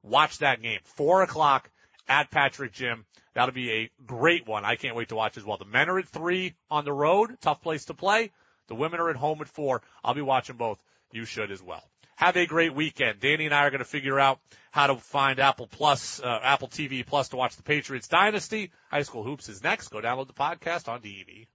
Watch 0.04 0.40
that 0.40 0.62
game. 0.62 0.80
Four 0.84 1.22
o'clock 1.24 1.70
at 2.08 2.32
Patrick 2.32 2.74
Gym. 2.74 3.06
That'll 3.34 3.54
be 3.54 3.72
a 3.72 3.92
great 4.06 4.48
one. 4.48 4.66
I 4.66 4.76
can't 4.76 4.96
wait 4.96 5.10
to 5.10 5.16
watch 5.16 5.38
as 5.38 5.46
well. 5.46 5.58
The 5.58 5.66
men 5.66 5.90
are 5.90 6.00
at 6.00 6.08
three 6.08 6.56
on 6.70 6.86
the 6.86 6.94
road. 6.94 7.38
Tough 7.42 7.62
place 7.62 7.86
to 7.86 7.94
play. 7.94 8.32
The 8.68 8.76
women 8.76 9.00
are 9.00 9.10
at 9.10 9.16
home 9.16 9.42
at 9.42 9.48
four. 9.48 9.82
I'll 10.04 10.14
be 10.14 10.22
watching 10.22 10.58
both. 10.58 10.80
You 11.12 11.26
should 11.26 11.52
as 11.52 11.62
well. 11.62 11.84
Have 12.16 12.38
a 12.38 12.46
great 12.46 12.76
weekend. 12.76 13.20
Danny 13.20 13.46
and 13.46 13.54
I 13.54 13.66
are 13.66 13.70
going 13.72 13.80
to 13.80 13.86
figure 13.86 14.20
out 14.20 14.40
how 14.72 14.88
to 14.88 14.96
find 14.96 15.40
Apple 15.40 15.68
Plus, 15.68 16.20
uh, 16.20 16.40
Apple 16.44 16.68
TV 16.68 17.06
Plus 17.06 17.30
to 17.30 17.36
watch 17.36 17.56
the 17.56 17.64
Patriots 17.64 18.08
Dynasty. 18.08 18.72
High 18.90 19.02
School 19.02 19.24
Hoops 19.24 19.50
is 19.50 19.64
next. 19.64 19.88
Go 19.88 20.02
download 20.02 20.28
the 20.28 20.34
podcast 20.34 20.88
on 20.88 21.02
DEV. 21.02 21.48